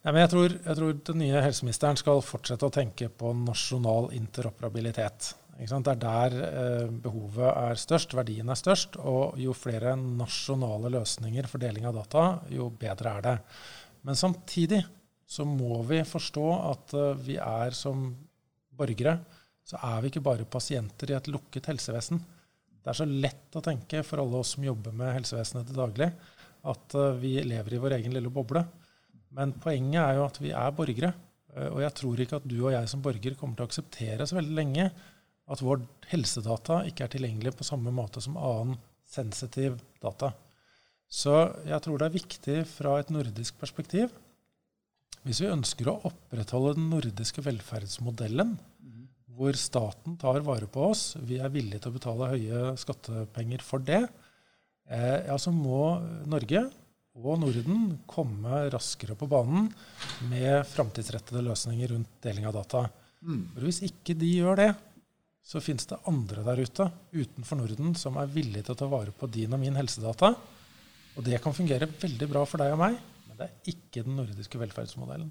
Ja, 0.00 0.14
jeg, 0.16 0.30
tror, 0.32 0.48
jeg, 0.48 0.76
tror, 0.78 0.94
den 1.10 1.18
nye 1.20 1.42
helseministeren 1.44 1.98
skal 2.00 2.22
fortsette 2.24 2.64
å 2.64 2.72
tenke 2.72 3.10
på 3.12 3.34
nasjonal 3.36 4.08
interoperabilitet. 4.16 5.34
Det 5.60 5.76
er 5.76 5.98
der 6.00 6.36
eh, 6.46 6.86
behovet 7.04 7.50
er 7.50 7.76
størst, 7.76 8.14
verdien 8.16 8.48
er 8.48 8.56
størst. 8.56 8.96
Og 8.96 9.36
jo 9.36 9.52
flere 9.52 9.92
nasjonale 10.00 10.88
løsninger 10.94 11.50
for 11.50 11.60
deling 11.60 11.84
av 11.90 11.98
data, 11.98 12.24
jo 12.48 12.70
bedre 12.80 13.12
er 13.18 13.26
det. 13.26 13.34
Men 14.06 14.16
samtidig 14.16 14.80
så 15.30 15.44
må 15.46 15.82
vi 15.86 16.00
forstå 16.06 16.46
at 16.72 16.94
eh, 16.98 17.22
vi 17.26 17.36
er 17.38 17.76
som 17.76 18.08
borgere, 18.80 19.18
så 19.66 19.78
er 19.86 20.00
vi 20.02 20.10
ikke 20.10 20.24
bare 20.24 20.48
pasienter 20.50 21.12
i 21.12 21.16
et 21.18 21.30
lukket 21.30 21.68
helsevesen. 21.70 22.18
Det 22.80 22.90
er 22.90 22.98
så 22.98 23.06
lett 23.06 23.56
å 23.56 23.62
tenke 23.62 24.02
for 24.06 24.22
alle 24.22 24.40
oss 24.40 24.56
som 24.56 24.66
jobber 24.66 24.94
med 24.96 25.12
helsevesenet 25.18 25.68
til 25.68 25.78
daglig, 25.78 26.10
at 26.70 26.96
eh, 26.98 27.18
vi 27.22 27.36
lever 27.46 27.76
i 27.76 27.82
vår 27.82 27.98
egen 28.00 28.16
lille 28.16 28.32
boble. 28.32 28.64
Men 29.36 29.54
poenget 29.62 30.02
er 30.02 30.18
jo 30.18 30.26
at 30.26 30.40
vi 30.42 30.54
er 30.56 30.74
borgere. 30.74 31.12
Og 31.50 31.80
jeg 31.82 31.94
tror 31.98 32.20
ikke 32.22 32.38
at 32.38 32.44
du 32.46 32.56
og 32.60 32.70
jeg 32.70 32.86
som 32.90 33.00
borger 33.02 33.34
kommer 33.38 33.58
til 33.58 33.64
å 33.64 33.68
akseptere 33.70 34.26
så 34.26 34.36
veldig 34.36 34.54
lenge 34.54 34.84
at 35.50 35.62
vår 35.66 35.80
helsedata 36.12 36.84
ikke 36.86 37.06
er 37.06 37.12
tilgjengelig 37.14 37.56
på 37.58 37.66
samme 37.66 37.90
måte 37.94 38.22
som 38.22 38.38
annen 38.38 38.76
sensitiv 39.10 39.80
data. 40.02 40.30
Så 41.10 41.34
jeg 41.66 41.82
tror 41.82 41.98
det 41.98 42.06
er 42.06 42.18
viktig 42.18 42.58
fra 42.70 42.98
et 43.00 43.10
nordisk 43.10 43.56
perspektiv 43.60 44.12
hvis 45.26 45.42
vi 45.42 45.50
ønsker 45.52 45.90
å 45.90 45.98
opprettholde 46.08 46.78
den 46.78 46.86
nordiske 46.94 47.42
velferdsmodellen, 47.44 48.54
mm. 48.56 49.00
hvor 49.36 49.56
staten 49.58 50.16
tar 50.20 50.40
vare 50.46 50.68
på 50.70 50.86
oss, 50.94 51.10
vi 51.20 51.36
er 51.42 51.52
villige 51.52 51.82
til 51.84 51.92
å 51.92 51.96
betale 51.98 52.30
høye 52.30 52.70
skattepenger 52.80 53.64
for 53.64 53.84
det, 53.84 54.00
eh, 54.88 55.18
ja, 55.28 55.36
så 55.36 55.52
må 55.52 55.98
Norge 56.30 56.64
og 57.20 57.34
Norden 57.42 57.98
komme 58.08 58.62
raskere 58.72 59.16
på 59.18 59.28
banen 59.28 59.68
med 60.30 60.62
framtidsrettede 60.70 61.42
løsninger 61.44 61.92
rundt 61.92 62.14
deling 62.24 62.46
av 62.48 62.56
data. 62.56 62.86
Mm. 63.20 63.42
For 63.52 63.66
hvis 63.66 63.82
ikke 63.90 64.16
de 64.16 64.30
gjør 64.38 64.62
det, 64.62 64.70
så 65.44 65.60
fins 65.60 65.84
det 65.90 66.00
andre 66.08 66.46
der 66.46 66.62
ute 66.64 66.86
utenfor 67.12 67.60
Norden 67.60 67.92
som 67.98 68.16
er 68.20 68.32
villige 68.32 68.68
til 68.68 68.76
å 68.76 68.80
ta 68.80 68.88
vare 68.88 69.12
på 69.12 69.28
din 69.28 69.52
og 69.52 69.60
min 69.60 69.76
helsedata. 69.76 70.32
Og 71.20 71.26
det 71.26 71.36
kan 71.44 71.52
fungere 71.52 71.84
veldig 72.00 72.26
bra 72.30 72.46
for 72.48 72.62
deg 72.62 72.72
og 72.72 72.78
meg, 72.80 72.94
men 73.28 73.36
det 73.36 73.44
er 73.44 73.74
ikke 73.74 74.06
den 74.06 74.16
nordiske 74.16 74.56
velferdsmodellen. 74.56 75.28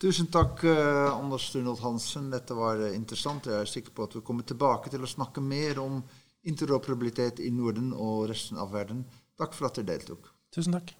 Tusen 0.00 0.30
takk, 0.32 0.62
eh, 0.64 1.08
Anders 1.10 1.50
Sturnold 1.50 1.82
Hansen. 1.82 2.30
Dette 2.32 2.56
var 2.56 2.80
eh, 2.80 2.94
interessant. 2.96 3.50
Jeg 3.50 3.60
er 3.60 3.68
sikker 3.68 3.92
på 3.92 4.06
at 4.06 4.16
vi 4.16 4.22
kommer 4.24 4.46
tilbake 4.48 4.88
til 4.94 5.04
å 5.04 5.10
snakke 5.10 5.42
mer 5.44 5.82
om 5.82 5.98
interoperabilitet 6.48 7.42
i 7.44 7.50
Norden 7.52 7.90
og 7.92 8.28
resten 8.30 8.56
av 8.62 8.72
verden. 8.72 9.02
Takk 9.36 9.58
for 9.58 9.68
at 9.68 9.76
dere 9.76 9.90
deltok. 9.90 10.30
Tusen 10.54 10.78
takk. 10.78 10.94